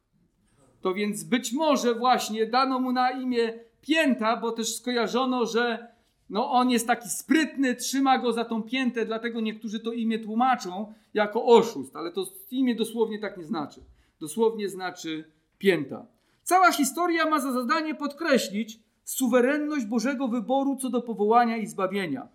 To 0.81 0.95
więc 0.95 1.25
być 1.25 1.53
może 1.53 1.95
właśnie 1.95 2.47
dano 2.47 2.81
mu 2.81 2.93
na 2.93 3.11
imię 3.11 3.53
pięta, 3.87 4.37
bo 4.37 4.53
też 4.53 4.77
skojarzono, 4.77 5.47
że 5.47 5.95
no 6.31 6.51
on 6.51 6.71
jest 6.71 6.87
taki 6.87 7.09
sprytny, 7.09 7.75
trzyma 7.75 8.19
go 8.19 8.33
za 8.33 8.45
tą 8.45 8.63
piętę, 8.63 9.07
dlatego 9.07 9.41
niektórzy 9.41 9.81
to 9.81 9.93
imię 9.93 10.19
tłumaczą 10.19 10.93
jako 11.15 11.45
oszust, 11.45 11.97
ale 11.97 12.13
to 12.13 12.25
imię 12.51 12.75
dosłownie 12.75 13.19
tak 13.19 13.37
nie 13.37 13.45
znaczy. 13.45 13.81
Dosłownie 14.21 14.69
znaczy 14.69 15.25
pięta. 15.59 16.07
Cała 16.43 16.73
historia 16.73 17.31
ma 17.31 17.41
za 17.41 17.53
zadanie 17.53 17.95
podkreślić 17.95 18.79
suwerenność 19.05 19.87
Bożego 19.87 20.29
wyboru 20.29 20.77
co 20.77 20.91
do 20.91 21.03
powołania 21.03 21.57
i 21.57 21.67
zbawienia. 21.67 22.29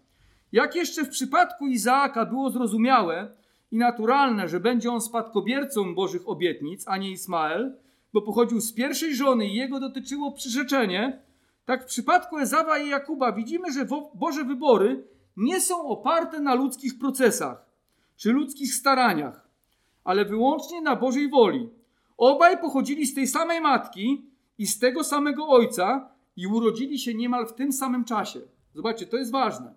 Jak 0.52 0.76
jeszcze 0.76 1.04
w 1.06 1.10
przypadku 1.10 1.68
Izaaka 1.68 2.26
było 2.26 2.50
zrozumiałe 2.50 3.32
i 3.72 3.78
naturalne, 3.78 4.50
że 4.50 4.60
będzie 4.60 4.91
on 4.91 5.02
spadkobiercą 5.02 5.95
Bożych 5.95 6.30
obietnic, 6.30 6.84
a 6.88 6.97
nie 6.97 7.12
Ismael, 7.12 7.78
bo 8.14 8.22
pochodził 8.22 8.62
z 8.62 8.74
pierwszej 8.74 9.16
żony 9.16 9.47
i 9.47 9.56
jego 9.56 9.80
dotyczyło 9.80 10.32
przyrzeczenie, 10.32 11.22
tak 11.70 11.84
w 11.84 11.86
przypadku 11.86 12.38
Ezawa 12.38 12.78
i 12.78 12.89
Jakuba 12.89 13.32
widzimy, 13.32 13.74
że 13.74 13.88
Boże 14.13 14.43
wybory 14.43 15.07
nie 15.38 15.61
są 15.61 15.88
oparte 15.88 16.39
na 16.39 16.55
ludzkich 16.55 16.99
procesach 16.99 17.65
czy 18.15 18.32
ludzkich 18.32 18.74
staraniach, 18.74 19.49
ale 20.03 20.26
wyłącznie 20.26 20.82
na 20.82 20.95
Bożej 20.95 21.30
woli. 21.30 21.70
Obaj 22.17 22.61
pochodzili 22.61 23.05
z 23.05 23.13
tej 23.13 23.28
samej 23.28 23.61
matki 23.61 24.26
i 24.57 24.67
z 24.67 24.80
tego 24.80 25.03
samego 25.03 25.47
ojca 25.47 26.09
i 26.36 26.47
urodzili 26.47 26.99
się 26.99 27.13
niemal 27.13 27.47
w 27.47 27.53
tym 27.53 27.74
samym 27.74 28.03
czasie. 28.03 28.39
Zobaczcie, 28.74 29.05
to 29.05 29.17
jest 29.17 29.32
ważne, 29.32 29.74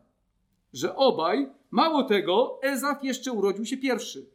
że 0.73 0.97
obaj, 0.97 1.51
mało 1.71 2.03
tego, 2.03 2.59
Ezaf 2.63 3.05
jeszcze 3.05 3.33
urodził 3.33 3.65
się 3.65 3.77
pierwszy. 3.77 4.27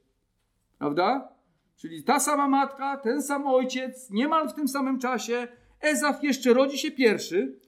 Prawda? 0.78 1.30
Czyli 1.76 2.04
ta 2.04 2.20
sama 2.20 2.48
matka, 2.48 2.98
ten 2.98 3.24
sam 3.24 3.48
ojciec, 3.48 4.10
niemal 4.10 4.50
w 4.50 4.54
tym 4.54 4.68
samym 4.68 5.00
czasie, 5.00 5.48
Ezaf 5.82 6.24
jeszcze 6.24 6.54
rodzi 6.54 6.78
się 6.78 6.92
pierwszy, 6.92 7.60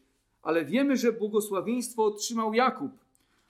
ale 0.42 0.66
wiemy, 0.66 0.98
że 0.98 1.14
błogosławieństwo 1.14 2.06
otrzymał 2.06 2.54
Jakub, 2.54 2.92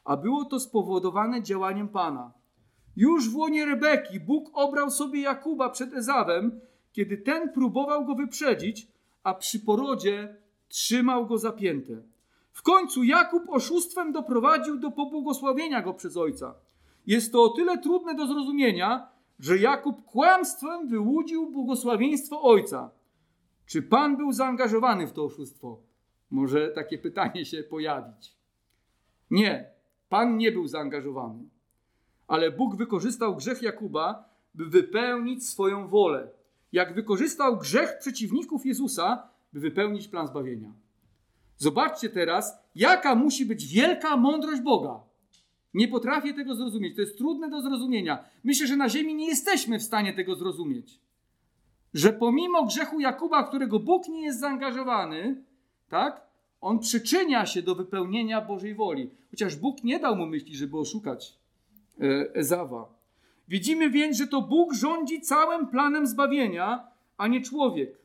a 0.05 0.17
było 0.17 0.45
to 0.45 0.59
spowodowane 0.59 1.43
działaniem 1.43 1.87
Pana. 1.87 2.31
Już 2.95 3.29
w 3.29 3.35
łonie 3.35 3.65
Rebeki 3.65 4.19
Bóg 4.19 4.49
obrał 4.53 4.91
sobie 4.91 5.21
Jakuba 5.21 5.69
przed 5.69 5.93
Ezawem, 5.93 6.59
kiedy 6.91 7.17
ten 7.17 7.53
próbował 7.53 8.05
go 8.05 8.15
wyprzedzić, 8.15 8.87
a 9.23 9.33
przy 9.33 9.59
porodzie 9.59 10.35
trzymał 10.67 11.25
go 11.25 11.37
zapięte. 11.37 11.93
W 12.51 12.61
końcu 12.61 13.03
Jakub 13.03 13.49
oszustwem 13.49 14.11
doprowadził 14.11 14.77
do 14.77 14.91
pobłogosławienia 14.91 15.81
go 15.81 15.93
przez 15.93 16.17
ojca. 16.17 16.55
Jest 17.07 17.31
to 17.31 17.43
o 17.43 17.49
tyle 17.49 17.77
trudne 17.77 18.15
do 18.15 18.27
zrozumienia, 18.27 19.07
że 19.39 19.57
Jakub 19.57 20.05
kłamstwem 20.05 20.87
wyłudził 20.87 21.51
błogosławieństwo 21.51 22.41
ojca. 22.41 22.89
Czy 23.69 23.81
Pan 23.81 24.17
był 24.17 24.31
zaangażowany 24.31 25.07
w 25.07 25.13
to 25.13 25.23
oszustwo? 25.23 25.79
Może 26.31 26.69
takie 26.69 26.97
pytanie 26.97 27.45
się 27.45 27.63
pojawić. 27.63 28.35
Nie, 29.31 29.69
Pan 30.09 30.37
nie 30.37 30.51
był 30.51 30.67
zaangażowany. 30.67 31.43
Ale 32.27 32.51
Bóg 32.51 32.75
wykorzystał 32.75 33.35
grzech 33.35 33.61
Jakuba, 33.61 34.29
by 34.53 34.65
wypełnić 34.65 35.47
swoją 35.47 35.87
wolę. 35.87 36.31
Jak 36.71 36.95
wykorzystał 36.95 37.57
grzech 37.57 37.97
przeciwników 37.99 38.65
Jezusa, 38.65 39.29
by 39.53 39.59
wypełnić 39.59 40.07
plan 40.07 40.27
zbawienia. 40.27 40.73
Zobaczcie 41.57 42.09
teraz, 42.09 42.57
jaka 42.75 43.15
musi 43.15 43.45
być 43.45 43.67
wielka 43.67 44.17
mądrość 44.17 44.61
Boga. 44.61 44.99
Nie 45.73 45.87
potrafię 45.87 46.33
tego 46.33 46.55
zrozumieć. 46.55 46.95
To 46.95 47.01
jest 47.01 47.17
trudne 47.17 47.49
do 47.49 47.61
zrozumienia. 47.61 48.25
Myślę, 48.43 48.67
że 48.67 48.75
na 48.75 48.89
Ziemi 48.89 49.15
nie 49.15 49.27
jesteśmy 49.27 49.79
w 49.79 49.83
stanie 49.83 50.13
tego 50.13 50.35
zrozumieć 50.35 50.99
że 51.93 52.13
pomimo 52.13 52.65
grzechu 52.65 52.99
Jakuba, 52.99 53.43
którego 53.43 53.79
Bóg 53.79 54.07
nie 54.07 54.21
jest 54.21 54.39
zaangażowany, 54.39 55.43
tak, 55.89 56.21
on 56.61 56.79
przyczynia 56.79 57.45
się 57.45 57.61
do 57.61 57.75
wypełnienia 57.75 58.41
Bożej 58.41 58.75
woli. 58.75 59.09
Chociaż 59.31 59.55
Bóg 59.55 59.83
nie 59.83 59.99
dał 59.99 60.15
mu 60.15 60.25
myśli, 60.25 60.55
żeby 60.55 60.79
oszukać 60.79 61.33
e, 62.01 62.35
Ezawa. 62.35 62.89
Widzimy 63.47 63.89
więc, 63.89 64.17
że 64.17 64.27
to 64.27 64.41
Bóg 64.41 64.73
rządzi 64.73 65.21
całym 65.21 65.67
planem 65.67 66.07
zbawienia, 66.07 66.87
a 67.17 67.27
nie 67.27 67.41
człowiek. 67.41 67.97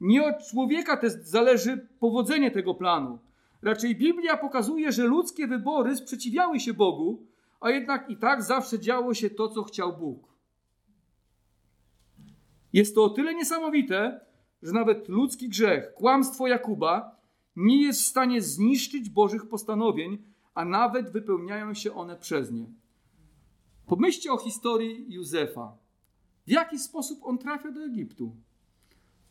Nie 0.00 0.24
od 0.24 0.46
człowieka 0.50 0.96
też 0.96 1.12
zależy 1.12 1.86
powodzenie 2.00 2.50
tego 2.50 2.74
planu. 2.74 3.18
Raczej 3.62 3.96
Biblia 3.96 4.36
pokazuje, 4.36 4.92
że 4.92 5.04
ludzkie 5.04 5.46
wybory 5.46 5.96
sprzeciwiały 5.96 6.60
się 6.60 6.74
Bogu, 6.74 7.22
a 7.60 7.70
jednak 7.70 8.10
i 8.10 8.16
tak 8.16 8.42
zawsze 8.42 8.78
działo 8.78 9.14
się 9.14 9.30
to, 9.30 9.48
co 9.48 9.62
chciał 9.62 9.96
Bóg. 9.96 10.33
Jest 12.74 12.94
to 12.94 13.04
o 13.04 13.10
tyle 13.10 13.34
niesamowite, 13.34 14.20
że 14.62 14.72
nawet 14.72 15.08
ludzki 15.08 15.48
grzech, 15.48 15.94
kłamstwo 15.94 16.46
Jakuba 16.46 17.20
nie 17.56 17.82
jest 17.82 18.02
w 18.02 18.06
stanie 18.06 18.42
zniszczyć 18.42 19.10
Bożych 19.10 19.48
postanowień, 19.48 20.18
a 20.54 20.64
nawet 20.64 21.10
wypełniają 21.10 21.74
się 21.74 21.94
one 21.94 22.16
przez 22.16 22.52
nie. 22.52 22.66
Pomyślcie 23.86 24.32
o 24.32 24.38
historii 24.38 25.06
Józefa. 25.08 25.76
W 26.46 26.50
jaki 26.50 26.78
sposób 26.78 27.18
on 27.22 27.38
trafia 27.38 27.70
do 27.70 27.84
Egiptu? 27.84 28.36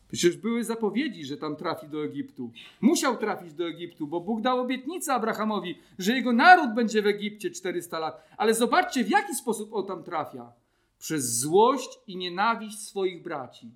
Przecież 0.08 0.36
były 0.36 0.64
zapowiedzi, 0.64 1.24
że 1.24 1.36
tam 1.36 1.56
trafi 1.56 1.88
do 1.88 2.04
Egiptu. 2.04 2.52
Musiał 2.80 3.16
trafić 3.16 3.54
do 3.54 3.68
Egiptu, 3.68 4.06
bo 4.06 4.20
Bóg 4.20 4.40
dał 4.40 4.60
obietnicę 4.60 5.14
Abrahamowi, 5.14 5.78
że 5.98 6.12
jego 6.12 6.32
naród 6.32 6.74
będzie 6.74 7.02
w 7.02 7.06
Egipcie 7.06 7.50
400 7.50 7.98
lat. 7.98 8.28
Ale 8.36 8.54
zobaczcie, 8.54 9.04
w 9.04 9.10
jaki 9.10 9.34
sposób 9.34 9.72
on 9.72 9.86
tam 9.86 10.04
trafia 10.04 10.63
przez 11.04 11.38
złość 11.38 11.98
i 12.06 12.16
nienawiść 12.16 12.78
swoich 12.78 13.22
braci. 13.22 13.70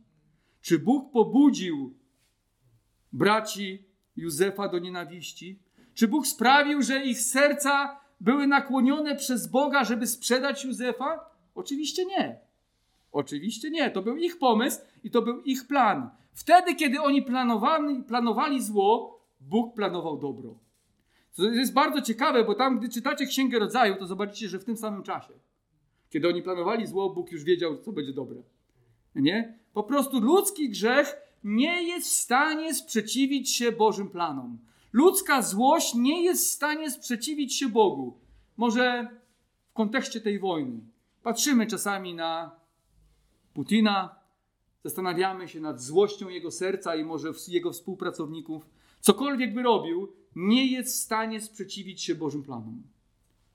Czy 0.60 0.78
Bóg 0.78 1.12
pobudził 1.12 1.94
braci 3.12 3.84
Józefa 4.16 4.68
do 4.68 4.78
nienawiści? 4.78 5.58
Czy 5.94 6.08
Bóg 6.08 6.26
sprawił, 6.26 6.82
że 6.82 7.04
ich 7.04 7.20
serca 7.20 8.00
były 8.20 8.46
nakłonione 8.46 9.16
przez 9.16 9.46
Boga, 9.46 9.84
żeby 9.84 10.06
sprzedać 10.06 10.64
Józefa? 10.64 11.30
Oczywiście 11.54 12.04
nie. 12.04 12.40
Oczywiście 13.12 13.70
nie, 13.70 13.90
to 13.90 14.02
był 14.02 14.16
ich 14.16 14.38
pomysł 14.38 14.80
i 15.04 15.10
to 15.10 15.22
był 15.22 15.42
ich 15.42 15.66
plan. 15.66 16.10
Wtedy, 16.32 16.74
kiedy 16.74 17.00
oni 17.00 17.22
planowali, 17.22 18.02
planowali 18.02 18.62
zło, 18.62 19.20
Bóg 19.40 19.74
planował 19.74 20.18
dobro. 20.18 20.58
To 21.36 21.44
jest 21.44 21.72
bardzo 21.72 22.02
ciekawe, 22.02 22.44
bo 22.44 22.54
tam, 22.54 22.78
gdy 22.78 22.88
czytacie 22.88 23.26
Księgę 23.26 23.58
Rodzaju, 23.58 23.96
to 23.96 24.06
zobaczycie, 24.06 24.48
że 24.48 24.58
w 24.58 24.64
tym 24.64 24.76
samym 24.76 25.02
czasie, 25.02 25.32
kiedy 26.10 26.28
oni 26.28 26.42
planowali 26.42 26.86
zło, 26.86 27.10
Bóg 27.10 27.32
już 27.32 27.44
wiedział, 27.44 27.78
co 27.78 27.92
będzie 27.92 28.12
dobre. 28.12 28.42
Nie? 29.14 29.58
Po 29.72 29.82
prostu 29.82 30.20
ludzki 30.20 30.70
grzech 30.70 31.16
nie 31.44 31.82
jest 31.82 32.08
w 32.08 32.12
stanie 32.12 32.74
sprzeciwić 32.74 33.50
się 33.50 33.72
Bożym 33.72 34.08
planom. 34.08 34.58
Ludzka 34.92 35.42
złość 35.42 35.94
nie 35.94 36.24
jest 36.24 36.44
w 36.44 36.50
stanie 36.50 36.90
sprzeciwić 36.90 37.54
się 37.54 37.68
Bogu. 37.68 38.18
Może 38.56 39.08
w 39.70 39.72
kontekście 39.72 40.20
tej 40.20 40.38
wojny. 40.38 40.80
Patrzymy 41.22 41.66
czasami 41.66 42.14
na 42.14 42.50
Putina, 43.54 44.14
zastanawiamy 44.84 45.48
się 45.48 45.60
nad 45.60 45.82
złością 45.82 46.28
jego 46.28 46.50
serca 46.50 46.96
i 46.96 47.04
może 47.04 47.32
jego 47.48 47.72
współpracowników. 47.72 48.66
Cokolwiek 49.00 49.54
by 49.54 49.62
robił, 49.62 50.12
nie 50.36 50.66
jest 50.66 50.96
w 50.96 51.02
stanie 51.02 51.40
sprzeciwić 51.40 52.02
się 52.02 52.14
Bożym 52.14 52.42
planom. 52.42 52.82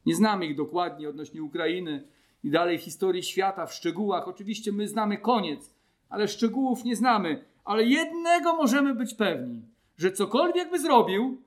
Nie 0.06 0.16
znamy 0.16 0.46
ich 0.46 0.56
dokładnie 0.56 1.10
odnośnie 1.10 1.44
Ukrainy 1.44 2.08
i 2.44 2.50
dalej 2.50 2.78
historii 2.78 3.24
świata 3.24 3.66
w 3.66 3.74
szczegółach. 3.74 4.28
Oczywiście 4.28 4.72
my 4.72 4.88
znamy 4.88 5.18
koniec, 5.18 5.74
ale 6.10 6.28
szczegółów 6.28 6.84
nie 6.84 6.96
znamy. 6.96 7.46
Ale 7.66 7.84
jednego 7.84 8.56
możemy 8.56 8.96
być 8.96 9.14
pewni, 9.14 9.62
że 9.98 10.12
cokolwiek 10.12 10.72
by 10.72 10.80
zrobił, 10.80 11.42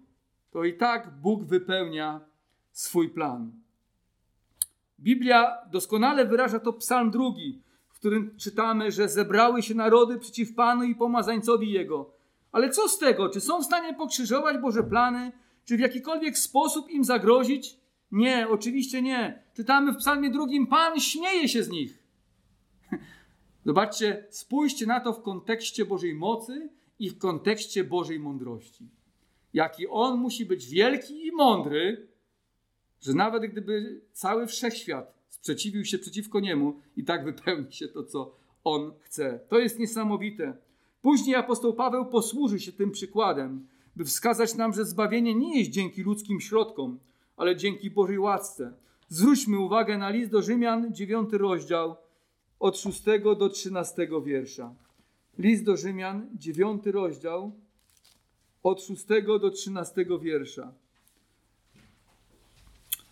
to 0.51 0.65
i 0.65 0.77
tak 0.77 1.21
Bóg 1.21 1.45
wypełnia 1.45 2.21
swój 2.73 3.09
plan. 3.09 3.53
Biblia 5.01 5.59
doskonale 5.71 6.27
wyraża 6.27 6.61
to 6.61 6.73
Psalm 6.73 7.11
drugi, 7.11 7.63
w 7.89 7.95
którym 7.95 8.37
czytamy, 8.37 8.93
że 8.93 9.09
zebrały 9.09 9.63
się 9.63 9.75
narody 9.75 10.19
przeciw 10.19 10.55
Panu 10.55 10.83
i 10.83 10.95
pomazańcowi 10.95 11.71
Jego. 11.71 12.11
Ale 12.53 12.71
co 12.71 12.89
z 12.89 12.99
tego? 12.99 13.29
Czy 13.29 13.41
są 13.41 13.61
w 13.61 13.65
stanie 13.65 13.95
pokrzyżować 13.95 14.59
Boże 14.59 14.83
plany? 14.83 15.33
Czy 15.65 15.77
w 15.77 15.81
jakikolwiek 15.81 16.39
sposób 16.39 16.91
im 16.91 17.05
zagrozić? 17.05 17.77
Nie, 18.13 18.49
oczywiście 18.51 19.03
nie. 19.03 19.43
Czytamy 19.55 19.93
w 19.93 19.97
Psalmie 19.97 20.31
drugim: 20.31 20.67
Pan 20.67 21.01
śmieje 21.01 21.49
się 21.49 21.63
z 21.63 21.69
nich. 21.69 22.03
Zobaczcie, 23.67 24.27
spójrzcie 24.31 24.87
na 24.87 25.01
to 25.01 25.13
w 25.13 25.23
kontekście 25.23 25.85
Bożej 25.85 26.15
mocy 26.15 26.69
i 26.99 27.11
w 27.11 27.19
kontekście 27.19 27.85
Bożej 27.85 28.21
mądrości. 28.21 28.89
Jaki 29.55 29.87
On 29.89 30.19
musi 30.19 30.47
być 30.47 30.69
wielki 30.69 31.27
i 31.27 31.33
mądry, 31.33 32.09
że 33.01 33.15
nawet 33.15 33.43
gdyby 33.43 34.01
cały 34.13 34.47
wszechświat 34.47 35.17
sprzeciwił 35.29 35.85
się 35.85 35.99
przeciwko 35.99 36.41
Niemu, 36.41 36.81
i 36.97 37.05
tak 37.05 37.25
wypełni 37.25 37.73
się 37.73 37.89
to, 37.89 38.05
co 38.05 38.37
On 38.65 38.93
chce. 39.01 39.41
To 39.49 39.59
jest 39.59 39.79
niesamowite. 39.79 40.57
Później 41.03 41.37
apostoł 41.37 41.75
Paweł 41.75 42.07
posłuży 42.07 42.61
się 42.61 42.73
tym 42.73 42.91
przykładem, 42.91 43.67
by 43.97 44.05
wskazać 44.05 44.55
nam, 44.55 44.73
że 44.73 44.85
zbawienie 44.85 45.35
nie 45.35 45.59
jest 45.59 45.71
dzięki 45.71 46.03
ludzkim 46.03 46.41
środkom, 46.41 46.99
ale 47.37 47.57
dzięki 47.57 47.91
Bożej 47.91 48.19
łasce. 48.19 48.73
Zwróćmy 49.09 49.59
uwagę 49.59 49.99
na 49.99 50.11
list 50.11 50.31
do 50.31 50.43
Rzymian, 50.43 50.95
9 50.95 51.33
rozdział, 51.33 51.97
od 52.61 52.79
6 52.79 53.03
do 53.39 53.49
13 53.49 54.09
wiersza. 54.25 54.75
List 55.39 55.65
do 55.65 55.77
Rzymian, 55.77 56.29
9 56.35 56.87
rozdział, 56.87 57.53
od 58.63 58.83
6 58.83 59.07
do 59.41 59.51
13 59.51 60.07
wiersza. 60.21 60.73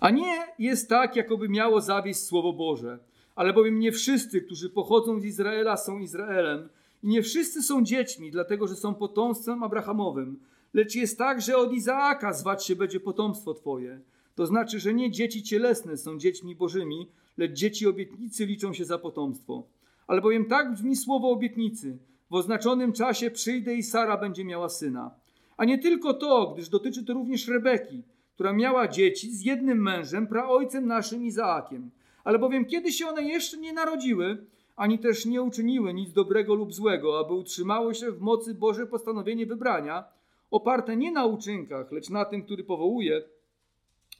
A 0.00 0.10
nie 0.10 0.46
jest 0.58 0.88
tak, 0.88 1.16
jakoby 1.16 1.48
miało 1.48 1.80
zawieść 1.80 2.20
Słowo 2.20 2.52
Boże, 2.52 2.98
ale 3.34 3.52
bowiem 3.52 3.78
nie 3.78 3.92
wszyscy, 3.92 4.40
którzy 4.40 4.70
pochodzą 4.70 5.20
z 5.20 5.24
Izraela, 5.24 5.76
są 5.76 5.98
Izraelem 5.98 6.68
i 7.02 7.08
nie 7.08 7.22
wszyscy 7.22 7.62
są 7.62 7.84
dziećmi, 7.84 8.30
dlatego 8.30 8.68
że 8.68 8.76
są 8.76 8.94
potomstwem 8.94 9.62
Abrahamowym, 9.62 10.40
lecz 10.74 10.94
jest 10.94 11.18
tak, 11.18 11.40
że 11.40 11.56
od 11.56 11.72
Izaaka 11.72 12.32
zwać 12.32 12.66
się 12.66 12.76
będzie 12.76 13.00
potomstwo 13.00 13.54
Twoje. 13.54 14.00
To 14.34 14.46
znaczy, 14.46 14.80
że 14.80 14.94
nie 14.94 15.10
dzieci 15.10 15.42
cielesne 15.42 15.96
są 15.96 16.18
dziećmi 16.18 16.56
bożymi, 16.56 17.08
lecz 17.36 17.52
dzieci 17.52 17.86
obietnicy 17.86 18.46
liczą 18.46 18.72
się 18.72 18.84
za 18.84 18.98
potomstwo. 18.98 19.62
Ale 20.06 20.20
bowiem 20.20 20.44
tak 20.44 20.72
brzmi 20.72 20.96
słowo 20.96 21.30
obietnicy. 21.30 21.98
W 22.30 22.34
oznaczonym 22.34 22.92
czasie 22.92 23.30
przyjdę 23.30 23.74
i 23.74 23.82
Sara 23.82 24.16
będzie 24.16 24.44
miała 24.44 24.68
syna. 24.68 25.10
A 25.56 25.64
nie 25.64 25.78
tylko 25.78 26.14
to, 26.14 26.52
gdyż 26.54 26.68
dotyczy 26.68 27.04
to 27.04 27.12
również 27.12 27.48
Rebeki, 27.48 28.02
która 28.34 28.52
miała 28.52 28.88
dzieci 28.88 29.32
z 29.36 29.40
jednym 29.40 29.82
mężem, 29.82 30.26
praojcem 30.26 30.86
naszym 30.86 31.24
Izaakiem. 31.24 31.90
Ale 32.24 32.38
bowiem 32.38 32.64
kiedy 32.64 32.92
się 32.92 33.06
one 33.06 33.22
jeszcze 33.22 33.56
nie 33.56 33.72
narodziły, 33.72 34.46
ani 34.76 34.98
też 34.98 35.26
nie 35.26 35.42
uczyniły 35.42 35.94
nic 35.94 36.12
dobrego 36.12 36.54
lub 36.54 36.74
złego, 36.74 37.18
aby 37.20 37.32
utrzymało 37.32 37.94
się 37.94 38.12
w 38.12 38.20
mocy 38.20 38.54
Boże 38.54 38.86
postanowienie 38.86 39.46
wybrania, 39.46 40.04
oparte 40.50 40.96
nie 40.96 41.12
na 41.12 41.26
uczynkach, 41.26 41.92
lecz 41.92 42.10
na 42.10 42.24
tym, 42.24 42.42
który 42.42 42.64
powołuje, 42.64 43.22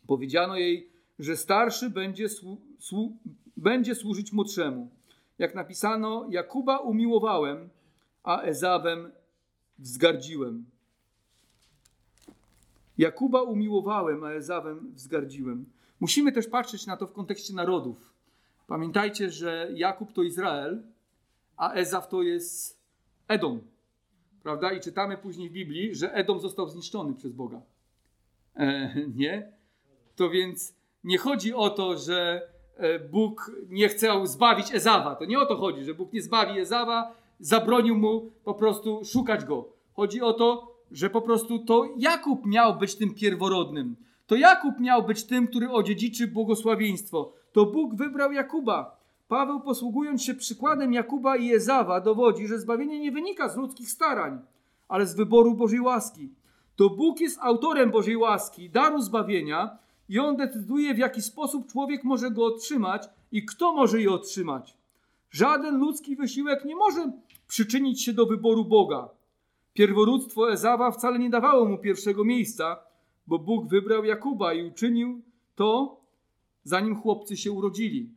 powiedziano 0.07 0.57
jej, 0.57 0.88
że 1.18 1.36
starszy 1.36 1.90
będzie, 1.90 2.28
słu 2.28 2.61
słu 2.78 3.16
będzie 3.57 3.94
służyć 3.94 4.32
młodszemu. 4.32 4.90
Jak 5.38 5.55
napisano, 5.55 6.26
Jakuba 6.30 6.78
umiłowałem, 6.78 7.68
a 8.22 8.42
Ezawem 8.42 9.12
wzgardziłem. 9.78 10.64
Jakuba 12.98 13.42
umiłowałem, 13.42 14.24
a 14.24 14.30
Ezawem 14.30 14.92
wzgardziłem. 14.94 15.66
Musimy 16.00 16.32
też 16.32 16.46
patrzeć 16.46 16.86
na 16.86 16.96
to 16.96 17.07
w 17.07 17.12
kontekście 17.12 17.55
narodów. 17.55 18.14
Pamiętajcie, 18.66 19.30
że 19.30 19.68
Jakub 19.74 20.12
to 20.12 20.22
Izrael, 20.22 20.82
a 21.57 21.72
Ezaw 21.72 22.09
to 22.09 22.22
jest 22.22 22.78
Edom. 23.28 23.61
Prawda? 24.42 24.72
I 24.72 24.80
czytamy 24.80 25.16
później 25.16 25.50
w 25.50 25.52
Biblii, 25.52 25.94
że 25.94 26.14
Edom 26.14 26.40
został 26.40 26.68
zniszczony 26.68 27.14
przez 27.14 27.32
Boga. 27.32 27.62
E, 28.57 28.94
nie? 29.16 29.52
To 30.17 30.31
więc 30.31 30.75
nie 31.05 31.19
chodzi 31.19 31.55
o 31.55 31.71
to, 31.71 31.99
że 31.99 32.49
e, 32.77 32.99
Bóg 32.99 33.51
nie 33.69 33.89
chciał 33.89 34.27
zbawić 34.27 34.75
Ezawa. 34.75 35.15
To 35.15 35.25
nie 35.25 35.39
o 35.39 35.47
to 35.47 35.57
chodzi, 35.57 35.85
że 35.85 35.95
Bóg 35.95 36.12
nie 36.12 36.23
zbawi 36.23 36.61
Ezawa, 36.61 37.12
zabronił 37.41 37.99
mu 37.99 38.31
po 38.45 38.55
prostu 38.55 39.01
szukać 39.05 39.45
go. 39.45 39.69
Chodzi 39.93 40.21
o 40.21 40.33
to, 40.33 40.75
że 40.91 41.11
po 41.11 41.23
prostu 41.23 41.59
to 41.59 41.89
Jakub 41.97 42.47
miał 42.47 42.79
być 42.79 42.95
tym 42.97 43.15
pierworodnym. 43.15 43.97
To 44.27 44.37
Jakub 44.37 44.81
miał 44.81 45.03
być 45.03 45.25
tym, 45.25 45.47
który 45.49 45.71
odziedziczy 45.71 46.27
błogosławieństwo. 46.27 47.33
To 47.53 47.67
Bóg 47.67 47.95
wybrał 47.95 48.33
Jakuba. 48.33 49.05
Paweł, 49.29 49.61
posługując 49.61 50.23
się 50.23 50.35
przykładem 50.35 50.93
Jakuba 50.93 51.37
i 51.37 51.55
Ezawa, 51.55 52.01
dowodzi, 52.01 52.47
że 52.47 52.59
zbawienie 52.59 53.01
nie 53.01 53.12
wynika 53.12 53.49
z 53.49 53.57
ludzkich 53.57 53.91
starań, 53.91 54.41
ale 54.89 55.07
z 55.07 55.15
wyboru 55.15 55.55
Bożej 55.55 55.81
łaski. 55.81 56.31
To 56.77 56.91
Bóg 56.91 57.21
jest 57.21 57.39
autorem 57.41 57.91
Bożej 57.91 58.17
łaski, 58.17 58.71
daru 58.71 59.01
zbawienia, 59.01 59.79
i 60.09 60.18
on 60.18 60.36
decyduje, 60.36 60.94
w 60.94 60.98
jaki 60.98 61.22
sposób 61.22 61.72
człowiek 61.72 62.05
może 62.05 62.30
go 62.30 62.44
otrzymać 62.44 63.09
i 63.32 63.44
kto 63.44 63.72
może 63.72 64.00
je 64.00 64.11
otrzymać. 64.11 64.76
Żaden 65.30 65.78
ludzki 65.78 66.16
wysiłek 66.16 66.64
nie 66.64 66.76
może 66.76 67.12
przyczynić 67.48 68.02
się 68.02 68.12
do 68.12 68.26
wyboru 68.26 68.64
Boga. 68.64 69.09
Pierworództwo 69.72 70.52
Ezawa 70.52 70.90
wcale 70.90 71.18
nie 71.18 71.30
dawało 71.30 71.64
mu 71.64 71.78
pierwszego 71.78 72.24
miejsca, 72.24 72.76
bo 73.26 73.38
Bóg 73.38 73.68
wybrał 73.68 74.05
Jakuba 74.05 74.55
i 74.55 74.62
uczynił 74.62 75.22
to, 75.55 76.00
zanim 76.64 76.96
chłopcy 76.96 77.36
się 77.36 77.52
urodzili. 77.52 78.11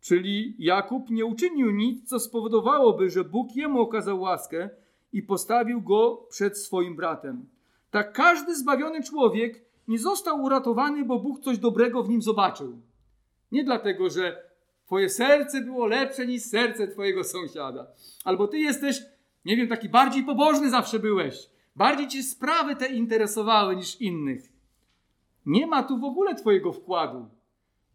Czyli 0.00 0.54
Jakub 0.58 1.10
nie 1.10 1.24
uczynił 1.24 1.70
nic, 1.70 2.08
co 2.08 2.20
spowodowałoby, 2.20 3.10
że 3.10 3.24
Bóg 3.24 3.56
jemu 3.56 3.80
okazał 3.80 4.20
łaskę 4.20 4.70
i 5.12 5.22
postawił 5.22 5.82
go 5.82 6.26
przed 6.30 6.58
swoim 6.58 6.96
bratem. 6.96 7.48
Tak 7.90 8.12
każdy 8.12 8.56
zbawiony 8.56 9.02
człowiek 9.02 9.69
nie 9.90 9.98
został 9.98 10.42
uratowany, 10.42 11.04
bo 11.04 11.18
Bóg 11.18 11.40
coś 11.40 11.58
dobrego 11.58 12.02
w 12.02 12.08
nim 12.08 12.22
zobaczył. 12.22 12.80
Nie 13.52 13.64
dlatego, 13.64 14.10
że 14.10 14.42
twoje 14.86 15.08
serce 15.08 15.60
było 15.60 15.86
lepsze 15.86 16.26
niż 16.26 16.42
serce 16.42 16.88
twojego 16.88 17.24
sąsiada. 17.24 17.86
Albo 18.24 18.48
ty 18.48 18.58
jesteś, 18.58 19.02
nie 19.44 19.56
wiem, 19.56 19.68
taki 19.68 19.88
bardziej 19.88 20.24
pobożny 20.24 20.70
zawsze 20.70 20.98
byłeś. 20.98 21.50
Bardziej 21.76 22.08
cię 22.08 22.22
sprawy 22.22 22.76
te 22.76 22.86
interesowały 22.86 23.76
niż 23.76 24.00
innych. 24.00 24.52
Nie 25.46 25.66
ma 25.66 25.82
tu 25.82 25.98
w 25.98 26.04
ogóle 26.04 26.34
twojego 26.34 26.72
wkładu. 26.72 27.28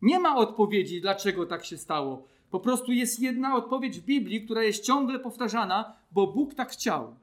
Nie 0.01 0.19
ma 0.19 0.35
odpowiedzi, 0.35 1.01
dlaczego 1.01 1.45
tak 1.45 1.65
się 1.65 1.77
stało. 1.77 2.27
Po 2.51 2.59
prostu 2.59 2.91
jest 2.91 3.19
jedna 3.19 3.55
odpowiedź 3.55 3.99
w 3.99 4.05
Biblii, 4.05 4.45
która 4.45 4.63
jest 4.63 4.83
ciągle 4.83 5.19
powtarzana, 5.19 5.93
bo 6.11 6.27
Bóg 6.27 6.53
tak 6.53 6.71
chciał. 6.71 7.15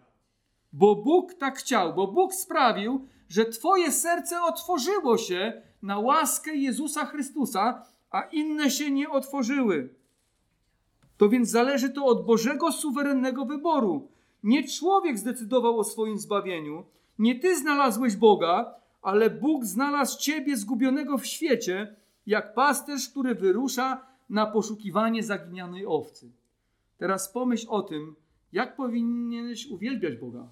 Bo 0.73 0.97
Bóg 0.97 1.35
tak 1.35 1.59
chciał, 1.59 1.95
bo 1.95 2.07
Bóg 2.07 2.35
sprawił, 2.35 3.07
że 3.33 3.45
Twoje 3.45 3.93
serce 3.93 4.43
otworzyło 4.43 5.19
się 5.19 5.63
na 5.83 5.99
łaskę 5.99 6.57
Jezusa 6.57 7.07
Chrystusa, 7.07 7.87
a 8.11 8.23
inne 8.23 8.71
się 8.71 8.91
nie 8.91 9.11
otworzyły. 9.11 9.95
To 11.17 11.29
więc 11.29 11.51
zależy 11.51 11.91
to 11.91 12.05
od 12.05 12.27
Bożego 12.27 12.73
suwerennego 12.73 13.45
wyboru. 13.45 14.09
Nie 14.43 14.69
człowiek 14.69 15.19
zdecydował 15.19 15.79
o 15.79 15.85
swoim 15.85 16.19
zbawieniu, 16.19 16.85
nie 17.19 17.41
ty 17.41 17.59
znalazłeś 17.59 18.17
Boga, 18.17 18.75
ale 19.03 19.31
Bóg 19.31 19.65
znalazł 19.65 20.19
ciebie 20.19 20.57
zgubionego 20.57 21.19
w 21.19 21.27
świecie, 21.27 21.97
jak 22.27 22.55
pasterz, 22.55 23.09
który 23.09 23.35
wyrusza 23.35 24.07
na 24.31 24.47
poszukiwanie 24.47 25.23
zaginionej 25.23 25.87
owcy. 25.87 26.31
Teraz 26.99 27.33
pomyśl 27.33 27.67
o 27.69 27.83
tym, 27.83 28.15
jak 28.53 28.77
powinieneś 28.77 29.67
uwielbiać 29.67 30.17
Boga 30.17 30.49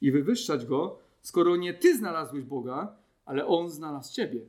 i 0.00 0.12
wywyższać 0.12 0.66
Go, 0.66 1.07
skoro 1.28 1.56
nie 1.56 1.74
Ty 1.74 1.96
znalazłeś 1.96 2.44
Boga, 2.44 2.96
ale 3.24 3.46
On 3.46 3.70
znalazł 3.70 4.14
Ciebie. 4.14 4.40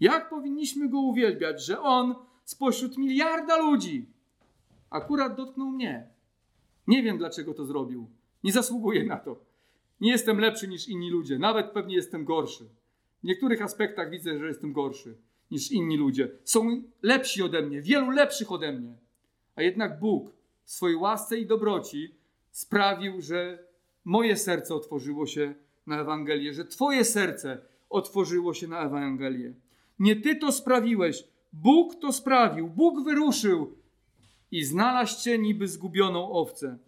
Jak 0.00 0.28
powinniśmy 0.28 0.88
Go 0.88 1.00
uwielbiać, 1.00 1.64
że 1.64 1.80
On 1.80 2.14
spośród 2.44 2.98
miliarda 2.98 3.56
ludzi 3.56 4.06
akurat 4.90 5.36
dotknął 5.36 5.70
mnie? 5.70 6.08
Nie 6.86 7.02
wiem, 7.02 7.18
dlaczego 7.18 7.54
to 7.54 7.64
zrobił. 7.64 8.06
Nie 8.44 8.52
zasługuję 8.52 9.04
na 9.04 9.16
to. 9.16 9.40
Nie 10.00 10.10
jestem 10.10 10.40
lepszy 10.40 10.68
niż 10.68 10.88
inni 10.88 11.10
ludzie, 11.10 11.38
nawet 11.38 11.70
pewnie 11.70 11.94
jestem 11.94 12.24
gorszy. 12.24 12.64
W 13.22 13.26
niektórych 13.26 13.62
aspektach 13.62 14.10
widzę, 14.10 14.38
że 14.38 14.46
jestem 14.46 14.72
gorszy 14.72 15.16
niż 15.50 15.72
inni 15.72 15.96
ludzie. 15.96 16.30
Są 16.44 16.82
lepsi 17.02 17.42
ode 17.42 17.62
mnie, 17.62 17.82
wielu 17.82 18.10
lepszych 18.10 18.52
ode 18.52 18.72
mnie. 18.72 18.94
A 19.56 19.62
jednak 19.62 20.00
Bóg 20.00 20.32
w 20.64 20.70
swojej 20.70 20.96
łasce 20.96 21.38
i 21.38 21.46
dobroci 21.46 22.14
sprawił, 22.50 23.20
że 23.20 23.58
moje 24.04 24.36
serce 24.36 24.74
otworzyło 24.74 25.26
się 25.26 25.54
na 25.86 26.00
Ewangelię, 26.00 26.54
że 26.54 26.64
Twoje 26.64 27.04
serce 27.04 27.58
otworzyło 27.90 28.54
się 28.54 28.68
na 28.68 28.80
Ewangelię. 28.80 29.54
Nie 29.98 30.16
Ty 30.16 30.36
to 30.36 30.52
sprawiłeś, 30.52 31.24
Bóg 31.52 31.94
to 31.94 32.12
sprawił, 32.12 32.68
Bóg 32.68 33.04
wyruszył 33.04 33.74
i 34.50 34.64
znalazł 34.64 35.22
Cię 35.22 35.38
niby 35.38 35.68
zgubioną 35.68 36.32
owcę. 36.32 36.78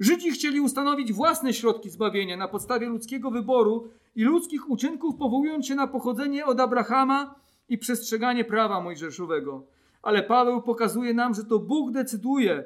Żydzi 0.00 0.30
chcieli 0.30 0.60
ustanowić 0.60 1.12
własne 1.12 1.54
środki 1.54 1.90
zbawienia 1.90 2.36
na 2.36 2.48
podstawie 2.48 2.86
ludzkiego 2.86 3.30
wyboru 3.30 3.88
i 4.16 4.24
ludzkich 4.24 4.70
uczynków, 4.70 5.16
powołując 5.16 5.66
się 5.66 5.74
na 5.74 5.86
pochodzenie 5.86 6.46
od 6.46 6.60
Abrahama 6.60 7.34
i 7.68 7.78
przestrzeganie 7.78 8.44
prawa 8.44 8.80
mojżeszowego. 8.80 9.66
Ale 10.02 10.22
Paweł 10.22 10.62
pokazuje 10.62 11.14
nam, 11.14 11.34
że 11.34 11.44
to 11.44 11.58
Bóg 11.58 11.92
decyduje, 11.92 12.64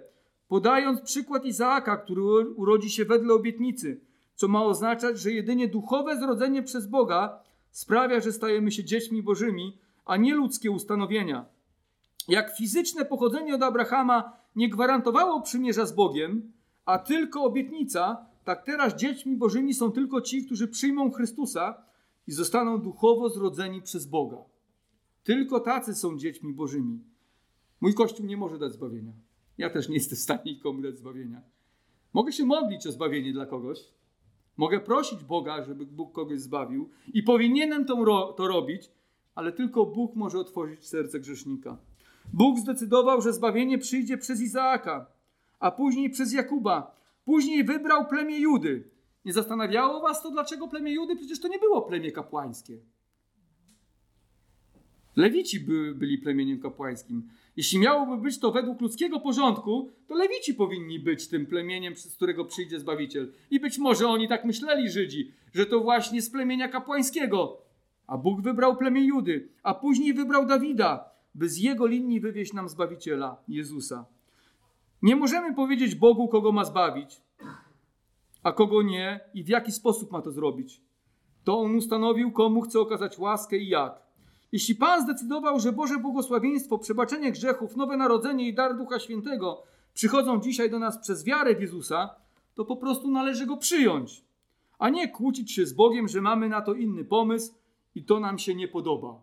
podając 0.49 1.01
przykład 1.01 1.45
Izaaka, 1.45 1.97
który 1.97 2.23
urodzi 2.49 2.91
się 2.91 3.05
wedle 3.05 3.35
obietnicy, 3.35 4.01
co 4.41 4.49
ma 4.49 4.65
oznaczać, 4.65 5.19
że 5.19 5.33
jedynie 5.33 5.69
duchowe 5.69 6.19
zrodzenie 6.19 6.63
przez 6.63 6.87
Boga 6.87 7.39
sprawia, 7.71 8.21
że 8.21 8.33
stajemy 8.33 8.73
się 8.73 8.85
dziećmi 8.85 9.23
bożymi, 9.23 9.79
a 10.05 10.17
nie 10.17 10.35
ludzkie 10.35 10.71
ustanowienia. 10.71 11.47
Jak 12.29 12.57
fizyczne 12.57 13.05
pochodzenie 13.05 13.55
od 13.55 13.63
Abrahama 13.63 14.33
nie 14.57 14.69
gwarantowało 14.69 15.43
przymierza 15.43 15.87
z 15.87 15.93
Bogiem, 15.93 16.53
a 16.85 16.99
tylko 16.99 17.43
obietnica, 17.43 18.27
tak 18.45 18.65
teraz 18.65 18.97
dziećmi 18.97 19.37
bożymi 19.37 19.75
są 19.75 19.93
tylko 19.93 20.21
ci, 20.21 20.47
którzy 20.47 20.69
przyjmą 20.69 21.11
Chrystusa 21.11 21.83
i 22.27 22.33
zostaną 22.33 22.79
duchowo 22.79 23.29
zrodzeni 23.29 23.83
przez 23.83 24.07
Boga. 24.07 24.45
Tylko 25.25 25.61
tacy 25.61 25.95
są 25.95 26.19
dziećmi 26.19 26.53
bożymi. 26.53 27.01
Mój 27.81 27.95
Kościół 27.95 28.27
nie 28.27 28.37
może 28.37 28.59
dać 28.59 28.73
zbawienia. 28.73 29.13
Ja 29.59 29.71
też 29.71 29.89
nie 29.89 29.95
jestem 29.95 30.19
w 30.19 30.21
stanie 30.21 30.43
nikomu 30.45 30.83
dać 30.83 30.99
zbawienia. 30.99 31.43
Mogę 32.13 32.33
się 32.33 32.45
modlić 32.45 32.87
o 32.87 32.93
zbawienie 32.93 33.33
dla 33.33 33.47
kogoś. 33.47 33.79
Mogę 34.61 34.81
prosić 34.81 35.25
Boga, 35.25 35.65
żeby 35.65 35.87
Bóg 35.87 36.13
kogoś 36.13 36.41
zbawił 36.41 36.91
i 37.15 37.23
powinienem 37.23 37.85
to, 37.85 38.33
to 38.33 38.49
robić, 38.49 38.91
ale 39.35 39.53
tylko 39.53 39.87
Bóg 39.87 40.17
może 40.17 40.39
otworzyć 40.39 40.87
serce 40.87 41.21
grzesznika. 41.21 41.77
Bóg 42.33 42.59
zdecydował, 42.59 43.23
że 43.23 43.33
zbawienie 43.33 43.79
przyjdzie 43.79 44.19
przez 44.19 44.41
Izaaka, 44.41 45.07
a 45.61 45.71
później 45.71 46.11
przez 46.11 46.33
Jakuba. 46.33 46.97
Później 47.25 47.65
wybrał 47.65 48.07
plemię 48.07 48.39
Judy. 48.39 48.91
Nie 49.25 49.33
zastanawiało 49.33 50.01
was 50.01 50.23
to, 50.23 50.31
dlaczego 50.31 50.69
plemię 50.69 50.93
Judy? 50.93 51.17
Przecież 51.17 51.41
to 51.41 51.49
nie 51.49 51.59
było 51.59 51.83
plemię 51.83 52.13
kapłańskie. 52.13 52.79
Lewici 55.17 55.61
by, 55.61 55.95
byli 55.95 56.19
plemieniem 56.19 56.61
kapłańskim. 56.61 57.29
Jeśli 57.57 57.79
miałoby 57.79 58.23
być 58.23 58.39
to 58.39 58.53
według 58.53 58.81
ludzkiego 58.81 59.21
porządku, 59.21 59.91
to 60.09 60.15
Lewici 60.15 60.55
powinni 60.55 61.01
być 61.01 61.29
tym 61.29 61.47
plemieniem, 61.47 61.97
z 61.97 62.17
którego 62.17 62.45
przyjdzie 62.45 62.81
Zbawiciel. 62.81 63.33
I 63.51 63.61
być 63.61 63.79
może 63.79 64.09
oni 64.09 64.29
tak 64.29 64.45
myśleli, 64.45 64.91
Żydzi, 64.91 65.33
że 65.55 65.67
to 65.67 65.81
właśnie 65.81 66.23
z 66.23 66.31
plemienia 66.31 66.69
kapłańskiego. 66.69 67.63
A 68.07 68.19
Bóg 68.19 68.41
wybrał 68.41 68.77
plemię 68.77 69.05
Judy, 69.05 69.49
a 69.63 69.75
później 69.75 70.15
wybrał 70.15 70.47
Dawida, 70.47 71.11
by 71.35 71.49
z 71.49 71.59
jego 71.59 71.87
linii 71.87 72.21
wywieźć 72.21 72.53
nam 72.53 72.69
Zbawiciela, 72.69 73.43
Jezusa. 73.49 74.07
Nie 75.03 75.17
możemy 75.17 75.55
powiedzieć 75.55 75.95
Bogu, 75.95 76.29
kogo 76.29 76.53
ma 76.53 76.65
zbawić, 76.65 77.23
a 78.43 78.53
kogo 78.53 78.83
nie 78.83 79.21
i 79.35 79.45
w 79.45 79.49
jaki 79.49 79.73
sposób 79.73 80.13
ma 80.13 80.23
to 80.23 80.31
zrobić. 80.31 80.81
To 81.45 81.59
On 81.59 81.75
ustanowił, 81.77 82.33
komu 82.33 82.61
chce 82.61 82.81
okazać 82.81 83.19
łaskę 83.19 83.57
i 83.57 83.69
jak. 83.69 84.10
Jeśli 84.53 84.75
Pan 84.75 85.03
zdecydował, 85.03 85.61
że 85.61 85.73
Boże 85.73 85.99
błogosławieństwo, 85.99 86.79
przebaczenie 86.79 87.33
grzechów, 87.33 87.77
nowe 87.77 87.97
narodzenie 87.97 88.49
i 88.49 88.55
dar 88.55 88.77
Ducha 88.77 88.99
Świętego 88.99 89.63
przychodzą 89.95 90.41
dzisiaj 90.41 90.71
do 90.71 90.79
nas 90.79 90.99
przez 90.99 91.25
wiarę 91.25 91.55
w 91.55 91.61
Jezusa, 91.61 92.15
to 92.55 92.65
po 92.65 92.77
prostu 92.77 93.11
należy 93.11 93.47
go 93.47 93.57
przyjąć, 93.57 94.25
a 94.79 94.89
nie 94.89 95.09
kłócić 95.09 95.53
się 95.53 95.67
z 95.67 95.73
Bogiem, 95.73 96.09
że 96.09 96.21
mamy 96.21 96.49
na 96.49 96.61
to 96.61 96.75
inny 96.75 97.05
pomysł 97.05 97.55
i 97.95 98.05
to 98.05 98.21
nam 98.21 98.39
się 98.39 98.55
nie 98.55 98.69
podoba. 98.69 99.23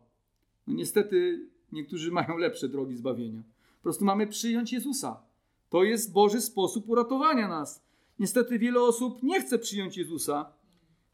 No 0.68 0.74
niestety 0.74 1.48
niektórzy 1.72 2.12
mają 2.12 2.38
lepsze 2.38 2.70
drogi 2.70 2.96
zbawienia. 2.96 3.42
Po 3.78 3.84
prostu 3.84 4.06
mamy 4.06 4.28
przyjąć 4.28 4.74
Jezusa. 4.74 5.22
To 5.70 5.84
jest 5.84 6.14
Boży 6.14 6.42
sposób 6.42 6.90
uratowania 6.90 7.48
nas. 7.48 7.84
Niestety 8.20 8.60
wiele 8.60 8.82
osób 8.82 9.24
nie 9.24 9.42
chce 9.42 9.60
przyjąć 9.60 9.98
Jezusa, 9.98 10.52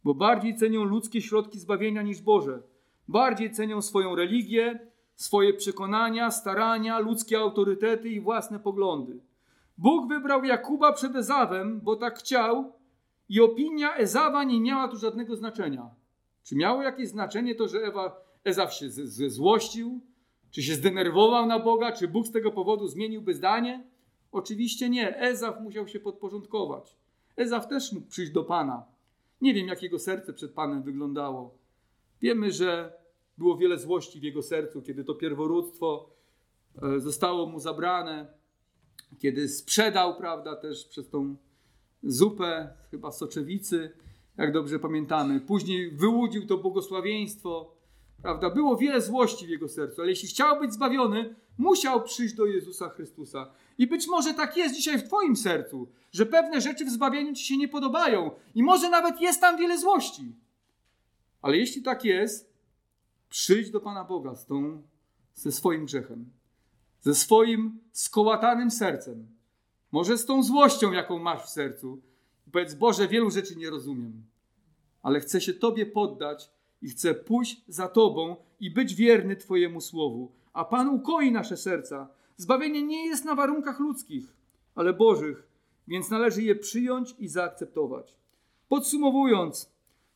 bo 0.03 0.13
bardziej 0.13 0.55
cenią 0.55 0.83
ludzkie 0.83 1.21
środki 1.21 1.59
zbawienia 1.59 2.01
niż 2.01 2.21
Boże. 2.21 2.61
Bardziej 3.07 3.51
cenią 3.51 3.81
swoją 3.81 4.15
religię, 4.15 4.79
swoje 5.15 5.53
przekonania, 5.53 6.31
starania, 6.31 6.99
ludzkie 6.99 7.39
autorytety 7.39 8.09
i 8.09 8.21
własne 8.21 8.59
poglądy. 8.59 9.19
Bóg 9.77 10.07
wybrał 10.07 10.43
Jakuba 10.43 10.93
przed 10.93 11.15
Ezawem, 11.15 11.81
bo 11.81 11.95
tak 11.95 12.19
chciał, 12.19 12.73
i 13.29 13.41
opinia 13.41 13.95
Ezawa 13.95 14.43
nie 14.43 14.61
miała 14.61 14.87
tu 14.87 14.97
żadnego 14.97 15.35
znaczenia. 15.35 15.89
Czy 16.43 16.55
miało 16.55 16.83
jakieś 16.83 17.07
znaczenie 17.09 17.55
to, 17.55 17.67
że 17.67 17.79
Ewa, 17.79 18.21
Ezaw 18.43 18.73
się 18.73 18.89
złościł? 19.29 19.99
Czy 20.51 20.63
się 20.63 20.75
zdenerwował 20.75 21.45
na 21.45 21.59
Boga? 21.59 21.91
Czy 21.91 22.07
Bóg 22.07 22.27
z 22.27 22.31
tego 22.31 22.51
powodu 22.51 22.87
zmieniłby 22.87 23.33
zdanie? 23.33 23.83
Oczywiście 24.31 24.89
nie. 24.89 25.17
Ezaw 25.17 25.61
musiał 25.61 25.87
się 25.87 25.99
podporządkować. 25.99 26.95
Ezaw 27.35 27.67
też 27.67 27.93
mógł 27.93 28.07
przyjść 28.07 28.31
do 28.31 28.43
Pana. 28.43 28.85
Nie 29.41 29.53
wiem, 29.53 29.67
jak 29.67 29.83
jego 29.83 29.99
serce 29.99 30.33
przed 30.33 30.53
Panem 30.53 30.83
wyglądało. 30.83 31.57
Wiemy, 32.23 32.51
że 32.51 32.93
było 33.37 33.57
wiele 33.57 33.79
złości 33.79 34.19
w 34.19 34.23
jego 34.23 34.41
sercu, 34.41 34.81
kiedy 34.81 35.03
to 35.03 35.15
pierworództwo 35.15 36.09
e, 36.81 36.99
zostało 36.99 37.45
mu 37.45 37.59
zabrane, 37.59 38.33
kiedy 39.19 39.49
sprzedał, 39.49 40.17
prawda, 40.17 40.55
też 40.55 40.85
przez 40.85 41.09
tą 41.09 41.35
zupę, 42.03 42.73
chyba 42.91 43.11
soczewicy, 43.11 43.91
jak 44.37 44.53
dobrze 44.53 44.79
pamiętamy. 44.79 45.41
Później 45.41 45.91
wyłudził 45.91 46.47
to 46.47 46.57
błogosławieństwo, 46.57 47.75
prawda. 48.21 48.49
Było 48.49 48.77
wiele 48.77 49.01
złości 49.01 49.45
w 49.47 49.49
jego 49.49 49.69
sercu, 49.69 50.01
ale 50.01 50.09
jeśli 50.09 50.29
chciał 50.29 50.59
być 50.59 50.73
zbawiony, 50.73 51.35
musiał 51.57 52.03
przyjść 52.03 52.35
do 52.35 52.45
Jezusa 52.45 52.89
Chrystusa. 52.89 53.51
I 53.77 53.87
być 53.87 54.07
może 54.07 54.33
tak 54.33 54.57
jest 54.57 54.75
dzisiaj 54.75 54.99
w 54.99 55.03
Twoim 55.03 55.35
sercu, 55.35 55.87
że 56.11 56.25
pewne 56.25 56.61
rzeczy 56.61 56.85
w 56.85 56.89
zbawieniu 56.89 57.33
Ci 57.33 57.45
się 57.45 57.57
nie 57.57 57.67
podobają 57.67 58.31
i 58.55 58.63
może 58.63 58.89
nawet 58.89 59.21
jest 59.21 59.41
tam 59.41 59.57
wiele 59.57 59.79
złości. 59.79 60.42
Ale 61.43 61.57
jeśli 61.57 61.81
tak 61.81 62.05
jest, 62.05 62.53
przyjdź 63.29 63.69
do 63.69 63.79
Pana 63.79 64.03
Boga 64.03 64.35
z 64.35 64.45
tą, 64.45 64.81
ze 65.35 65.51
swoim 65.51 65.85
grzechem, 65.85 66.31
ze 67.01 67.15
swoim 67.15 67.79
skołatanym 67.91 68.71
sercem, 68.71 69.27
może 69.91 70.17
z 70.17 70.25
tą 70.25 70.43
złością, 70.43 70.91
jaką 70.91 71.19
masz 71.19 71.43
w 71.43 71.49
sercu. 71.49 72.01
I 72.47 72.51
powiedz, 72.51 72.73
Boże, 72.73 73.07
wielu 73.07 73.31
rzeczy 73.31 73.55
nie 73.55 73.69
rozumiem, 73.69 74.23
ale 75.01 75.19
chcę 75.19 75.41
się 75.41 75.53
Tobie 75.53 75.85
poddać 75.85 76.49
i 76.81 76.89
chcę 76.89 77.13
pójść 77.13 77.63
za 77.67 77.87
Tobą 77.87 78.35
i 78.59 78.71
być 78.71 78.95
wierny 78.95 79.35
Twojemu 79.35 79.81
słowu. 79.81 80.31
A 80.53 80.65
Pan 80.65 80.89
ukoi 80.89 81.31
nasze 81.31 81.57
serca. 81.57 82.09
Zbawienie 82.37 82.83
nie 82.83 83.07
jest 83.07 83.25
na 83.25 83.35
warunkach 83.35 83.79
ludzkich, 83.79 84.33
ale 84.75 84.93
Bożych, 84.93 85.47
więc 85.87 86.09
należy 86.09 86.43
je 86.43 86.55
przyjąć 86.55 87.15
i 87.19 87.27
zaakceptować. 87.27 88.15
Podsumowując, 88.69 89.72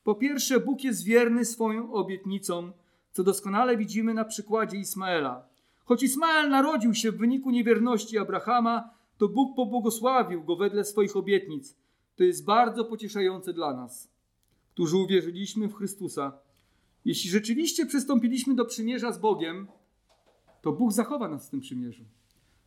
po 0.07 0.15
pierwsze, 0.15 0.59
Bóg 0.59 0.83
jest 0.83 1.03
wierny 1.03 1.45
swoją 1.45 1.93
obietnicom, 1.93 2.73
co 3.11 3.23
doskonale 3.23 3.77
widzimy 3.77 4.13
na 4.13 4.25
przykładzie 4.25 4.77
Ismaela. 4.77 5.47
Choć 5.85 6.03
Ismael 6.03 6.49
narodził 6.49 6.93
się 6.93 7.11
w 7.11 7.17
wyniku 7.17 7.51
niewierności 7.51 8.17
Abrahama, 8.17 8.89
to 9.17 9.27
Bóg 9.27 9.55
pobłogosławił 9.55 10.43
go 10.43 10.55
wedle 10.55 10.85
swoich 10.85 11.17
obietnic. 11.17 11.75
To 12.15 12.23
jest 12.23 12.45
bardzo 12.45 12.85
pocieszające 12.85 13.53
dla 13.53 13.73
nas, 13.73 14.09
którzy 14.73 14.97
uwierzyliśmy 14.97 15.67
w 15.67 15.75
Chrystusa. 15.75 16.39
Jeśli 17.05 17.29
rzeczywiście 17.29 17.85
przystąpiliśmy 17.85 18.55
do 18.55 18.65
przymierza 18.65 19.11
z 19.11 19.19
Bogiem, 19.19 19.67
to 20.61 20.71
Bóg 20.71 20.91
zachowa 20.91 21.29
nas 21.29 21.47
w 21.47 21.49
tym 21.49 21.59
przymierzu. 21.59 22.03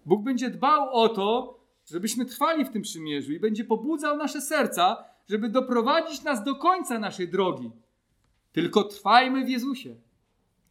Bóg 0.06 0.22
będzie 0.22 0.50
dbał 0.50 0.90
o 0.92 1.08
to, 1.08 1.58
żebyśmy 1.90 2.24
trwali 2.24 2.64
w 2.64 2.70
tym 2.70 2.82
przymierzu 2.82 3.32
i 3.32 3.40
będzie 3.40 3.64
pobudzał 3.64 4.16
nasze 4.16 4.40
serca, 4.40 5.04
żeby 5.28 5.48
doprowadzić 5.48 6.22
nas 6.22 6.44
do 6.44 6.54
końca 6.54 6.98
naszej 6.98 7.28
drogi. 7.28 7.70
Tylko 8.52 8.84
trwajmy 8.84 9.44
w 9.44 9.48
Jezusie. 9.48 9.94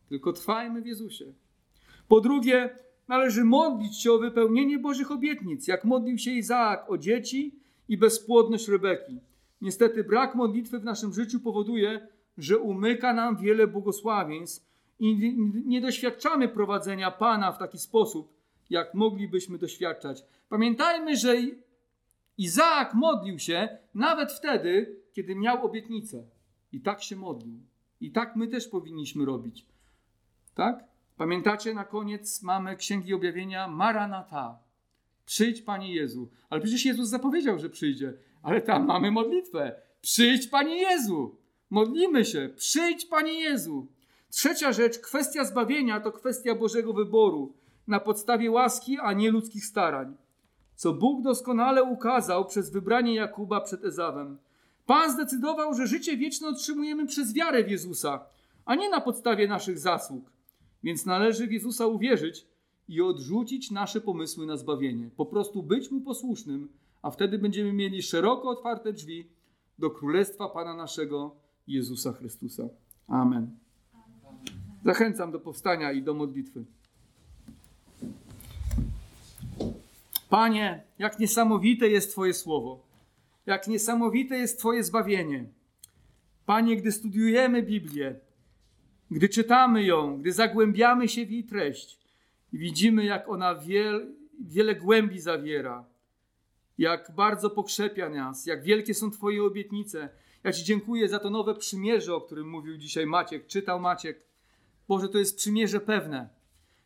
Tylko 0.10 0.34
trwajmy 0.34 0.82
w 0.82 0.86
Jezusie. 0.86 1.26
Po 2.08 2.22
drugie, 2.22 2.76
należy 3.08 3.43
modlić 3.43 4.02
się 4.02 4.12
o 4.12 4.20
wypełnienie 4.20 4.80
Bożych 4.80 5.12
obietnic, 5.12 5.68
jak 5.68 5.86
modlił 5.86 6.18
się 6.18 6.32
Izaak 6.32 6.91
o 6.91 6.97
dzieci 6.97 7.56
i 7.89 7.97
bezpłodność 7.97 8.68
Rebeki. 8.68 9.20
Niestety 9.62 10.04
brak 10.04 10.36
modlitwy 10.36 10.80
w 10.80 10.84
naszym 10.84 11.14
życiu 11.14 11.39
powoduje, 11.39 12.08
że 12.38 12.58
umyka 12.58 13.14
nam 13.14 13.38
wiele 13.38 13.68
błogosławieństw 13.68 14.70
i 15.00 15.36
nie 15.66 15.82
doświadczamy 15.82 16.47
prowadzenia 16.47 17.12
Pana 17.12 17.52
w 17.52 17.58
taki 17.58 17.78
sposób, 17.78 18.34
jak 18.70 18.93
moglibyśmy 18.93 19.58
doświadczać. 19.58 20.24
Pamiętajmy, 20.50 21.18
że 21.18 21.36
Izaak 22.39 22.93
modlił 22.93 23.39
się 23.39 23.77
nawet 23.93 24.31
wtedy, 24.31 24.95
kiedy 25.13 25.35
miał 25.35 25.65
obietnicę. 25.65 26.23
I 26.71 26.81
tak 26.81 27.03
się 27.03 27.15
modlił. 27.15 27.59
I 28.01 28.11
tak 28.11 28.35
my 28.35 28.47
też 28.47 28.67
powinniśmy 28.67 29.25
robić. 29.25 29.65
Tak? 30.55 30.83
Pamiętacie, 31.17 31.73
na 31.73 31.83
koniec 31.83 32.41
mamy 32.43 32.75
Księgi 32.75 33.13
Objawienia 33.13 33.67
Maranata. 33.67 34.59
Przyjdź, 35.25 35.61
Panie 35.61 35.93
Jezu. 35.93 36.29
Ale 36.49 36.61
przecież 36.61 36.85
Jezus 36.85 37.09
zapowiedział, 37.09 37.59
że 37.59 37.69
przyjdzie. 37.69 38.13
Ale 38.43 38.61
tam 38.61 38.85
mamy 38.85 39.11
modlitwę. 39.11 39.81
Przyjdź, 40.01 40.47
Panie 40.47 40.75
Jezu. 40.75 41.35
Modlimy 41.69 42.25
się. 42.25 42.49
Przyjdź, 42.55 43.05
Panie 43.05 43.33
Jezu. 43.33 43.87
Trzecia 44.29 44.73
rzecz, 44.73 44.99
kwestia 44.99 45.45
zbawienia 45.45 45.99
to 45.99 46.11
kwestia 46.11 46.55
Bożego 46.55 46.93
wyboru 46.93 47.53
na 47.87 47.99
podstawie 47.99 48.51
łaski, 48.51 48.97
a 49.01 49.13
nie 49.13 49.31
ludzkich 49.31 49.65
starań. 49.65 50.17
Co 50.80 50.93
Bóg 50.93 51.21
doskonale 51.21 51.84
ukazał 51.84 52.45
przez 52.45 52.69
wybranie 52.69 53.15
Jakuba 53.15 53.61
przed 53.61 53.86
Ezawem. 53.86 54.38
Pan 54.86 55.11
zdecydował, 55.11 55.73
że 55.73 55.88
życie 55.88 56.17
wieczne 56.17 56.47
otrzymujemy 56.47 57.07
przez 57.07 57.34
wiarę 57.34 57.63
w 57.63 57.71
Jezusa, 57.71 58.25
a 58.65 58.75
nie 58.75 58.89
na 58.89 59.01
podstawie 59.01 59.47
naszych 59.47 59.80
zasług. 59.80 60.32
Więc 60.84 61.05
należy 61.05 61.47
w 61.47 61.51
Jezusa 61.51 61.88
uwierzyć 61.88 62.45
i 62.88 63.01
odrzucić 63.01 63.71
nasze 63.71 64.01
pomysły 64.01 64.45
na 64.45 64.57
zbawienie. 64.57 65.09
Po 65.17 65.25
prostu 65.25 65.63
być 65.63 65.91
mu 65.91 66.01
posłusznym, 66.01 66.69
a 67.01 67.11
wtedy 67.11 67.38
będziemy 67.38 67.73
mieli 67.73 68.01
szeroko 68.01 68.49
otwarte 68.49 68.93
drzwi 68.93 69.27
do 69.80 69.89
królestwa 69.89 70.49
Pana 70.49 70.73
naszego 70.73 71.36
Jezusa 71.67 72.13
Chrystusa. 72.13 72.63
Amen. 73.07 73.57
Zachęcam 74.86 75.32
do 75.32 75.39
powstania 75.39 75.91
i 75.91 76.03
do 76.03 76.13
modlitwy. 76.13 76.65
Panie, 80.30 80.84
jak 80.99 81.19
niesamowite 81.19 81.89
jest 81.89 82.11
Twoje 82.11 82.34
słowo, 82.34 82.86
jak 83.45 83.67
niesamowite 83.67 84.38
jest 84.38 84.59
Twoje 84.59 84.84
zbawienie. 84.84 85.49
Panie, 86.45 86.75
gdy 86.75 86.91
studiujemy 86.91 87.63
Biblię, 87.63 88.19
gdy 89.11 89.30
czytamy 89.30 89.84
ją, 89.84 90.17
gdy 90.17 90.34
zagłębiamy 90.34 91.07
się 91.07 91.25
w 91.25 91.32
jej 91.32 91.43
treść, 91.43 91.99
widzimy, 92.53 93.05
jak 93.05 93.30
ona 93.30 93.55
wiel, 93.55 94.15
wiele 94.39 94.75
głębi 94.75 95.19
zawiera, 95.19 95.86
jak 96.77 97.11
bardzo 97.15 97.49
pokrzepia 97.49 98.09
nas, 98.09 98.45
jak 98.45 98.63
wielkie 98.63 98.93
są 98.93 99.11
Twoje 99.11 99.43
obietnice. 99.43 100.09
Ja 100.43 100.53
Ci 100.53 100.63
dziękuję 100.63 101.09
za 101.09 101.19
to 101.19 101.30
nowe 101.30 101.55
przymierze, 101.55 102.15
o 102.15 102.21
którym 102.21 102.49
mówił 102.49 102.77
dzisiaj 102.77 103.05
Maciek, 103.05 103.47
czytał 103.47 103.80
Maciek. 103.80 104.23
Boże, 104.88 105.09
to 105.09 105.17
jest 105.17 105.38
przymierze 105.38 105.80
pewne, 105.80 106.30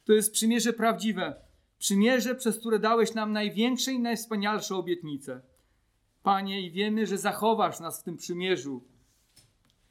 to 0.05 0.13
jest 0.13 0.31
przymierze 0.33 0.73
prawdziwe, 0.73 1.42
przymierze, 1.83 2.35
przez 2.35 2.59
które 2.59 2.79
dałeś 2.79 3.13
nam 3.13 3.31
największe 3.31 3.91
i 3.93 3.99
najwspanialsze 3.99 4.75
obietnice. 4.75 5.41
Panie, 6.23 6.61
i 6.61 6.71
wiemy, 6.71 7.07
że 7.07 7.17
zachowasz 7.17 7.79
nas 7.79 8.01
w 8.01 8.03
tym 8.03 8.17
przymierzu, 8.17 8.83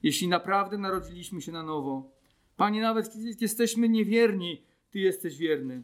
jeśli 0.03 0.29
naprawdę 0.29 0.79
narodziliśmy 0.79 1.41
się 1.41 1.53
na 1.53 1.63
nowo. 1.63 2.11
Panie, 2.57 2.83
nawet 2.83 3.13
kiedy 3.13 3.37
jesteśmy 3.41 3.89
niewierni, 3.89 4.63
Ty 4.91 4.99
jesteś 4.99 5.37
wierny. 5.37 5.83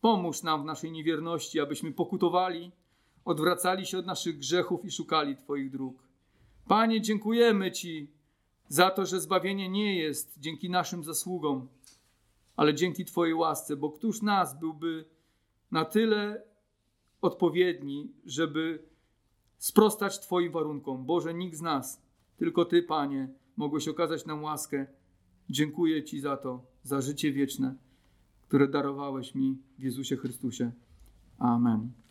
Pomóż 0.00 0.42
nam 0.42 0.62
w 0.62 0.64
naszej 0.64 0.92
niewierności, 0.92 1.60
abyśmy 1.60 1.92
pokutowali, 1.92 2.72
odwracali 3.24 3.86
się 3.86 3.98
od 3.98 4.06
naszych 4.06 4.38
grzechów 4.38 4.84
i 4.84 4.90
szukali 4.90 5.36
Twoich 5.36 5.70
dróg. 5.70 6.02
Panie, 6.68 7.00
dziękujemy 7.00 7.72
Ci 7.72 8.10
za 8.68 8.90
to, 8.90 9.06
że 9.06 9.20
zbawienie 9.20 9.68
nie 9.68 9.96
jest 9.96 10.38
dzięki 10.38 10.70
naszym 10.70 11.04
zasługom, 11.04 11.68
ale 12.56 12.74
dzięki 12.74 13.04
Twojej 13.04 13.34
łasce, 13.34 13.76
bo 13.76 13.90
któż 13.90 14.22
nas 14.22 14.58
byłby 14.58 15.12
na 15.72 15.84
tyle 15.84 16.42
odpowiedni, 17.22 18.12
żeby 18.24 18.82
sprostać 19.58 20.20
Twoim 20.20 20.52
warunkom. 20.52 21.04
Boże, 21.06 21.34
nikt 21.34 21.56
z 21.56 21.62
nas, 21.62 22.02
tylko 22.36 22.64
Ty, 22.64 22.82
Panie, 22.82 23.28
mogłeś 23.56 23.88
okazać 23.88 24.26
nam 24.26 24.42
łaskę. 24.42 24.86
Dziękuję 25.50 26.04
Ci 26.04 26.20
za 26.20 26.36
to, 26.36 26.64
za 26.82 27.00
życie 27.00 27.32
wieczne, 27.32 27.74
które 28.48 28.68
darowałeś 28.68 29.34
mi 29.34 29.58
w 29.78 29.82
Jezusie 29.82 30.16
Chrystusie. 30.16 30.72
Amen. 31.38 32.01